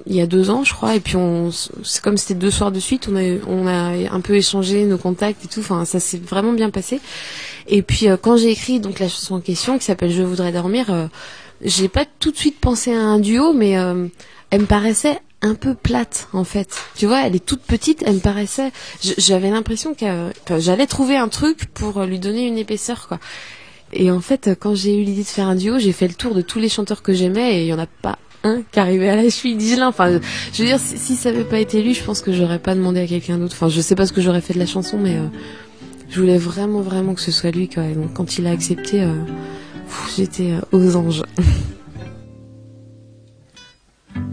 il 0.05 0.15
y 0.15 0.21
a 0.21 0.27
deux 0.27 0.49
ans, 0.49 0.63
je 0.63 0.73
crois, 0.73 0.95
et 0.95 0.99
puis 0.99 1.15
c'est 1.83 2.01
comme 2.01 2.17
c'était 2.17 2.33
deux 2.33 2.51
soirs 2.51 2.71
de 2.71 2.79
suite, 2.79 3.07
on 3.09 3.67
a, 3.67 4.13
un 4.13 4.21
peu 4.21 4.35
échangé 4.35 4.85
nos 4.85 4.97
contacts 4.97 5.45
et 5.45 5.47
tout. 5.47 5.61
Enfin, 5.61 5.85
ça 5.85 5.99
s'est 5.99 6.17
vraiment 6.17 6.53
bien 6.53 6.69
passé. 6.69 6.99
Et 7.67 7.81
puis 7.81 8.09
euh, 8.09 8.17
quand 8.17 8.37
j'ai 8.37 8.51
écrit 8.51 8.79
donc 8.79 8.99
la 8.99 9.07
chanson 9.07 9.35
en 9.35 9.39
question 9.39 9.77
qui 9.77 9.85
s'appelle 9.85 10.11
Je 10.11 10.23
voudrais 10.23 10.51
dormir, 10.51 10.91
euh, 10.91 11.07
j'ai 11.61 11.87
pas 11.87 12.05
tout 12.19 12.31
de 12.31 12.37
suite 12.37 12.59
pensé 12.59 12.93
à 12.93 12.99
un 12.99 13.19
duo, 13.19 13.53
mais 13.53 13.77
euh, 13.77 14.07
elle 14.49 14.61
me 14.61 14.65
paraissait 14.65 15.19
un 15.41 15.55
peu 15.55 15.75
plate 15.75 16.27
en 16.33 16.43
fait. 16.43 16.75
Tu 16.95 17.05
vois, 17.05 17.25
elle 17.25 17.35
est 17.35 17.45
toute 17.45 17.61
petite, 17.61 18.03
elle 18.05 18.15
me 18.15 18.19
paraissait. 18.19 18.71
J'avais 19.17 19.49
l'impression 19.49 19.93
que 19.93 20.31
j'allais 20.57 20.87
trouver 20.87 21.15
un 21.15 21.29
truc 21.29 21.65
pour 21.73 22.01
lui 22.03 22.19
donner 22.19 22.47
une 22.47 22.57
épaisseur, 22.57 23.07
quoi. 23.07 23.19
Et 23.91 24.11
en 24.11 24.21
fait, 24.21 24.51
quand 24.59 24.75
j'ai 24.75 24.95
eu 24.95 25.03
l'idée 25.03 25.23
de 25.23 25.27
faire 25.27 25.47
un 25.47 25.55
duo, 25.55 25.79
j'ai 25.79 25.93
fait 25.93 26.07
le 26.07 26.13
tour 26.13 26.35
de 26.35 26.41
tous 26.41 26.59
les 26.59 26.69
chanteurs 26.69 27.01
que 27.01 27.13
j'aimais 27.13 27.57
et 27.57 27.61
il 27.63 27.67
y 27.67 27.73
en 27.73 27.79
a 27.79 27.87
pas 27.87 28.19
un 28.43 28.61
qui 28.71 28.79
arrivait 28.79 29.09
à 29.09 29.15
la 29.15 29.29
cheville 29.29 29.55
d'Igelin. 29.55 29.87
Enfin, 29.87 30.19
je 30.53 30.61
veux 30.61 30.67
dire, 30.67 30.79
si, 30.79 31.15
ça 31.15 31.29
avait 31.29 31.43
pas 31.43 31.59
été 31.59 31.81
lui, 31.81 31.93
je 31.93 32.03
pense 32.03 32.21
que 32.21 32.31
j'aurais 32.31 32.59
pas 32.59 32.75
demandé 32.75 33.01
à 33.01 33.07
quelqu'un 33.07 33.37
d'autre. 33.37 33.53
Enfin, 33.55 33.69
je 33.69 33.81
sais 33.81 33.95
pas 33.95 34.05
ce 34.05 34.13
que 34.13 34.21
j'aurais 34.21 34.41
fait 34.41 34.53
de 34.53 34.59
la 34.59 34.65
chanson, 34.65 34.97
mais 34.97 35.17
euh, 35.17 35.27
je 36.09 36.19
voulais 36.19 36.37
vraiment, 36.37 36.81
vraiment 36.81 37.13
que 37.13 37.21
ce 37.21 37.31
soit 37.31 37.51
lui. 37.51 37.67
Donc, 37.67 38.13
quand 38.13 38.37
il 38.37 38.47
a 38.47 38.51
accepté, 38.51 39.03
euh, 39.03 39.13
j'étais 40.15 40.51
euh, 40.51 40.61
aux 40.71 40.95
anges. 40.95 41.23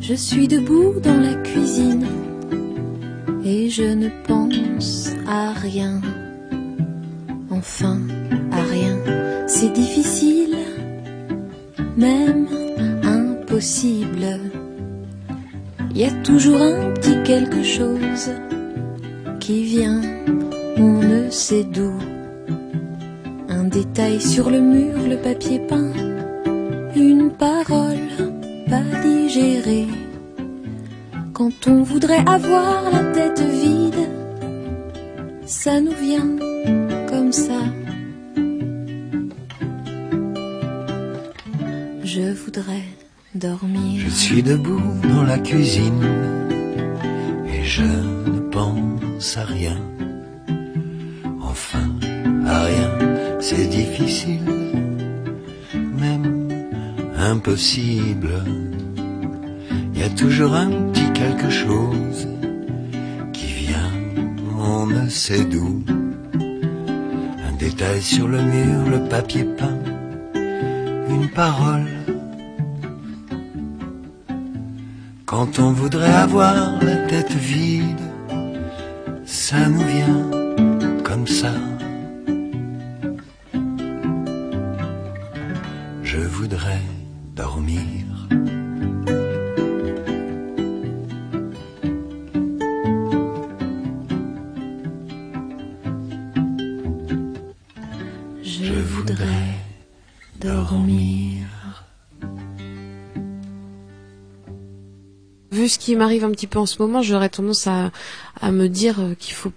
Je 0.01 0.15
suis 0.15 0.47
debout 0.47 0.95
dans 1.03 1.17
la 1.17 1.35
cuisine 1.35 2.07
et 3.45 3.69
je 3.71 3.83
ne 3.83 4.09
pense 4.27 5.11
à 5.27 5.53
rien. 5.53 6.01
Enfin, 7.51 8.01
à 8.53 8.63
rien. 8.63 8.97
C'est 9.49 9.73
difficile, 9.73 10.57
même 11.97 12.46
Il 15.91 15.99
y 15.99 16.05
a 16.05 16.11
toujours 16.23 16.61
un 16.61 16.93
petit 16.93 17.23
quelque 17.25 17.63
chose 17.63 18.31
qui 19.41 19.65
vient, 19.65 20.03
on 20.77 21.01
ne 21.01 21.31
sait 21.31 21.65
d'où. 21.65 21.95
Un 23.49 23.65
détail 23.65 24.21
sur 24.21 24.51
le 24.51 24.61
mur, 24.61 24.99
le 25.09 25.17
papier 25.17 25.59
peint, 25.59 25.91
une 26.95 27.31
parole 27.31 28.11
pas 28.69 28.85
digérée. 29.03 29.87
Quand 31.33 31.67
on 31.67 31.83
voudrait 31.83 32.25
avoir 32.27 32.91
la 32.93 33.05
tête 33.13 33.41
vide, 33.41 34.07
ça 35.47 35.81
nous 35.81 35.97
vient 36.03 36.37
Je 43.39 44.09
suis 44.09 44.43
debout 44.43 44.81
dans 45.03 45.23
la 45.23 45.39
cuisine 45.39 46.03
et 47.47 47.65
je 47.65 47.83
ne 47.83 48.41
pense 48.51 49.37
à 49.37 49.45
rien. 49.45 49.77
Enfin, 51.43 51.87
à 52.47 52.65
rien, 52.65 52.91
c'est 53.41 53.67
difficile, 53.67 54.41
même 55.75 56.49
impossible. 57.19 58.43
Il 59.93 60.01
y 60.01 60.03
a 60.03 60.09
toujours 60.11 60.55
un 60.55 60.71
petit 60.71 61.13
quelque 61.13 61.51
chose 61.51 62.29
qui 63.35 63.49
vient, 63.49 63.93
on 64.59 64.87
ne 64.87 65.11
sait 65.11 65.45
d'où. 65.45 65.83
Un 67.47 67.53
détail 67.59 68.01
sur 68.01 68.29
le 68.29 68.41
mur, 68.41 68.89
le 68.89 69.09
papier 69.11 69.45
peint, 69.45 69.79
une 71.11 71.29
parole 71.35 71.87
Quand 75.37 75.59
on 75.59 75.71
voudrait 75.71 76.15
avoir 76.15 76.83
la 76.83 76.97
tête 77.09 77.31
vide, 77.31 78.01
ça 79.27 79.69
nous 79.69 79.85
vient 79.85 80.36
qui 105.87 105.95
m'arrive 105.95 106.25
un 106.25 106.33
petit 106.33 106.49
peu 106.49 106.59
en 106.59 106.67
ce 106.67 106.83
moment, 106.83 107.01
j'aurais 107.01 107.29
tendance 107.29 107.69
à, 107.69 107.93
me 108.51 108.67
dire 108.67 108.99
euh, 108.99 109.15
qu'il 109.15 109.35
faut 109.35 109.53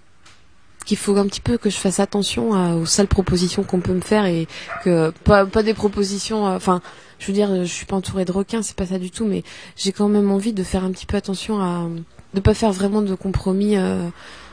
qu'il 0.86 0.96
faut 0.96 1.18
un 1.18 1.26
petit 1.26 1.42
peu 1.42 1.58
que 1.58 1.72
je 1.72 1.78
fasse 1.78 2.00
attention 2.00 2.52
aux 2.80 2.86
sales 2.86 3.08
propositions 3.08 3.64
qu'on 3.64 3.80
peut 3.80 3.94
me 3.94 4.02
faire 4.02 4.26
et 4.26 4.48
que 4.84 5.12
pas, 5.24 5.48
pas 5.48 5.64
des 5.64 5.74
propositions. 5.74 6.48
euh, 6.48 6.56
Enfin, 6.56 6.82
je 7.18 7.26
veux 7.28 7.34
dire, 7.34 7.64
je 7.66 7.72
suis 7.72 7.88
pas 7.88 7.96
entourée 7.96 8.26
de 8.26 8.32
requins, 8.32 8.62
c'est 8.62 8.76
pas 8.76 8.86
ça 8.86 9.00
du 9.00 9.10
tout, 9.10 9.26
mais 9.26 9.44
j'ai 9.76 9.92
quand 9.92 10.08
même 10.08 10.30
envie 10.30 10.54
de 10.54 10.64
faire 10.64 10.84
un 10.84 10.92
petit 10.92 11.08
peu 11.08 11.18
attention 11.18 11.60
à 11.62 11.88
de 12.36 12.40
pas 12.40 12.54
faire 12.54 12.72
vraiment 12.72 13.02
de 13.02 13.16
compromis. 13.16 13.76
euh, 13.76 14.08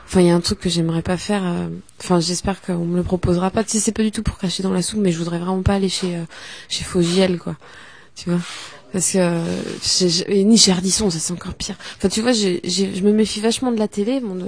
Enfin, 0.06 0.20
il 0.20 0.28
y 0.28 0.30
a 0.30 0.34
un 0.34 0.40
truc 0.40 0.60
que 0.60 0.70
j'aimerais 0.70 1.02
pas 1.02 1.16
faire. 1.16 1.42
Enfin, 2.00 2.20
j'espère 2.20 2.62
qu'on 2.62 2.84
me 2.86 2.96
le 2.96 3.02
proposera 3.02 3.50
pas. 3.50 3.64
Tu 3.64 3.72
sais, 3.72 3.80
c'est 3.80 3.92
pas 3.92 4.04
du 4.04 4.12
tout 4.12 4.22
pour 4.22 4.38
cracher 4.38 4.62
dans 4.62 4.72
la 4.72 4.80
soupe, 4.80 5.00
mais 5.00 5.10
je 5.10 5.18
voudrais 5.18 5.40
vraiment 5.40 5.62
pas 5.62 5.74
aller 5.74 5.88
chez 5.88 6.16
chez 6.68 6.84
Fogiel, 6.84 7.38
quoi. 7.38 7.56
Tu 8.14 8.30
vois 8.30 8.38
Parce 8.92 9.12
que 9.12 9.18
euh, 9.18 10.24
et 10.28 10.44
ni 10.44 10.58
ça 10.58 10.74
c'est 11.10 11.32
encore 11.32 11.54
pire. 11.54 11.76
Enfin, 11.96 12.08
tu 12.08 12.22
vois, 12.22 12.32
je 12.32 13.00
me 13.02 13.12
méfie 13.12 13.40
vachement 13.40 13.72
de 13.72 13.78
la 13.78 13.88
télé. 13.88 14.20
Bon, 14.20 14.34
de- 14.34 14.46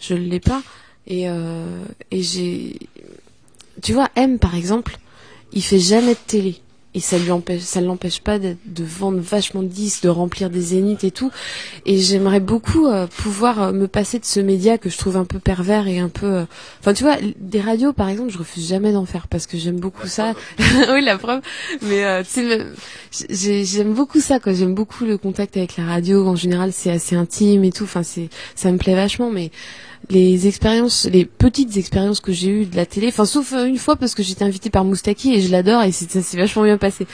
je 0.00 0.14
l'ai 0.14 0.40
pas. 0.40 0.62
Et 1.06 1.28
euh, 1.28 1.82
et 2.10 2.22
j'ai, 2.22 2.78
tu 3.82 3.92
vois, 3.92 4.08
M 4.16 4.38
par 4.38 4.54
exemple, 4.54 4.98
il 5.52 5.62
fait 5.62 5.78
jamais 5.78 6.14
de 6.14 6.18
télé. 6.26 6.60
Et 6.98 7.00
ça 7.00 7.16
lui 7.16 7.30
empêche, 7.30 7.60
ça 7.62 7.80
l'empêche 7.80 8.20
pas 8.20 8.40
de, 8.40 8.56
de 8.66 8.82
vendre 8.82 9.20
vachement 9.20 9.62
de 9.62 9.68
disques, 9.68 10.02
de 10.02 10.08
remplir 10.08 10.50
des 10.50 10.60
zéniths 10.60 11.04
et 11.04 11.12
tout. 11.12 11.30
Et 11.86 11.96
j'aimerais 11.98 12.40
beaucoup 12.40 12.88
euh, 12.88 13.06
pouvoir 13.06 13.62
euh, 13.62 13.72
me 13.72 13.86
passer 13.86 14.18
de 14.18 14.24
ce 14.24 14.40
média 14.40 14.78
que 14.78 14.90
je 14.90 14.98
trouve 14.98 15.16
un 15.16 15.24
peu 15.24 15.38
pervers 15.38 15.86
et 15.86 16.00
un 16.00 16.08
peu. 16.08 16.26
euh, 16.26 16.44
Enfin, 16.80 16.94
tu 16.94 17.04
vois, 17.04 17.14
des 17.38 17.60
radios 17.60 17.92
par 17.92 18.08
exemple, 18.08 18.30
je 18.32 18.38
refuse 18.38 18.66
jamais 18.68 18.90
d'en 18.92 19.04
faire 19.04 19.28
parce 19.28 19.46
que 19.46 19.56
j'aime 19.56 19.78
beaucoup 19.78 20.08
ça. 20.08 20.32
oui, 20.92 21.04
la 21.04 21.18
preuve. 21.18 21.40
Mais 21.82 22.04
euh, 22.04 22.24
j'aime 23.30 23.94
beaucoup 23.94 24.18
ça, 24.20 24.40
quoi. 24.40 24.52
J'aime 24.52 24.74
beaucoup 24.74 25.04
le 25.04 25.18
contact 25.18 25.56
avec 25.56 25.76
la 25.76 25.84
radio. 25.84 26.26
En 26.26 26.34
général, 26.34 26.72
c'est 26.72 26.90
assez 26.90 27.14
intime 27.14 27.62
et 27.62 27.70
tout. 27.70 27.84
Enfin, 27.84 28.02
c'est, 28.02 28.28
ça 28.56 28.72
me 28.72 28.78
plaît 28.78 28.96
vachement. 28.96 29.30
Mais 29.30 29.52
les 30.10 30.46
expériences, 30.46 31.06
les 31.10 31.24
petites 31.24 31.76
expériences 31.76 32.20
que 32.20 32.32
j'ai 32.32 32.48
eues 32.48 32.66
de 32.66 32.76
la 32.76 32.86
télé, 32.86 33.08
enfin 33.08 33.24
sauf 33.24 33.52
euh, 33.52 33.66
une 33.66 33.78
fois 33.78 33.96
parce 33.96 34.14
que 34.14 34.22
j'étais 34.22 34.44
invitée 34.44 34.70
par 34.70 34.84
Moustaki 34.84 35.34
et 35.34 35.40
je 35.40 35.50
l'adore 35.50 35.82
et 35.82 35.92
ça 35.92 36.22
s'est 36.22 36.36
vachement 36.36 36.62
bien 36.62 36.78
passé. 36.78 37.06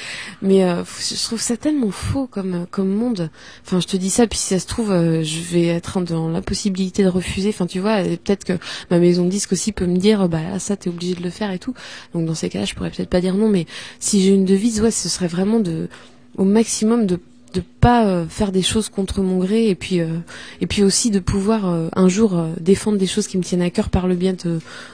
Mais 0.43 0.65
euh, 0.65 0.85
je 0.85 1.23
trouve 1.25 1.41
ça 1.41 1.57
tellement 1.57 1.91
faux 1.91 2.27
comme 2.27 2.55
euh, 2.55 2.67
comme 2.71 2.89
monde. 2.89 3.31
Enfin 3.65 3.81
je 3.81 3.87
te 3.87 3.97
dis 3.97 4.11
ça 4.11 4.27
puis 4.27 4.39
si 4.39 4.49
ça 4.55 4.59
se 4.59 4.67
trouve 4.67 4.93
euh, 4.93 5.23
je 5.23 5.41
vais 5.41 5.67
être 5.67 6.01
dans 6.03 6.29
l'impossibilité 6.29 7.03
de 7.03 7.09
refuser. 7.09 7.49
Enfin 7.49 7.67
tu 7.67 7.81
vois 7.81 8.03
peut-être 8.03 8.45
que 8.45 8.59
ma 8.91 8.99
maison 8.99 9.25
de 9.25 9.31
disque 9.31 9.53
aussi 9.53 9.73
peut 9.73 9.87
me 9.87 9.97
dire 9.97 10.29
bah 10.29 10.43
là, 10.43 10.59
ça 10.59 10.77
t'es 10.77 10.89
obligé 10.89 11.15
de 11.15 11.23
le 11.23 11.31
faire 11.31 11.51
et 11.51 11.59
tout. 11.59 11.75
Donc 12.15 12.27
dans 12.27 12.35
ces 12.35 12.49
cas-là 12.49 12.65
je 12.65 12.75
pourrais 12.75 12.91
peut-être 12.91 13.11
pas 13.11 13.21
dire 13.21 13.35
non 13.35 13.49
mais 13.49 13.67
si 13.99 14.23
j'ai 14.23 14.31
une 14.31 14.45
devise 14.45 14.81
ouais 14.81 14.91
ce 14.91 15.09
serait 15.09 15.29
vraiment 15.29 15.59
de 15.59 15.89
au 16.37 16.45
maximum 16.45 17.07
de 17.07 17.19
de 17.55 17.63
pas 17.81 18.05
euh, 18.07 18.27
faire 18.29 18.53
des 18.53 18.63
choses 18.63 18.89
contre 18.89 19.23
mon 19.23 19.39
gré 19.39 19.69
et 19.69 19.75
puis 19.75 20.01
euh, 20.01 20.19
et 20.61 20.67
puis 20.67 20.83
aussi 20.83 21.11
de 21.11 21.21
pouvoir 21.21 21.69
euh, 21.69 21.89
un 21.95 22.09
jour 22.09 22.45
défendre 22.61 22.99
des 22.99 23.07
choses 23.07 23.27
qui 23.29 23.39
me 23.39 23.43
tiennent 23.43 23.63
à 23.63 23.71
cœur 23.71 23.89
par 23.89 24.07
le 24.07 24.17
bien 24.17 24.35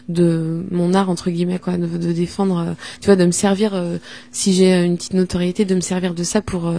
de 0.09 0.65
mon 0.71 0.95
art 0.95 1.09
entre 1.09 1.31
guillemets 1.31 1.59
quoi 1.59 1.77
de, 1.79 1.87
de 1.87 2.13
défendre 2.13 2.77
tu 3.01 3.07
vois 3.07 3.17
de 3.17 3.25
me 3.25 3.33
servir 3.33 3.83
si 4.31 4.53
j'ai 4.53 4.73
une 4.85 4.97
petite 4.97 5.15
notoriété 5.15 5.65
de 5.65 5.75
me 5.75 5.81
servir 5.81 6.15
de 6.15 6.23
ça 6.23 6.43
pour 6.43 6.73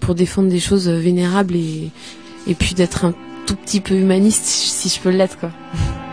pour 0.00 0.14
défendre 0.14 0.50
des 0.50 0.60
choses 0.60 0.88
vénérables 0.88 1.56
et 1.56 1.90
et 2.46 2.54
puis 2.54 2.74
d'être 2.74 3.04
un 3.04 3.14
tout 3.46 3.56
petit 3.56 3.80
peu 3.80 3.94
humaniste 3.94 4.44
si 4.44 4.88
je 4.88 5.00
peux 5.00 5.10
l'être 5.10 5.38
quoi 5.38 5.50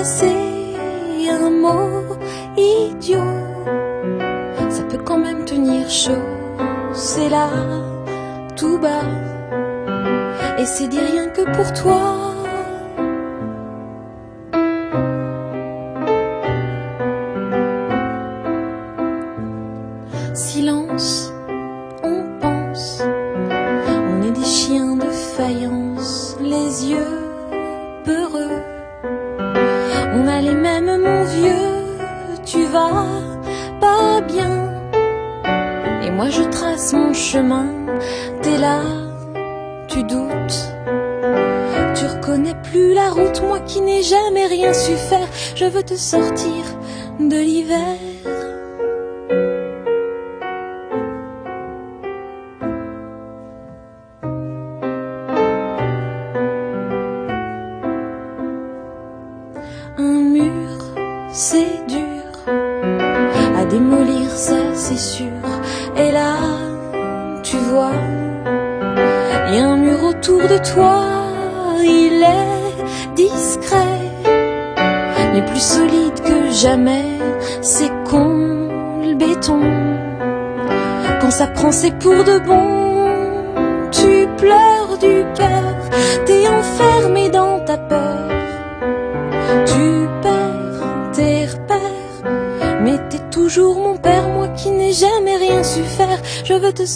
assez, 0.00 0.76
un 1.30 1.50
mot 1.50 2.16
idiot, 2.56 3.18
ça 4.68 4.82
peut 4.84 5.02
quand 5.04 5.18
même 5.18 5.44
tenir 5.44 5.88
chaud, 5.88 6.26
c'est 6.92 7.28
là, 7.28 7.48
tout 8.56 8.78
bas, 8.78 9.08
et 10.58 10.66
c'est 10.66 10.88
dit 10.88 11.00
rien 11.00 11.28
que 11.28 11.42
pour 11.56 11.72
toi. 11.72 12.35
Je 45.56 45.64
veux 45.64 45.82
te 45.82 45.96
sortir 45.96 46.66
de 47.18 47.40
l'hiver. 47.40 48.05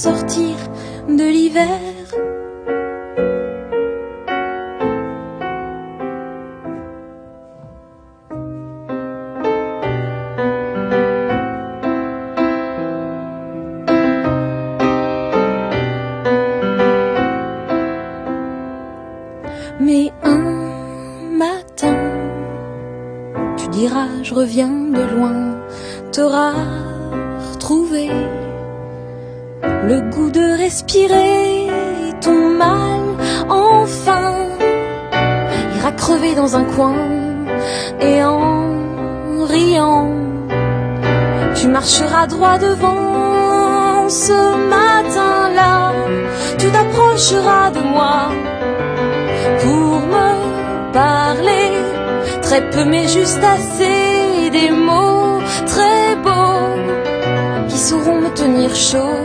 Sortir 0.00 0.56
de 1.08 1.28
l'hiver. 1.28 1.89
Dans 36.18 36.56
un 36.56 36.64
coin 36.64 36.96
et 38.00 38.24
en 38.24 39.44
riant 39.44 40.08
tu 41.54 41.68
marcheras 41.68 42.26
droit 42.26 42.58
devant 42.58 44.08
ce 44.08 44.32
matin-là. 44.74 45.92
Tu 46.58 46.66
t'approcheras 46.68 47.70
de 47.70 47.80
moi 47.80 48.30
pour 49.60 50.00
me 50.14 50.92
parler. 50.92 51.70
Très 52.42 52.68
peu 52.70 52.84
mais 52.84 53.06
juste 53.06 53.44
assez 53.44 54.50
des 54.50 54.70
mots 54.70 55.38
très 55.66 56.16
beaux 56.24 56.60
sauront 57.76 58.20
me 58.20 58.30
tenir 58.30 58.74
chaud 58.74 59.20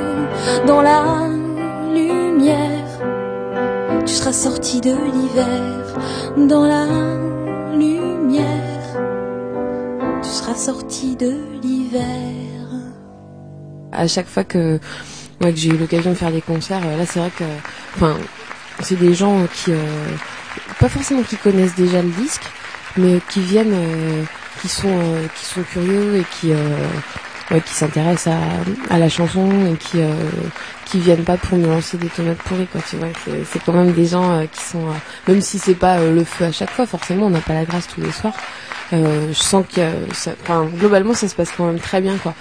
dans 0.68 0.82
la 0.82 1.02
lumière. 1.94 2.90
Tu 4.06 4.14
seras 4.14 4.34
sorti 4.34 4.82
de 4.82 4.92
l'hiver 4.92 5.85
dans 6.38 6.66
la 6.66 6.86
lumière. 7.76 8.43
Tu 10.22 10.30
seras 10.30 10.56
sorti 10.56 11.16
de 11.16 11.36
l'hiver. 11.62 12.04
À 13.91 14.08
chaque 14.08 14.28
fois 14.28 14.43
que, 14.43 14.80
j'ai 15.54 15.70
eu 15.70 15.78
l'occasion 15.78 16.12
de 16.12 16.16
faire 16.16 16.32
des 16.32 16.41
concerts, 16.41 16.82
euh, 16.86 16.98
là 16.98 17.06
c'est 17.06 17.20
vrai 17.20 17.32
que, 17.32 18.06
c'est 18.82 19.00
des 19.00 19.14
gens 19.14 19.46
qui, 19.54 19.72
euh, 19.72 20.08
pas 20.80 20.89
forcément 20.89 21.24
qui 21.24 21.38
connaissent 21.38 21.76
déjà 21.76 22.02
le 22.02 22.10
disque, 22.10 22.43
mais 22.98 23.20
qui 23.30 23.39
viennent, 23.41 23.74
euh, 23.74 24.24
qui 24.62 24.68
sont, 24.68 25.00
curieux 25.72 26.18
et 26.18 26.26
qui, 26.39 26.52
ouais, 27.52 27.62
qui 27.62 27.74
s'intéressent 27.74 28.34
à, 28.34 28.93
à 28.93 28.98
la 28.98 29.10
chanson 29.10 29.50
et 29.72 29.78
qui, 29.78 30.02
euh, 30.02 30.14
qui 30.86 31.00
viennent 31.00 31.24
pas 31.24 31.38
pour 31.38 31.58
me 31.58 31.68
lancer 31.68 31.98
des 31.98 32.10
tomates 32.10 32.38
pourries, 32.38 32.68
quoi. 32.68 32.82
Tu 32.89 32.96
vois, 32.98 33.08
c'est, 33.26 33.64
quand 33.64 33.74
même 33.74 33.91
des 33.93 34.06
gens 34.06 34.32
euh, 34.32 34.46
qui 34.52 34.62
sont, 34.62 34.88
euh, 34.88 34.93
même 35.28 35.41
si 35.41 35.60
c'est 35.60 35.76
pas 35.76 35.98
euh, 35.98 36.14
le 36.14 36.24
feu 36.24 36.46
à 36.46 36.52
chaque 36.52 36.72
fois, 36.72 36.86
forcément, 36.86 37.28
on 37.28 37.32
n'a 37.32 37.41
pas 37.41 37.54
la 37.54 37.66
grâce 37.66 37.88
tous 37.88 38.02
les 38.02 38.12
soirs. 38.12 38.36
Je 38.91 39.34
sens 39.34 39.66
que, 39.74 39.82
enfin, 40.43 40.66
globalement, 40.78 41.14
ça 41.14 41.28
se 41.28 41.36
passe 41.36 41.52
quand 41.58 41.66
même 41.66 41.80
très 41.80 42.02
bien, 42.02 42.18
quoi. 42.18 42.34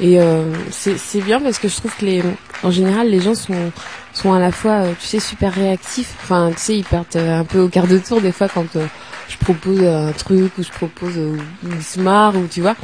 Et 0.00 0.18
c'est 0.70 1.20
bien 1.20 1.40
parce 1.40 1.58
que 1.58 1.68
je 1.68 1.76
trouve 1.76 1.94
que 1.96 2.06
les, 2.06 2.22
en 2.62 2.70
général, 2.70 3.10
les 3.10 3.20
gens 3.20 3.34
sont 3.34 3.72
sont 4.12 4.32
à 4.32 4.38
la 4.38 4.50
fois, 4.50 4.84
tu 4.98 5.06
sais, 5.06 5.20
super 5.20 5.52
réactifs. 5.52 6.14
Enfin, 6.22 6.50
tu 6.52 6.58
sais, 6.58 6.76
ils 6.76 6.84
partent 6.84 7.16
un 7.16 7.44
peu 7.44 7.60
au 7.60 7.68
quart 7.68 7.86
de 7.86 7.98
tour 7.98 8.20
des 8.20 8.32
fois 8.32 8.48
quand 8.48 8.66
je 9.30 9.36
propose 9.38 9.82
un 9.82 10.12
truc 10.12 10.52
ou 10.58 10.62
je 10.62 10.70
propose 10.70 11.16
euh, 11.16 11.36
une 11.62 11.80
smart 11.80 12.34
ou 12.34 12.46
tu 12.46 12.60
vois. 12.60 12.74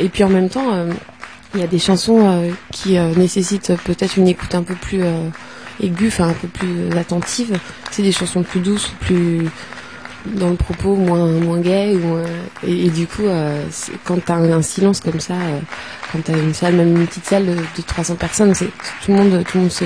Et 0.00 0.08
puis 0.08 0.24
en 0.24 0.28
même 0.28 0.48
temps, 0.48 0.72
euh, 0.72 0.90
il 1.54 1.60
y 1.60 1.62
a 1.62 1.66
des 1.66 1.78
chansons 1.78 2.20
euh, 2.22 2.50
qui 2.72 2.98
euh, 2.98 3.14
nécessitent 3.14 3.72
peut-être 3.84 4.16
une 4.16 4.28
écoute 4.28 4.54
un 4.54 4.62
peu 4.62 4.74
plus 4.74 5.02
aiguë, 5.82 6.08
enfin 6.08 6.28
un 6.28 6.32
peu 6.34 6.48
plus 6.48 6.90
attentive. 6.96 7.58
C'est 7.90 8.02
des 8.02 8.12
chansons 8.12 8.42
plus 8.42 8.60
douces, 8.60 8.92
plus 9.00 9.46
dans 10.26 10.50
le 10.50 10.56
propos 10.56 10.94
moins 10.96 11.26
moins 11.28 11.60
gay 11.60 11.94
ou 11.96 12.18
et, 12.66 12.90
du 12.90 13.06
coup 13.06 13.22
quand 14.04 14.22
t'as 14.22 14.34
un, 14.34 14.52
un 14.52 14.62
silence 14.62 15.00
comme 15.00 15.20
ça 15.20 15.34
euh, 15.34 15.60
quand 16.12 16.18
t'as 16.24 16.36
une 16.36 16.52
salle 16.52 16.74
même 16.74 16.96
une 16.96 17.06
petite 17.06 17.24
salle 17.24 17.46
de, 17.46 17.54
de 17.54 17.82
300 17.86 18.16
personnes 18.16 18.52
c'est 18.52 18.66
tout 18.66 19.12
le 19.12 19.14
monde 19.14 19.44
tout 19.44 19.56
le 19.56 19.62
monde 19.62 19.72
se 19.72 19.84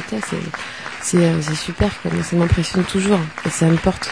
c'est 1.02 1.54
super 1.54 1.90
quoi 2.00 2.10
ça 2.22 2.34
m'impressionne 2.34 2.82
toujours 2.84 3.18
et 3.46 3.50
ça 3.50 3.66
me 3.66 3.76
porte 3.76 4.10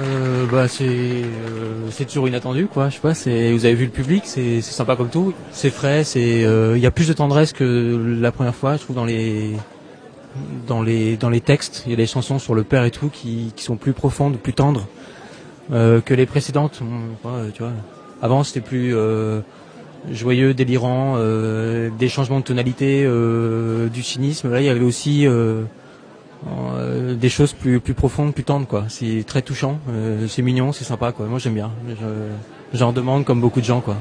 Euh, 0.00 0.39
bah 0.50 0.66
c'est 0.68 0.84
euh, 0.84 1.90
c'est 1.90 2.06
toujours 2.06 2.26
inattendu 2.26 2.66
quoi. 2.66 2.88
Je 2.88 2.94
sais 2.94 3.00
pas 3.00 3.14
c'est 3.14 3.52
vous 3.52 3.64
avez 3.66 3.74
vu 3.74 3.84
le 3.84 3.90
public 3.90 4.22
c'est 4.24 4.60
c'est 4.60 4.72
sympa 4.72 4.96
comme 4.96 5.08
tout. 5.08 5.32
C'est 5.52 5.70
frais 5.70 6.02
c'est 6.02 6.44
euh, 6.44 6.76
il 6.76 6.82
y 6.82 6.86
a 6.86 6.90
plus 6.90 7.08
de 7.08 7.12
tendresse 7.12 7.52
que 7.52 8.16
la 8.20 8.32
première 8.32 8.54
fois 8.54 8.76
je 8.76 8.82
trouve 8.82 8.96
dans 8.96 9.04
les 9.04 9.52
dans 10.66 10.82
les 10.82 11.16
dans 11.16 11.30
les 11.30 11.40
textes. 11.40 11.84
Il 11.86 11.90
y 11.90 11.92
a 11.92 11.96
des 11.96 12.06
chansons 12.06 12.38
sur 12.38 12.54
le 12.54 12.64
père 12.64 12.84
et 12.84 12.90
tout 12.90 13.08
qui 13.08 13.52
qui 13.54 13.62
sont 13.62 13.76
plus 13.76 13.92
profondes 13.92 14.38
plus 14.38 14.52
tendres 14.52 14.86
euh, 15.72 16.00
que 16.00 16.14
les 16.14 16.26
précédentes. 16.26 16.80
Tu 17.54 17.62
vois. 17.62 17.72
Avant 18.22 18.42
c'était 18.42 18.60
plus 18.60 18.94
joyeux 20.10 20.54
délirant 20.54 21.16
des 21.16 22.08
changements 22.08 22.40
de 22.40 22.44
tonalité 22.44 23.06
du 23.92 24.02
cynisme. 24.02 24.50
Là 24.50 24.60
il 24.60 24.66
y 24.66 24.68
avait 24.68 24.84
aussi 24.84 25.26
euh, 26.48 27.14
des 27.14 27.28
choses 27.28 27.52
plus 27.52 27.80
plus 27.80 27.94
profondes, 27.94 28.32
plus 28.34 28.44
tendres 28.44 28.66
quoi. 28.66 28.84
C'est 28.88 29.24
très 29.26 29.42
touchant, 29.42 29.78
euh, 29.90 30.26
c'est 30.28 30.42
mignon, 30.42 30.72
c'est 30.72 30.84
sympa 30.84 31.12
quoi. 31.12 31.26
Moi 31.26 31.38
j'aime 31.38 31.54
bien. 31.54 31.70
Je- 31.88 32.76
J'en 32.78 32.92
demande 32.92 33.24
comme 33.24 33.40
beaucoup 33.40 33.60
de 33.60 33.64
gens 33.66 33.80
quoi. 33.80 33.96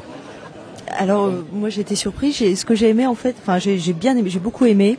Alors 0.98 1.26
euh, 1.26 1.46
moi 1.52 1.70
j'ai 1.70 1.82
été 1.82 1.96
surpris. 1.96 2.34
Ce 2.34 2.64
que 2.66 2.76
j'ai 2.76 2.90
aimé 2.90 3.06
en 3.08 3.16
fait, 3.16 3.36
enfin 3.42 3.58
j'ai 3.60 3.78
bien 3.94 4.16
j'ai 4.26 4.40
beaucoup 4.40 4.66
aimé. 4.66 4.98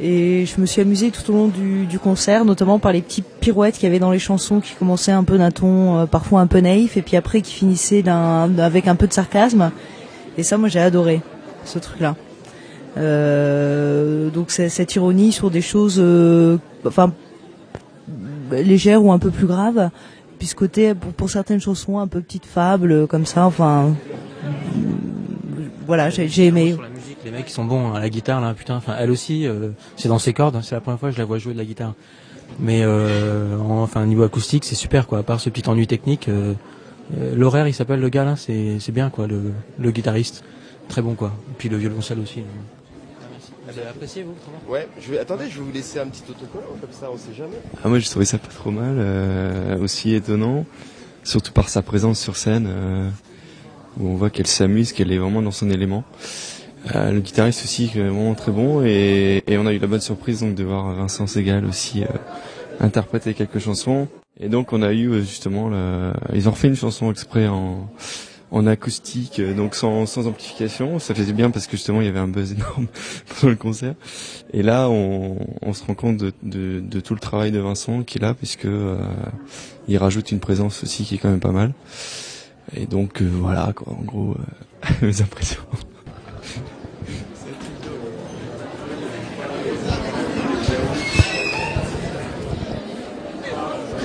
Et 0.00 0.44
je 0.46 0.60
me 0.60 0.66
suis 0.66 0.80
amusée 0.80 1.12
tout 1.12 1.30
au 1.30 1.34
long 1.34 1.46
du, 1.48 1.98
concert, 2.00 2.44
notamment 2.44 2.80
par 2.80 2.90
les 2.92 3.00
petites 3.00 3.28
pirouettes 3.40 3.74
qu'il 3.76 3.84
y 3.84 3.86
avait 3.86 4.00
dans 4.00 4.10
les 4.10 4.18
chansons 4.18 4.58
qui 4.58 4.74
commençaient 4.74 5.12
un 5.12 5.22
peu 5.22 5.38
d'un 5.38 5.52
ton 5.52 6.08
parfois 6.08 6.40
un 6.40 6.48
peu 6.48 6.58
naïf 6.58 6.96
et 6.96 7.02
puis 7.02 7.16
après 7.16 7.42
qui 7.42 7.52
finissaient 7.54 8.02
avec 8.08 8.88
un 8.88 8.96
peu 8.96 9.06
de 9.06 9.12
sarcasme. 9.12 9.70
Et 10.36 10.42
ça, 10.42 10.58
moi 10.58 10.68
j'ai 10.68 10.80
adoré 10.80 11.20
ce 11.64 11.78
truc-là. 11.78 12.16
Euh, 12.96 14.30
donc 14.30 14.50
cette 14.50 14.94
ironie 14.94 15.32
sur 15.32 15.50
des 15.50 15.60
choses, 15.60 15.96
euh, 15.98 16.58
enfin 16.86 17.12
légères 18.52 19.04
ou 19.04 19.12
un 19.12 19.18
peu 19.18 19.30
plus 19.30 19.46
graves. 19.46 19.90
Puis 20.38 20.48
ce 20.48 20.54
côté 20.54 20.94
pour, 20.94 21.30
certaines 21.30 21.60
chansons 21.60 21.98
un 21.98 22.06
peu 22.06 22.20
petite 22.20 22.46
fable 22.46 22.92
euh, 22.92 23.06
comme 23.06 23.26
ça. 23.26 23.46
Enfin 23.46 23.94
voilà, 25.86 26.10
j'ai 26.10 26.46
aimé. 26.46 26.76
Les 27.24 27.30
mecs 27.30 27.48
ils 27.48 27.52
sont 27.52 27.64
bons 27.64 27.92
à 27.94 28.00
la 28.00 28.10
guitare 28.10 28.40
là, 28.40 28.52
putain. 28.54 28.76
Enfin 28.76 28.94
elle 28.98 29.10
aussi, 29.10 29.46
euh, 29.46 29.70
c'est 29.96 30.08
dans 30.08 30.18
ses 30.18 30.32
cordes. 30.32 30.58
C'est 30.62 30.74
la 30.74 30.80
première 30.80 31.00
fois 31.00 31.08
que 31.08 31.14
je 31.14 31.20
la 31.20 31.24
vois 31.24 31.38
jouer 31.38 31.52
de 31.54 31.58
la 31.58 31.64
guitare. 31.64 31.94
Mais 32.60 32.82
euh, 32.82 33.58
en- 33.58 33.82
enfin 33.82 34.04
niveau 34.06 34.22
acoustique 34.22 34.64
c'est 34.64 34.74
super 34.74 35.06
quoi. 35.06 35.18
À 35.18 35.22
part 35.22 35.40
ce 35.40 35.50
petit 35.50 35.68
ennui 35.68 35.86
technique, 35.86 36.28
euh, 36.28 36.52
euh, 37.18 37.34
l'horaire 37.34 37.66
il 37.66 37.74
s'appelle 37.74 38.00
le 38.00 38.08
gars 38.08 38.34
c'est 38.36 38.92
bien 38.92 39.10
quoi. 39.10 39.26
Le, 39.26 39.90
guitariste, 39.90 40.44
très 40.88 41.02
bon 41.02 41.14
quoi. 41.14 41.32
Et 41.50 41.54
puis 41.58 41.68
le 41.68 41.76
violoncelle 41.76 42.18
aussi. 42.20 42.42
Vous 43.74 43.80
avez 43.80 43.88
apprécié 43.88 44.22
vous 44.22 44.34
Ouais, 44.72 44.86
je 45.00 45.10
vais 45.10 45.18
attendez, 45.18 45.46
je 45.50 45.58
vais 45.58 45.64
vous 45.64 45.72
laisser 45.72 45.98
un 45.98 46.06
petit 46.06 46.22
autocollant 46.28 46.76
comme 46.80 46.92
ça, 46.92 47.08
on 47.12 47.16
sait 47.16 47.34
jamais. 47.36 47.56
Ah, 47.82 47.88
moi 47.88 47.98
j'ai 47.98 48.08
trouvé 48.08 48.24
ça 48.24 48.38
pas 48.38 48.46
trop 48.46 48.70
mal, 48.70 48.94
euh, 48.98 49.76
aussi 49.80 50.14
étonnant, 50.14 50.64
surtout 51.24 51.50
par 51.50 51.68
sa 51.68 51.82
présence 51.82 52.20
sur 52.20 52.36
scène, 52.36 52.66
euh, 52.68 53.10
où 53.98 54.10
on 54.10 54.14
voit 54.14 54.30
qu'elle 54.30 54.46
s'amuse, 54.46 54.92
qu'elle 54.92 55.10
est 55.10 55.18
vraiment 55.18 55.42
dans 55.42 55.50
son 55.50 55.70
élément. 55.70 56.04
Euh, 56.94 57.10
le 57.10 57.18
guitariste 57.20 57.64
aussi 57.64 57.88
qui 57.88 57.98
est 57.98 58.02
vraiment 58.02 58.34
très 58.34 58.52
bon 58.52 58.84
et, 58.84 59.42
et 59.48 59.58
on 59.58 59.66
a 59.66 59.72
eu 59.72 59.78
la 59.78 59.86
bonne 59.88 60.02
surprise 60.02 60.40
donc 60.40 60.54
de 60.54 60.62
voir 60.62 60.94
Vincent 60.94 61.26
Segal 61.26 61.64
aussi 61.64 62.04
euh, 62.04 62.06
interpréter 62.78 63.34
quelques 63.34 63.58
chansons. 63.58 64.06
Et 64.38 64.48
donc 64.48 64.72
on 64.72 64.82
a 64.82 64.92
eu 64.92 65.08
euh, 65.08 65.20
justement, 65.20 65.68
le- 65.68 66.12
ils 66.32 66.48
ont 66.48 66.52
refait 66.52 66.68
une 66.68 66.76
chanson 66.76 67.10
exprès 67.10 67.48
en, 67.48 67.88
en 68.54 68.68
acoustique, 68.68 69.40
euh, 69.40 69.52
donc 69.52 69.74
sans, 69.74 70.06
sans 70.06 70.28
amplification. 70.28 71.00
Ça 71.00 71.14
faisait 71.14 71.32
bien 71.32 71.50
parce 71.50 71.66
que 71.66 71.72
justement 71.72 72.00
il 72.00 72.06
y 72.06 72.08
avait 72.08 72.20
un 72.20 72.28
buzz 72.28 72.52
énorme 72.56 72.86
pendant 73.28 73.50
le 73.50 73.56
concert. 73.56 73.94
Et 74.52 74.62
là 74.62 74.88
on, 74.88 75.72
se 75.72 75.84
rend 75.84 75.94
compte 75.94 76.18
de, 76.18 77.00
tout 77.00 77.14
le 77.14 77.20
travail 77.20 77.50
de 77.50 77.58
Vincent 77.58 78.04
qui 78.04 78.18
est 78.18 78.20
là 78.20 78.32
puisque 78.32 78.66
euh, 78.66 78.96
il 79.88 79.98
rajoute 79.98 80.30
une 80.30 80.38
présence 80.38 80.84
aussi 80.84 81.04
qui 81.04 81.16
est 81.16 81.18
quand 81.18 81.30
même 81.30 81.40
pas 81.40 81.50
mal. 81.50 81.74
Et 82.76 82.86
donc 82.86 83.20
euh, 83.20 83.28
voilà 83.28 83.72
en 83.86 84.02
gros 84.02 84.36
mes 85.02 85.20
impressions. 85.20 85.62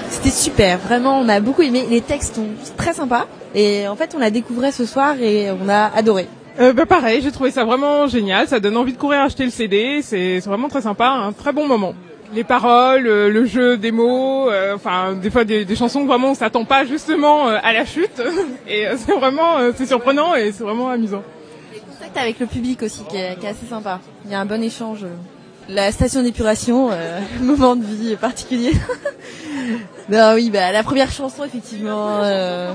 C'était 0.10 0.32
super, 0.32 0.80
vraiment, 0.80 1.20
on 1.20 1.30
a 1.30 1.39
beaucoup 1.39 1.62
aimé. 1.62 1.86
Les 1.89 2.02
textes 2.02 2.36
sont 2.36 2.47
très 2.76 2.93
sympas. 2.93 3.28
Et 3.56 3.88
en 3.88 3.95
fait, 3.95 4.14
on 4.16 4.20
l'a 4.20 4.30
découvert 4.30 4.74
ce 4.74 4.86
soir 4.86 5.16
et 5.22 5.50
on 5.52 5.68
a 5.70 5.91
adoré. 5.95 6.28
Euh, 6.60 6.74
bah 6.74 6.86
pareil, 6.86 7.22
j'ai 7.22 7.32
trouvé 7.32 7.52
ça 7.52 7.64
vraiment 7.64 8.08
génial. 8.08 8.47
Ça 8.47 8.60
donne 8.60 8.78
envie 8.78 8.93
de 8.93 8.97
courir 8.97 9.22
acheter 9.22 9.45
le 9.45 9.50
CD. 9.52 10.02
C'est 10.04 10.39
vraiment 10.39 10.68
très 10.68 10.82
sympa, 10.82 11.08
un 11.08 11.32
très 11.32 11.54
bon 11.54 11.68
moment. 11.68 11.93
Les 12.34 12.43
paroles, 12.43 13.08
euh, 13.08 13.30
le 13.30 13.45
jeu 13.45 13.76
des 13.78 13.91
mots, 13.91 14.50
euh, 14.52 14.76
enfin 14.76 15.14
des 15.14 15.32
fois 15.32 15.45
des, 15.45 15.66
des 15.66 15.76
chansons 15.76 16.06
vraiment 16.06 16.30
on 16.30 16.36
s'attend 16.36 16.64
pas 16.64 16.86
justement 16.86 17.47
euh, 17.47 17.58
à 17.64 17.74
la 17.74 17.86
chute. 17.86 18.22
Et 18.68 18.86
euh, 18.88 18.95
c'est 18.97 19.14
vraiment 19.14 19.58
euh, 19.58 19.72
c'est 19.76 19.88
surprenant 19.88 20.36
et 20.36 20.52
c'est 20.52 20.64
vraiment 20.64 20.89
amusant. 20.91 21.24
contact 21.89 22.18
avec 22.18 22.39
le 22.39 22.45
public 22.45 22.84
aussi 22.84 23.02
qui 23.10 23.18
est, 23.18 23.36
qui 23.39 23.47
est 23.47 23.50
assez 23.50 23.66
sympa. 23.68 24.00
Il 24.26 24.32
y 24.32 24.36
a 24.36 24.39
un 24.39 24.45
bon 24.45 24.62
échange. 24.62 25.08
La 25.70 25.91
station 25.91 26.22
d'épuration, 26.22 26.89
euh, 26.91 27.20
moment 27.41 27.76
de 27.76 27.84
vie 27.84 28.16
particulier. 28.16 28.74
non, 30.10 30.34
oui, 30.36 30.52
bah, 30.52 30.72
la 30.72 30.84
première 30.84 31.12
chanson, 31.12 31.43
effectivement. 31.45 32.20
euh, 32.24 32.74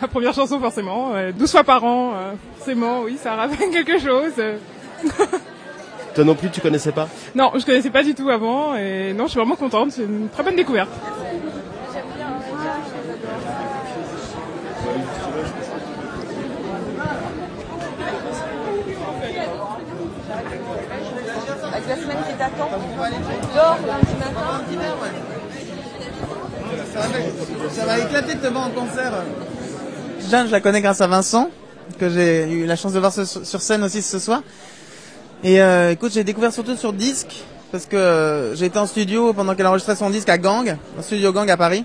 La 0.00 0.08
première 0.08 0.34
chanson 0.34 0.58
forcément, 0.60 1.12
euh, 1.14 1.32
12 1.32 1.50
fois 1.50 1.64
par 1.64 1.84
an, 1.84 2.12
euh, 2.14 2.32
forcément, 2.58 3.02
oui, 3.02 3.16
ça 3.22 3.34
rappelle 3.36 3.70
quelque 3.70 3.98
chose. 3.98 4.32
euh. 4.38 4.56
Toi 6.14 6.24
non 6.24 6.34
plus, 6.34 6.50
tu 6.50 6.60
connaissais 6.60 6.92
pas? 6.92 7.08
Non, 7.34 7.52
je 7.56 7.64
connaissais 7.64 7.90
pas 7.90 8.02
du 8.04 8.14
tout 8.14 8.28
avant 8.30 8.76
et 8.76 9.12
non, 9.12 9.24
je 9.24 9.30
suis 9.30 9.38
vraiment 9.38 9.56
contente. 9.56 9.92
C'est 9.92 10.02
une 10.02 10.28
très 10.28 10.42
bonne 10.42 10.56
découverte. 10.56 10.90
Avec 21.72 21.88
la 21.88 21.96
semaine 21.96 22.16
qui 22.28 22.34
t'attend, 22.34 22.68
lundi 23.00 24.16
matin. 24.18 24.62
Va, 26.94 27.68
ça 27.70 27.84
va 27.86 27.98
éclater 27.98 28.34
de 28.34 28.40
te 28.40 28.46
voir 28.46 28.66
en 28.68 28.70
concert. 28.70 29.12
Jeanne, 30.30 30.46
je 30.46 30.52
la 30.52 30.60
connais 30.60 30.80
grâce 30.80 31.00
à 31.00 31.06
Vincent, 31.06 31.50
que 31.98 32.08
j'ai 32.08 32.50
eu 32.50 32.66
la 32.66 32.76
chance 32.76 32.92
de 32.92 32.98
voir 32.98 33.12
sur 33.12 33.60
scène 33.60 33.82
aussi 33.82 34.00
ce 34.00 34.18
soir. 34.18 34.42
Et 35.42 35.60
euh, 35.60 35.90
écoute, 35.90 36.12
j'ai 36.12 36.24
découvert 36.24 36.52
surtout 36.52 36.76
sur 36.76 36.92
disque, 36.94 37.44
parce 37.72 37.84
que 37.84 37.96
euh, 37.96 38.54
j'ai 38.54 38.66
été 38.66 38.78
en 38.78 38.86
studio 38.86 39.34
pendant 39.34 39.54
qu'elle 39.54 39.66
enregistrait 39.66 39.96
son 39.96 40.08
disque 40.08 40.28
à 40.30 40.38
Gang, 40.38 40.76
au 40.98 41.02
studio 41.02 41.32
Gang 41.32 41.50
à 41.50 41.56
Paris. 41.56 41.84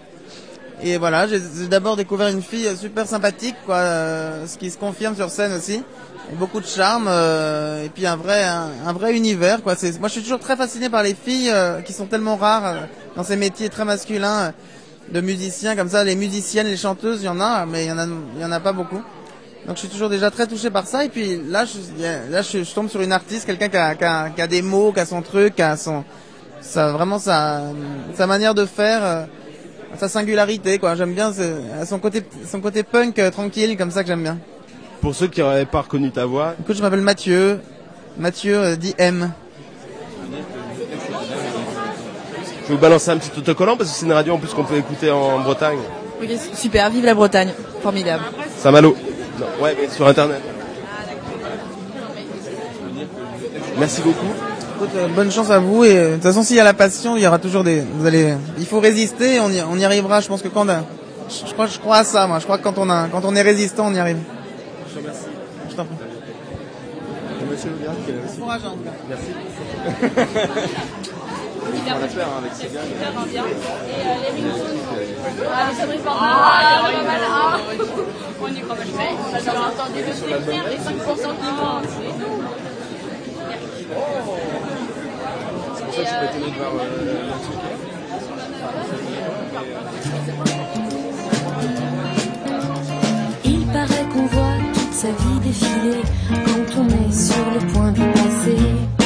Et 0.82 0.98
voilà, 0.98 1.28
j'ai 1.28 1.42
d'abord 1.68 1.98
découvert 1.98 2.30
une 2.30 2.42
fille 2.42 2.70
super 2.78 3.06
sympathique, 3.06 3.56
quoi, 3.66 3.76
euh, 3.76 4.48
ce 4.48 4.58
qui 4.58 4.72
se 4.72 4.78
confirme 4.78 5.16
sur 5.16 5.30
scène 5.30 5.54
aussi. 5.54 5.84
Beaucoup 6.34 6.62
de 6.62 6.68
charme, 6.68 7.08
euh, 7.10 7.84
et 7.84 7.90
puis 7.90 8.06
un 8.08 8.16
vrai, 8.16 8.44
un, 8.46 8.70
un 8.86 8.94
vrai 8.94 9.16
univers, 9.16 9.62
quoi. 9.62 9.76
Moi, 10.00 10.08
je 10.08 10.14
suis 10.14 10.22
toujours 10.22 10.40
très 10.40 10.56
fasciné 10.56 10.90
par 10.90 11.04
les 11.04 11.16
filles 11.16 11.52
qui 11.86 11.92
sont 11.92 12.06
tellement 12.06 12.38
rares 12.38 12.88
dans 13.18 13.24
ces 13.24 13.36
métiers 13.36 13.68
très 13.68 13.84
masculins 13.84 14.54
de 15.12 15.22
musiciens 15.22 15.76
comme 15.76 15.90
ça. 15.90 16.04
Les 16.04 16.16
musiciennes, 16.16 16.68
les 16.68 16.78
chanteuses, 16.78 17.22
il 17.22 17.26
y 17.26 17.30
en 17.30 17.40
a, 17.40 17.66
mais 17.66 17.86
il 17.86 17.90
y 17.90 17.92
en 17.92 17.98
a, 17.98 18.06
il 18.06 18.42
y 18.42 18.46
en 18.46 18.52
a 18.52 18.60
pas 18.60 18.74
beaucoup. 18.74 19.02
Donc 19.68 19.76
je 19.76 19.80
suis 19.82 19.90
toujours 19.90 20.10
déjà 20.10 20.32
très 20.32 20.48
touché 20.48 20.70
par 20.70 20.88
ça. 20.88 21.06
Et 21.06 21.10
puis 21.10 21.40
là, 21.48 21.66
je, 21.66 22.02
là, 22.32 22.42
je, 22.42 22.64
je 22.64 22.74
tombe 22.74 22.90
sur 22.90 23.02
une 23.02 23.12
artiste, 23.12 23.46
quelqu'un 23.46 23.70
qui 23.70 23.78
a, 23.78 23.96
qui, 23.96 24.04
a, 24.04 24.30
qui 24.30 24.42
a 24.42 24.48
des 24.48 24.62
mots, 24.62 24.92
qui 24.92 25.00
a 25.00 25.06
son 25.06 25.22
truc, 25.22 25.56
qui 25.56 25.62
a 25.62 25.76
son, 25.78 26.04
ça, 26.62 26.92
vraiment 26.92 27.20
sa, 27.20 27.62
sa 28.14 28.28
manière 28.28 28.56
de 28.56 28.66
faire, 28.66 29.04
euh, 29.04 29.24
sa 29.98 30.08
singularité, 30.08 30.80
quoi. 30.80 30.96
J'aime 30.96 31.14
bien 31.14 31.32
son 31.86 32.00
côté, 32.00 32.24
son 32.50 32.62
côté 32.62 32.84
punk 32.84 33.20
euh, 33.20 33.32
tranquille, 33.32 33.78
comme 33.78 33.92
ça 33.92 34.04
que 34.04 34.08
j'aime 34.08 34.24
bien. 34.24 34.38
Pour 35.02 35.16
ceux 35.16 35.28
qui 35.28 35.40
n'auraient 35.40 35.66
pas 35.66 35.82
reconnu 35.82 36.12
ta 36.12 36.26
voix, 36.26 36.56
Écoute, 36.60 36.76
je 36.76 36.82
m'appelle 36.82 37.02
Mathieu. 37.02 37.60
Mathieu 38.18 38.56
euh, 38.58 38.76
dit 38.76 38.94
M. 38.98 39.32
je 42.70 42.76
vais 42.76 42.76
vous 42.76 42.82
balancer 42.82 43.10
un 43.10 43.18
petit 43.18 43.32
autocollant 43.36 43.76
parce 43.76 43.90
que 43.90 43.96
c'est 43.98 44.06
une 44.06 44.14
radio 44.14 44.36
en 44.36 44.38
plus 44.38 44.54
qu'on 44.54 44.64
peut 44.64 44.78
écouter 44.78 45.10
en 45.10 45.40
Bretagne. 45.40 45.80
Ok, 46.22 46.30
super, 46.54 46.88
vive 46.92 47.04
la 47.04 47.16
Bretagne. 47.16 47.50
Formidable. 47.82 48.22
Saint-Malo. 48.60 48.96
Non, 49.40 49.48
ouais, 49.64 49.76
mais 49.82 49.90
sur 49.90 50.08
Internet. 50.08 50.40
Merci 53.80 54.02
beaucoup. 54.02 54.28
Écoute, 54.76 54.90
euh, 54.98 55.08
bonne 55.08 55.32
chance 55.32 55.50
à 55.50 55.58
vous 55.58 55.84
et 55.84 55.98
euh, 55.98 56.10
de 56.12 56.16
toute 56.16 56.24
façon 56.24 56.44
s'il 56.44 56.58
y 56.58 56.60
a 56.60 56.64
la 56.64 56.76
passion, 56.76 57.18
il 57.18 57.24
y 57.24 57.28
aura 57.28 57.40
toujours 57.40 57.64
des 57.64 57.82
vous 57.96 58.06
allez 58.06 58.36
il 58.60 58.66
faut 58.68 58.80
résister, 58.80 59.40
on 59.40 59.50
y, 59.50 59.60
on 59.62 59.76
y 59.78 59.84
arrivera, 59.84 60.22
je 60.22 60.28
pense 60.28 60.42
que 60.44 60.48
quand 60.48 60.66
on 60.66 60.70
a- 60.70 60.84
je, 61.30 61.48
je 61.48 61.54
crois 61.54 61.66
je 61.66 61.80
crois 61.80 61.98
à 61.98 62.04
ça 62.04 62.28
moi, 62.28 62.38
je 62.40 62.44
crois 62.44 62.58
que 62.60 62.64
quand 62.64 62.78
on 62.78 62.88
a 62.90 63.08
quand 63.12 63.22
on 63.26 63.36
est 63.36 63.42
résistant, 63.42 63.88
on 63.88 63.94
y 63.96 64.00
arrive. 64.00 64.18
Je 64.90 64.94
te 64.94 65.00
remercie. 65.00 65.22
Je 65.72 65.76
t'en 65.76 65.86
prie. 65.86 65.96
Monsieur. 67.52 67.72
Courage, 68.40 68.62
en 68.66 68.72
tout 68.72 68.84
cas. 68.84 68.92
Merci. 69.10 69.32
On 71.72 72.08
faire, 72.08 72.28
hein, 72.28 72.40
avec 72.40 72.54
ces 72.54 72.68
gars. 72.68 72.84
Hyper 72.84 73.12
bien. 73.26 73.44
Et 73.46 73.48
euh, 73.48 74.18
les 74.24 74.30
ringtones. 74.42 74.80
Ah, 75.54 75.70
les 75.70 75.76
sonneries. 75.80 76.00
Ah, 76.06 76.82
pas 76.84 77.04
mal. 77.04 77.22
Ah. 77.30 77.58
On. 78.42 78.46
On 78.46 78.50
déjà 79.38 79.52
entendu 79.52 80.00
le 80.08 80.14
secteur, 80.14 80.64
les 80.70 80.78
5% 80.78 80.86
qui 80.86 81.52
manquent. 81.52 81.90
C'est 81.90 82.14
nous. 82.18 82.38
C'est 85.76 85.86
pour 85.86 85.94
ça 85.94 86.02
que 86.02 86.06
je 86.06 86.06
suis 86.06 86.16
pas 86.16 86.26
étonné 86.26 86.50
de 86.52 86.58
voir 86.58 86.72
euh, 86.74 86.84
la 87.28 87.38
truc. 87.38 87.60
Il 93.46 93.66
paraît 93.68 94.06
qu'on 94.14 94.26
voit 94.28 94.58
toute 94.74 94.94
sa 94.94 95.08
vie 95.10 95.40
défiler 95.44 96.02
quand 96.30 96.68
on 96.80 96.88
est 96.88 97.14
sur 97.14 97.46
le 97.52 97.60
point 97.74 97.92
d'y 97.92 98.08
passer. 98.14 98.99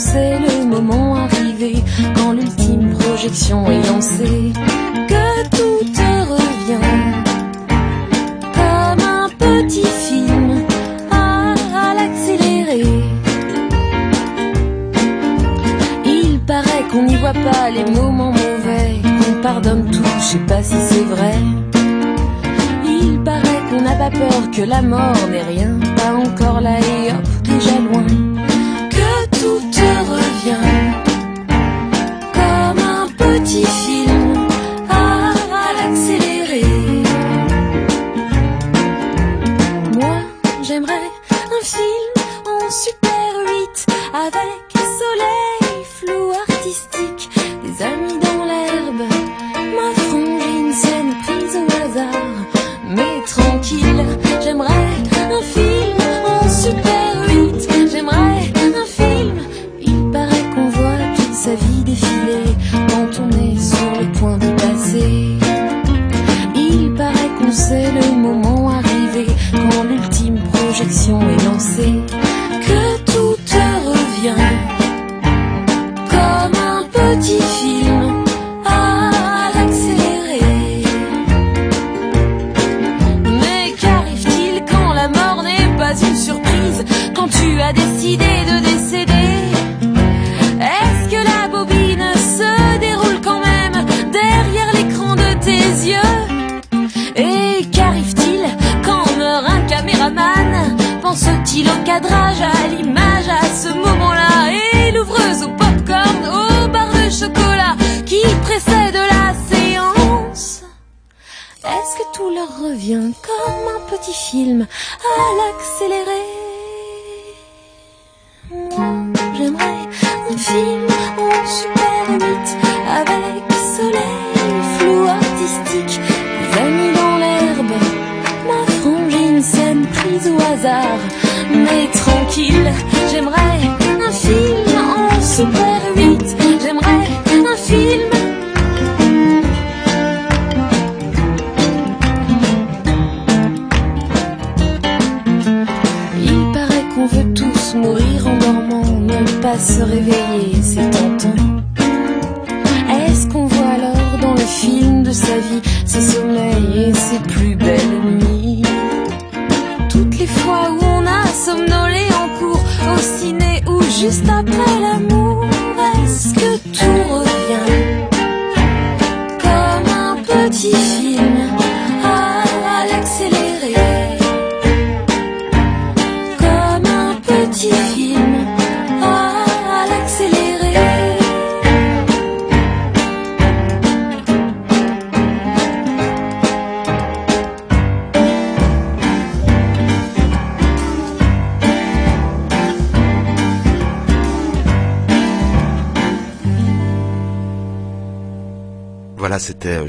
Sait 0.00 0.38
le 0.38 0.64
moment 0.64 1.14
arrivé 1.14 1.84
quand 2.16 2.32
l'ultime 2.32 2.88
projection 2.98 3.70
est 3.70 3.86
lancée. 3.86 4.50
Que 5.06 5.48
tout 5.50 5.84
revient 6.32 6.88
comme 8.54 9.04
un 9.06 9.28
petit 9.28 9.84
film 9.84 10.64
à, 11.10 11.52
à 11.52 11.94
l'accéléré. 11.94 12.82
Il 16.06 16.40
paraît 16.46 16.84
qu'on 16.90 17.02
n'y 17.02 17.16
voit 17.16 17.34
pas 17.34 17.68
les 17.68 17.84
moments 17.92 18.32
mauvais, 18.32 19.02
qu'on 19.02 19.42
pardonne 19.42 19.90
tout, 19.90 20.02
je 20.18 20.24
sais 20.24 20.38
pas 20.48 20.62
si 20.62 20.76
c'est 20.80 21.04
vrai. 21.04 21.34
Il 22.86 23.22
paraît 23.22 23.62
qu'on 23.68 23.82
n'a 23.82 23.96
pas 23.96 24.10
peur 24.10 24.50
que 24.50 24.62
la 24.62 24.80
mort 24.80 25.28
n'est 25.30 25.42
rien, 25.42 25.78
pas 25.94 26.14
encore 26.14 26.62
là 26.62 26.78
et 26.78 27.12
hop, 27.12 27.28
déjà 27.44 27.78
loin. 27.78 28.06
Comme 32.34 32.78
un 32.78 33.06
petit 33.16 33.64
film 33.64 33.89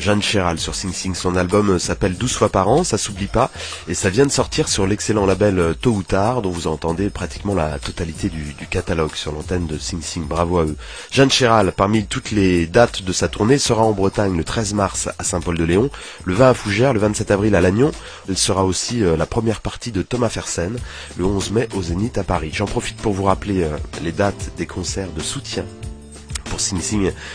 Jeanne 0.01 0.21
Chéral 0.21 0.59
sur 0.59 0.73
Sing 0.73 0.91
Sing. 0.91 1.13
Son 1.13 1.35
album 1.35 1.77
s'appelle 1.77 2.17
12 2.17 2.33
fois 2.33 2.49
par 2.49 2.67
an, 2.69 2.83
ça 2.83 2.97
s'oublie 2.97 3.27
pas. 3.27 3.51
Et 3.87 3.93
ça 3.93 4.09
vient 4.09 4.25
de 4.25 4.31
sortir 4.31 4.67
sur 4.67 4.87
l'excellent 4.87 5.27
label 5.27 5.75
Tôt 5.79 5.91
ou 5.91 6.01
Tard, 6.01 6.41
dont 6.41 6.49
vous 6.49 6.65
entendez 6.65 7.11
pratiquement 7.11 7.53
la 7.53 7.77
totalité 7.77 8.29
du, 8.29 8.55
catalogue 8.69 9.13
sur 9.13 9.31
l'antenne 9.31 9.67
de 9.67 9.77
Sing 9.77 10.01
Sing. 10.01 10.25
Bravo 10.27 10.57
à 10.57 10.65
eux. 10.65 10.75
Jeanne 11.11 11.29
Chéral, 11.29 11.71
parmi 11.71 12.05
toutes 12.05 12.31
les 12.31 12.65
dates 12.65 13.03
de 13.03 13.13
sa 13.13 13.27
tournée, 13.27 13.59
sera 13.59 13.83
en 13.83 13.91
Bretagne 13.91 14.35
le 14.35 14.43
13 14.43 14.73
mars 14.73 15.09
à 15.19 15.23
Saint-Paul-de-Léon, 15.23 15.91
le 16.25 16.33
20 16.33 16.49
à 16.49 16.53
Fougères, 16.55 16.93
le 16.93 16.99
27 16.99 17.29
avril 17.29 17.53
à 17.53 17.61
Lannion. 17.61 17.91
Elle 18.27 18.37
sera 18.37 18.65
aussi 18.65 19.01
la 19.01 19.25
première 19.27 19.61
partie 19.61 19.91
de 19.91 20.01
Thomas 20.01 20.29
Fersen, 20.29 20.77
le 21.17 21.25
11 21.25 21.51
mai 21.51 21.69
au 21.75 21.83
Zénith 21.83 22.17
à 22.17 22.23
Paris. 22.23 22.49
J'en 22.51 22.65
profite 22.65 22.97
pour 22.97 23.13
vous 23.13 23.25
rappeler 23.25 23.67
les 24.01 24.11
dates 24.11 24.51
des 24.57 24.65
concerts 24.65 25.11
de 25.11 25.21
soutien 25.21 25.63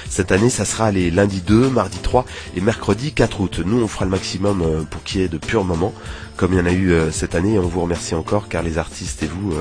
Cette 0.08 0.32
année, 0.32 0.50
ça 0.50 0.64
sera 0.64 0.90
les 0.90 1.10
lundis 1.10 1.40
2, 1.40 1.68
mardi 1.68 1.98
3 1.98 2.24
et 2.56 2.60
mercredi 2.60 3.12
4 3.12 3.40
août. 3.40 3.60
Nous, 3.64 3.82
on 3.82 3.88
fera 3.88 4.04
le 4.04 4.10
maximum 4.10 4.86
pour 4.90 5.02
qu'il 5.02 5.20
y 5.20 5.24
ait 5.24 5.28
de 5.28 5.38
purs 5.38 5.64
moments, 5.64 5.92
comme 6.36 6.52
il 6.52 6.58
y 6.58 6.60
en 6.60 6.66
a 6.66 6.72
eu 6.72 6.94
cette 7.10 7.34
année. 7.34 7.58
On 7.58 7.68
vous 7.68 7.82
remercie 7.82 8.14
encore, 8.14 8.48
car 8.48 8.62
les 8.62 8.78
artistes 8.78 9.22
et 9.22 9.26
vous, 9.26 9.52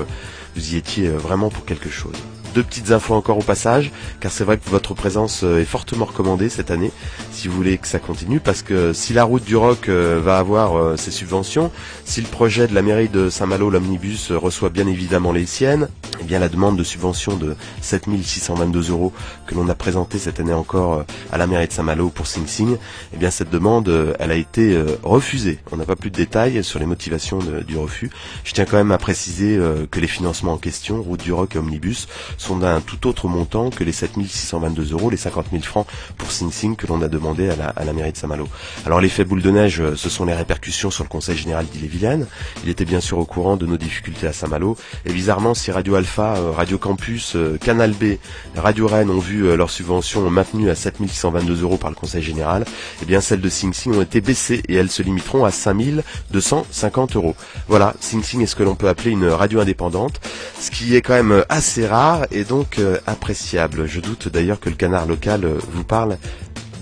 vous 0.54 0.74
y 0.74 0.76
étiez 0.76 1.08
vraiment 1.08 1.50
pour 1.50 1.64
quelque 1.64 1.90
chose. 1.90 2.16
Deux 2.54 2.62
petites 2.62 2.90
infos 2.90 3.14
encore 3.14 3.36
au 3.36 3.42
passage, 3.42 3.92
car 4.18 4.32
c'est 4.32 4.44
vrai 4.44 4.56
que 4.56 4.70
votre 4.70 4.94
présence 4.94 5.42
est 5.42 5.66
fortement 5.66 6.06
recommandée 6.06 6.48
cette 6.48 6.70
année, 6.70 6.90
si 7.36 7.48
vous 7.48 7.54
voulez 7.54 7.76
que 7.76 7.86
ça 7.86 7.98
continue, 7.98 8.40
parce 8.40 8.62
que 8.62 8.94
si 8.94 9.12
la 9.12 9.24
route 9.24 9.44
du 9.44 9.56
rock 9.56 9.88
va 9.88 10.38
avoir 10.38 10.98
ses 10.98 11.10
subventions, 11.10 11.70
si 12.04 12.22
le 12.22 12.26
projet 12.26 12.66
de 12.66 12.74
la 12.74 12.80
mairie 12.80 13.10
de 13.10 13.28
Saint-Malo, 13.28 13.68
l'omnibus, 13.68 14.32
reçoit 14.32 14.70
bien 14.70 14.86
évidemment 14.86 15.32
les 15.32 15.44
siennes, 15.44 15.88
eh 16.20 16.24
bien 16.24 16.38
la 16.38 16.48
demande 16.48 16.78
de 16.78 16.82
subvention 16.82 17.36
de 17.36 17.54
7622 17.82 18.90
euros 18.90 19.12
que 19.46 19.54
l'on 19.54 19.68
a 19.68 19.74
présentée 19.74 20.18
cette 20.18 20.40
année 20.40 20.54
encore 20.54 21.04
à 21.30 21.36
la 21.36 21.46
mairie 21.46 21.68
de 21.68 21.72
Saint-Malo 21.72 22.08
pour 22.08 22.26
Sing 22.26 22.46
Sing, 22.46 22.78
eh 23.12 23.16
bien 23.18 23.30
cette 23.30 23.50
demande, 23.50 24.16
elle 24.18 24.30
a 24.30 24.36
été 24.36 24.82
refusée. 25.02 25.58
On 25.72 25.76
n'a 25.76 25.84
pas 25.84 25.96
plus 25.96 26.10
de 26.10 26.16
détails 26.16 26.64
sur 26.64 26.78
les 26.78 26.86
motivations 26.86 27.38
du 27.38 27.76
refus. 27.76 28.10
Je 28.44 28.54
tiens 28.54 28.64
quand 28.64 28.78
même 28.78 28.92
à 28.92 28.98
préciser 28.98 29.60
que 29.90 30.00
les 30.00 30.08
financements 30.08 30.54
en 30.54 30.58
question, 30.58 31.02
route 31.02 31.22
du 31.22 31.34
rock 31.34 31.56
et 31.56 31.58
omnibus, 31.58 32.08
sont 32.38 32.56
d'un 32.56 32.80
tout 32.80 33.06
autre 33.06 33.28
montant 33.28 33.68
que 33.68 33.84
les 33.84 33.92
7622 33.92 34.92
euros, 34.92 35.10
les 35.10 35.18
50 35.18 35.48
000 35.50 35.62
francs 35.62 35.86
pour 36.16 36.30
Sing 36.30 36.50
Sing 36.50 36.76
que 36.76 36.86
l'on 36.86 37.02
a 37.02 37.08
demandé 37.08 37.25
à 37.30 37.84
la, 37.84 37.92
mairie 37.92 38.12
de 38.12 38.16
Saint-Malo. 38.16 38.48
Alors 38.84 39.00
l'effet 39.00 39.24
boule 39.24 39.42
de 39.42 39.50
neige, 39.50 39.82
ce 39.94 40.08
sont 40.08 40.24
les 40.24 40.34
répercussions 40.34 40.90
sur 40.90 41.04
le 41.04 41.08
conseil 41.08 41.36
général 41.36 41.66
d'Ille-et-Vilaine. 41.66 42.26
Il 42.64 42.70
était 42.70 42.84
bien 42.84 43.00
sûr 43.00 43.18
au 43.18 43.24
courant 43.24 43.56
de 43.56 43.66
nos 43.66 43.76
difficultés 43.76 44.26
à 44.26 44.32
Saint-Malo. 44.32 44.76
Et 45.04 45.12
bizarrement, 45.12 45.54
si 45.54 45.70
Radio 45.70 45.94
Alpha, 45.94 46.34
Radio 46.54 46.78
Campus, 46.78 47.36
Canal 47.60 47.92
B, 47.92 48.16
Radio 48.56 48.86
Rennes 48.86 49.10
ont 49.10 49.18
vu 49.18 49.56
leurs 49.56 49.70
subventions 49.70 50.28
maintenues 50.30 50.70
à 50.70 50.74
7622 50.74 51.62
euros 51.62 51.76
par 51.76 51.90
le 51.90 51.96
conseil 51.96 52.22
général, 52.22 52.64
eh 53.02 53.04
bien 53.06 53.20
celles 53.20 53.40
de 53.40 53.48
Sing 53.48 53.72
Sing 53.72 53.94
ont 53.94 54.02
été 54.02 54.20
baissées 54.20 54.62
et 54.68 54.74
elles 54.74 54.90
se 54.90 55.02
limiteront 55.02 55.44
à 55.44 55.50
5250 55.50 57.16
euros. 57.16 57.34
Voilà, 57.68 57.94
Sing 58.00 58.22
Sing 58.22 58.42
est 58.42 58.46
ce 58.46 58.56
que 58.56 58.62
l'on 58.62 58.74
peut 58.74 58.88
appeler 58.88 59.10
une 59.10 59.28
radio 59.28 59.60
indépendante, 59.60 60.20
ce 60.58 60.70
qui 60.70 60.94
est 60.96 61.02
quand 61.02 61.14
même 61.14 61.44
assez 61.48 61.86
rare 61.86 62.26
et 62.30 62.44
donc 62.44 62.78
euh, 62.78 62.98
appréciable. 63.06 63.86
Je 63.86 64.00
doute 64.00 64.28
d'ailleurs 64.28 64.60
que 64.60 64.68
le 64.68 64.76
canard 64.76 65.06
local 65.06 65.44
euh, 65.44 65.58
vous 65.72 65.84
parle 65.84 66.18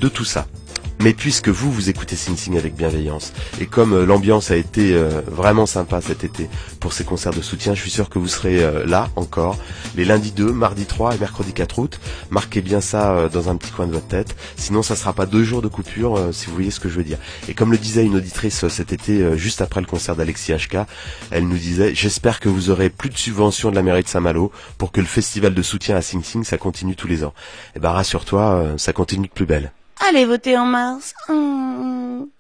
de 0.01 0.09
tout 0.09 0.25
ça. 0.25 0.47
Mais 1.01 1.13
puisque 1.13 1.49
vous, 1.49 1.71
vous 1.71 1.91
écoutez 1.91 2.17
Sing 2.17 2.37
Sing 2.37 2.57
avec 2.57 2.77
bienveillance, 2.77 3.33
et 3.61 3.67
comme 3.67 3.93
euh, 3.93 4.07
l'ambiance 4.07 4.51
a 4.51 4.57
été 4.57 4.95
euh, 4.95 5.21
vraiment 5.27 5.67
sympa 5.67 6.01
cet 6.01 6.25
été 6.25 6.49
pour 6.81 6.93
ces 6.93 7.05
concerts 7.05 7.35
de 7.35 7.43
soutien, 7.43 7.75
je 7.75 7.81
suis 7.81 7.91
sûr 7.91 8.09
que 8.09 8.19
vous 8.19 8.29
serez 8.29 8.63
euh, 8.63 8.87
là 8.87 9.11
encore, 9.17 9.59
les 9.97 10.05
lundis 10.05 10.33
2, 10.33 10.53
mardi 10.53 10.87
3 10.87 11.17
et 11.17 11.19
mercredi 11.19 11.53
4 11.53 11.79
août. 11.79 12.01
Marquez 12.31 12.63
bien 12.63 12.81
ça 12.81 13.29
dans 13.29 13.51
un 13.51 13.57
petit 13.57 13.73
coin 13.73 13.87
de 13.87 13.93
votre 13.93 14.07
tête, 14.07 14.35
sinon 14.57 14.83
ça 14.83 14.97
sera 14.97 15.13
pas 15.13 15.27
deux 15.27 15.43
jours 15.43 15.63
de 15.63 15.69
coupure, 15.69 16.31
si 16.33 16.47
vous 16.47 16.55
voyez 16.55 16.71
ce 16.71 16.81
que 16.81 16.89
je 16.89 16.95
veux 16.95 17.05
dire. 17.05 17.19
Et 17.49 17.55
comme 17.55 17.71
le 17.71 17.79
disait 17.79 18.05
une 18.05 18.17
auditrice 18.17 18.67
cet 18.69 18.93
été, 18.93 19.37
juste 19.37 19.61
après 19.61 19.81
le 19.81 19.87
concert 19.87 20.17
d'Alexis 20.17 20.55
HK, 20.55 20.79
elle 21.31 21.47
nous 21.47 21.59
disait, 21.59 21.95
j'espère 21.95 22.41
que 22.41 22.49
vous 22.49 22.71
aurez 22.71 22.89
plus 22.89 23.11
de 23.11 23.19
subventions 23.19 23.71
de 23.71 23.77
la 23.77 23.83
mairie 23.83 24.05
de 24.05 24.09
Saint-Malo 24.09 24.53
pour 24.79 24.91
que 24.91 25.01
le 25.01 25.07
festival 25.07 25.55
de 25.55 25.63
soutien 25.63 25.97
à 25.97 26.03
Sing 26.03 26.23
Sing, 26.23 26.45
ça 26.45 26.57
continue 26.57 26.97
tous 26.97 27.09
les 27.09 27.25
ans. 27.25 27.35
Et 27.77 27.79
ben 27.79 27.91
rassure-toi, 27.91 28.75
ça 28.79 28.93
continue 28.93 29.27
de 29.27 29.33
plus 29.33 29.47
belle. 29.47 29.73
Allez 30.07 30.27
voter 30.27 30.59
en 30.59 30.67
mars. 30.67 31.15
Hum, 31.29 31.37
hum. 31.81 32.34